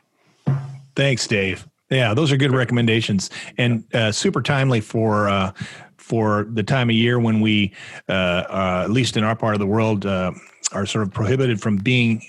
Thanks, 0.95 1.27
Dave. 1.27 1.66
Yeah, 1.91 2.14
those 2.14 2.33
are 2.33 2.39
good 2.39 2.53
recommendations 2.55 3.29
and 3.59 3.85
uh, 3.95 4.12
super 4.12 4.41
timely 4.41 4.81
for 4.81 5.29
uh, 5.29 5.53
for 5.99 6.47
the 6.51 6.62
time 6.62 6.91
of 6.91 6.97
year 6.97 7.18
when 7.20 7.41
we, 7.41 7.73
uh, 8.09 8.12
uh, 8.12 8.81
at 8.85 8.91
least 8.91 9.16
in 9.16 9.25
our 9.25 9.37
part 9.37 9.55
of 9.55 9.61
the 9.61 9.66
world, 9.66 10.05
uh, 10.05 10.33
are 10.75 10.87
sort 10.87 11.03
of 11.03 11.12
prohibited 11.12 11.61
from 11.61 11.77
being 11.77 12.23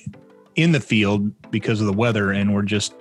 in 0.55 0.71
the 0.71 0.79
field 0.79 1.31
because 1.51 1.81
of 1.81 1.87
the 1.87 1.93
weather, 1.93 2.31
and 2.31 2.53
we're 2.53 2.61
just 2.61 2.93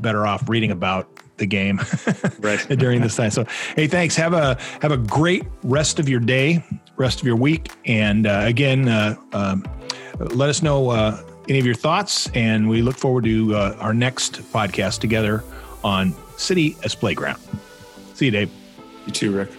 better 0.00 0.26
off 0.26 0.48
reading 0.48 0.70
about 0.70 1.08
the 1.38 1.46
game 1.46 1.80
right 2.40 2.60
during 2.78 3.00
this 3.00 3.16
time. 3.16 3.30
So, 3.30 3.44
hey, 3.74 3.86
thanks. 3.86 4.14
Have 4.16 4.34
a 4.34 4.58
have 4.82 4.92
a 4.92 4.96
great 4.96 5.44
rest 5.62 5.98
of 5.98 6.08
your 6.08 6.20
day, 6.20 6.64
rest 6.96 7.20
of 7.20 7.26
your 7.26 7.36
week, 7.36 7.70
and 7.86 8.26
uh, 8.26 8.42
again, 8.44 8.88
uh, 8.88 9.16
um, 9.32 9.64
let 10.18 10.48
us 10.48 10.62
know 10.62 10.90
uh, 10.90 11.22
any 11.48 11.58
of 11.58 11.66
your 11.66 11.74
thoughts, 11.74 12.30
and 12.34 12.68
we 12.68 12.82
look 12.82 12.96
forward 12.96 13.24
to 13.24 13.54
uh, 13.54 13.76
our 13.80 13.94
next 13.94 14.42
podcast 14.52 15.00
together 15.00 15.42
on 15.82 16.14
City 16.36 16.76
as 16.84 16.94
Playground. 16.94 17.40
See 18.14 18.26
you, 18.26 18.30
Dave. 18.30 18.50
You 19.06 19.12
too, 19.12 19.32
Rick. 19.32 19.50